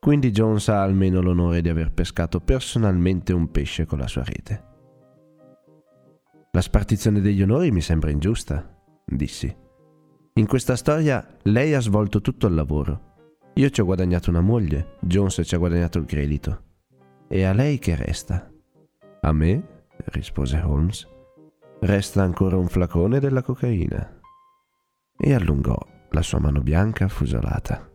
Quindi 0.00 0.30
Jones 0.30 0.68
ha 0.68 0.82
almeno 0.82 1.20
l'onore 1.20 1.60
di 1.60 1.68
aver 1.68 1.92
pescato 1.92 2.40
personalmente 2.40 3.32
un 3.32 3.50
pesce 3.50 3.84
con 3.84 3.98
la 3.98 4.08
sua 4.08 4.24
rete. 4.24 4.64
La 6.52 6.60
spartizione 6.60 7.20
degli 7.20 7.42
onori 7.42 7.70
mi 7.70 7.80
sembra 7.80 8.10
ingiusta, 8.10 8.76
dissi. 9.04 9.54
In 10.34 10.46
questa 10.46 10.74
storia 10.74 11.24
lei 11.42 11.74
ha 11.74 11.80
svolto 11.80 12.20
tutto 12.20 12.46
il 12.46 12.54
lavoro 12.54 13.08
io 13.54 13.68
ci 13.68 13.80
ho 13.80 13.84
guadagnato 13.84 14.30
una 14.30 14.40
moglie, 14.40 14.96
Jones 15.00 15.42
ci 15.44 15.54
ha 15.54 15.58
guadagnato 15.58 15.98
il 15.98 16.06
credito. 16.06 16.62
E 17.28 17.44
a 17.44 17.52
lei 17.52 17.78
che 17.78 17.94
resta? 17.94 18.50
A 19.20 19.32
me? 19.32 19.84
rispose 20.06 20.58
Holmes. 20.58 21.06
Resta 21.80 22.22
ancora 22.22 22.56
un 22.56 22.68
flacone 22.68 23.20
della 23.20 23.42
cocaina. 23.42 24.18
E 25.14 25.34
allungò 25.34 25.76
la 26.10 26.22
sua 26.22 26.38
mano 26.38 26.62
bianca 26.62 27.04
affusolata. 27.04 27.89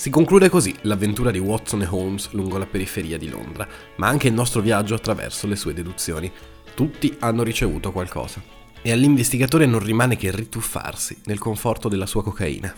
Si 0.00 0.08
conclude 0.08 0.48
così 0.48 0.74
l'avventura 0.84 1.30
di 1.30 1.38
Watson 1.38 1.82
e 1.82 1.86
Holmes 1.86 2.30
lungo 2.30 2.56
la 2.56 2.64
periferia 2.64 3.18
di 3.18 3.28
Londra, 3.28 3.68
ma 3.96 4.08
anche 4.08 4.28
il 4.28 4.32
nostro 4.32 4.62
viaggio 4.62 4.94
attraverso 4.94 5.46
le 5.46 5.56
sue 5.56 5.74
deduzioni. 5.74 6.32
Tutti 6.74 7.14
hanno 7.18 7.42
ricevuto 7.42 7.92
qualcosa. 7.92 8.42
E 8.80 8.92
all'investigatore 8.92 9.66
non 9.66 9.84
rimane 9.84 10.16
che 10.16 10.30
rituffarsi 10.30 11.20
nel 11.26 11.38
conforto 11.38 11.90
della 11.90 12.06
sua 12.06 12.22
cocaina. 12.22 12.74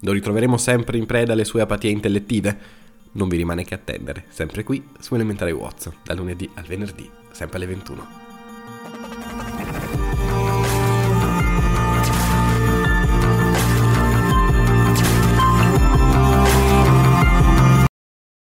Lo 0.00 0.10
ritroveremo 0.10 0.56
sempre 0.56 0.98
in 0.98 1.06
preda 1.06 1.34
alle 1.34 1.44
sue 1.44 1.60
apatie 1.60 1.90
intellettive? 1.90 2.58
Non 3.12 3.28
vi 3.28 3.36
rimane 3.36 3.62
che 3.62 3.74
attendere, 3.74 4.24
sempre 4.30 4.64
qui 4.64 4.84
su 4.98 5.14
Elementare 5.14 5.52
Watson, 5.52 5.94
dal 6.02 6.16
lunedì 6.16 6.50
al 6.54 6.64
venerdì, 6.64 7.08
sempre 7.30 7.58
alle 7.58 7.66
21. 7.66 8.23